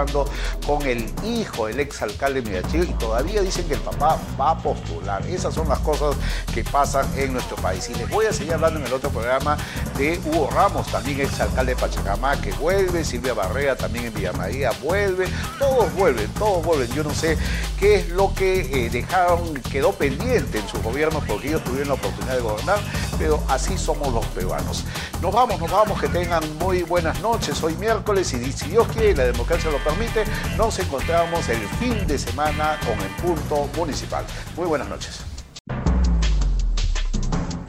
Con 0.65 0.81
el 0.85 1.11
hijo 1.23 1.67
del 1.67 1.79
exalcalde 1.79 2.41
Mirachillo 2.41 2.83
y 2.83 2.93
todavía 2.93 3.41
dicen 3.41 3.67
que 3.67 3.75
el 3.75 3.79
papá 3.79 4.17
va 4.39 4.51
a 4.51 4.57
postular. 4.57 5.25
Esas 5.27 5.53
son 5.53 5.69
las 5.69 5.79
cosas 5.79 6.15
que 6.53 6.63
pasan 6.63 7.07
en 7.17 7.33
nuestro 7.33 7.55
país. 7.57 7.89
Y 7.89 7.95
les 7.95 8.09
voy 8.09 8.25
a 8.25 8.33
seguir 8.33 8.53
hablando 8.53 8.79
en 8.79 8.85
el 8.85 8.93
otro 8.93 9.09
programa 9.09 9.57
de 9.97 10.19
Hugo 10.25 10.49
Ramos, 10.51 10.87
también 10.87 11.21
exalcalde 11.21 11.75
de 11.75 11.81
Pachacamá, 11.81 12.39
que 12.41 12.51
vuelve, 12.53 13.03
Silvia 13.03 13.33
Barrea 13.33 13.75
también 13.75 14.05
en 14.05 14.13
Villa 14.13 14.33
María 14.33 14.71
vuelve, 14.81 15.27
todos 15.59 15.93
vuelven, 15.93 16.27
todos 16.33 16.65
vuelven. 16.65 16.91
Yo 16.93 17.03
no 17.03 17.13
sé 17.13 17.37
qué 17.79 17.95
es 17.95 18.09
lo 18.09 18.33
que 18.33 18.85
eh, 18.85 18.89
dejaron, 18.89 19.53
quedó 19.55 19.93
pendiente 19.93 20.59
en 20.59 20.67
su 20.67 20.81
gobierno 20.81 21.21
porque 21.25 21.47
ellos 21.49 21.63
tuvieron 21.63 21.89
la 21.89 21.93
oportunidad 21.95 22.35
de 22.35 22.41
gobernar, 22.41 22.79
pero 23.17 23.43
así 23.49 23.77
somos 23.77 24.13
los 24.13 24.25
peruanos. 24.27 24.83
Nos 25.21 25.33
vamos, 25.33 25.59
nos 25.59 25.71
vamos, 25.71 25.99
que 25.99 26.07
tengan 26.07 26.43
muy 26.57 26.83
buenas 26.83 27.19
noches. 27.21 27.61
Hoy 27.63 27.75
miércoles 27.75 28.33
y 28.33 28.51
si 28.51 28.69
Dios 28.69 28.87
quiere, 28.89 29.15
la 29.15 29.25
democracia 29.25 29.71
permite, 29.79 30.23
nos 30.57 30.79
encontramos 30.79 31.47
el 31.49 31.59
fin 31.79 32.05
de 32.07 32.17
semana 32.17 32.79
con 32.85 32.99
el 32.99 33.09
punto 33.21 33.69
municipal. 33.77 34.25
Muy 34.55 34.67
buenas 34.67 34.87
noches. 34.87 35.21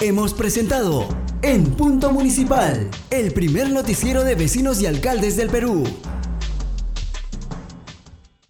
Hemos 0.00 0.34
presentado 0.34 1.08
En 1.42 1.64
Punto 1.64 2.12
Municipal, 2.12 2.90
el 3.10 3.32
primer 3.32 3.70
noticiero 3.70 4.24
de 4.24 4.34
vecinos 4.34 4.80
y 4.80 4.86
alcaldes 4.86 5.36
del 5.36 5.48
Perú 5.48 5.84